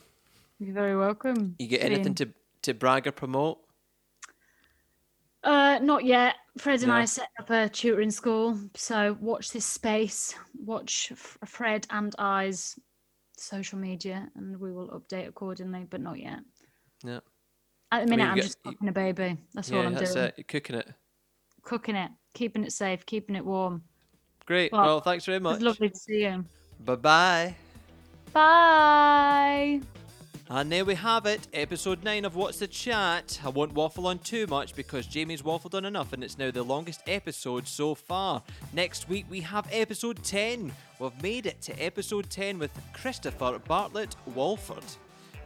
You're 0.59 0.74
very 0.74 0.97
welcome. 0.97 1.55
You 1.59 1.68
get 1.68 1.82
anything 1.84 2.15
to 2.15 2.30
to 2.63 2.74
brag 2.74 3.05
or 3.07 3.11
promote? 3.11 3.59
Uh, 5.43 5.80
not 5.82 6.03
yet. 6.03 6.36
Fred 6.57 6.80
and 6.80 6.88
No. 6.89 6.95
I 6.95 7.05
set 7.05 7.30
up 7.39 7.49
a 7.49 7.70
tutoring 7.70 8.11
school, 8.11 8.59
so 8.76 9.15
watch 9.22 9.51
this 9.51 9.65
space. 9.65 10.34
Watch 10.65 11.09
F- 11.11 11.38
Fred 11.45 11.86
and 11.91 12.13
I's 12.18 12.78
social 13.38 13.78
media 13.78 14.28
and 14.36 14.59
we 14.59 14.72
will 14.72 14.89
update 14.89 15.28
accordingly, 15.28 15.86
but 15.89 16.01
not 16.01 16.20
yet. 16.20 16.39
Yeah. 17.03 17.20
At 17.92 18.04
the 18.06 18.10
minute, 18.10 18.24
you 18.24 18.30
I'm 18.30 18.36
get- 18.36 18.44
just 18.44 18.58
you- 18.66 18.72
cooking 18.72 18.88
a 18.90 18.92
baby. 18.92 19.38
That's 19.54 19.72
all 19.72 19.80
I'm 19.86 19.94
that's 19.94 20.14
doing. 20.14 20.26
it. 20.28 20.34
You're 20.38 20.44
cooking 20.46 20.76
it. 20.76 20.88
Cooking 21.64 21.96
it, 21.96 22.12
keeping 22.34 22.64
it 22.64 22.72
safe, 22.74 23.06
keeping 23.06 23.36
it 23.36 23.46
warm. 23.46 23.84
Great. 24.46 24.72
Well, 24.72 24.82
Well, 24.86 25.02
thanks 25.02 25.26
very 25.26 25.40
much. 25.40 25.62
lovely 25.62 25.90
to 25.90 25.96
see 25.98 26.24
you. 26.24 26.46
Bye 26.84 26.96
bye. 26.96 27.56
Bye. 28.34 29.82
And 30.50 30.72
there 30.72 30.86
we 30.86 30.96
have 30.96 31.26
it, 31.26 31.46
episode 31.52 32.06
9 32.06 32.24
of 32.24 32.38
What's 32.38 32.60
the 32.60 32.68
Chat. 32.68 33.42
I 33.44 33.50
won't 33.50 33.74
waffle 33.74 34.08
on 34.08 34.20
too 34.20 34.48
much 34.48 34.74
because 34.76 35.06
Jamie's 35.06 35.42
waffled 35.42 35.74
on 35.74 35.84
enough 35.84 36.14
and 36.14 36.24
it's 36.24 36.38
now 36.38 36.52
the 36.52 36.64
longest 36.64 37.02
episode 37.06 37.68
so 37.68 37.94
far. 37.96 38.42
Next 38.72 39.10
week 39.10 39.26
we 39.30 39.42
have 39.42 39.68
episode 39.74 40.24
10. 40.24 40.72
We've 41.00 41.22
made 41.22 41.48
it 41.48 41.60
to 41.64 41.74
episode 41.84 42.30
10 42.30 42.60
with 42.60 42.72
Christopher 42.94 43.60
Bartlett 43.68 44.16
Walford. 44.36 44.86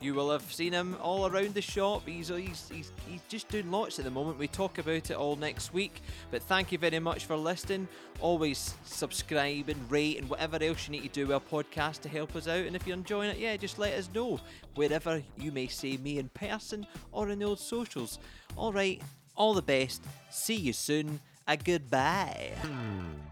You 0.02 0.16
will 0.16 0.32
have 0.32 0.52
seen 0.52 0.74
him 0.74 0.98
all 1.00 1.28
around 1.28 1.54
the 1.54 1.62
shop. 1.62 2.08
He's, 2.08 2.30
he's, 2.30 2.68
he's, 2.70 2.92
he's 3.08 3.22
just 3.30 3.48
doing 3.50 3.70
lots 3.70 4.00
at 4.00 4.06
the 4.06 4.12
moment. 4.12 4.40
We 4.40 4.48
talk 4.48 4.80
about 4.80 5.12
it 5.12 5.12
all 5.12 5.36
next 5.36 5.74
week. 5.74 6.02
But 6.32 6.42
thank 6.42 6.72
you 6.72 6.80
very 6.80 6.98
much 6.98 7.26
for 7.26 7.36
listening. 7.36 7.88
Always 8.20 8.74
subscribe 8.84 9.70
and 9.70 9.92
rate 9.92 10.18
and 10.18 10.28
whatever 10.28 10.58
else 10.60 10.88
you 10.88 10.94
need 10.94 11.04
to 11.04 11.10
do 11.10 11.28
with 11.28 11.36
our 11.36 11.40
podcast 11.62 12.02
to 12.02 12.10
help 12.10 12.36
us 12.36 12.48
out. 12.48 12.66
And 12.66 12.76
if 12.76 12.88
you're 12.88 12.98
enjoying 12.98 13.30
it, 13.30 13.38
yeah, 13.38 13.56
just 13.58 13.78
let 13.78 13.94
us 13.94 14.10
know 14.14 14.40
wherever 14.74 15.22
you 15.38 15.52
may 15.52 15.68
see 15.68 15.98
me 15.98 16.18
in 16.18 16.30
person 16.30 16.88
or 17.12 17.30
in 17.30 17.38
the 17.38 17.46
old 17.46 17.60
socials. 17.60 18.18
All 18.56 18.74
right, 18.74 19.00
all 19.36 19.54
the 19.54 19.62
best. 19.62 20.04
See 20.32 20.56
you 20.56 20.74
soon. 20.74 21.20
A 21.48 21.58
goodbye. 21.58 22.54
Hmm. 22.62 23.31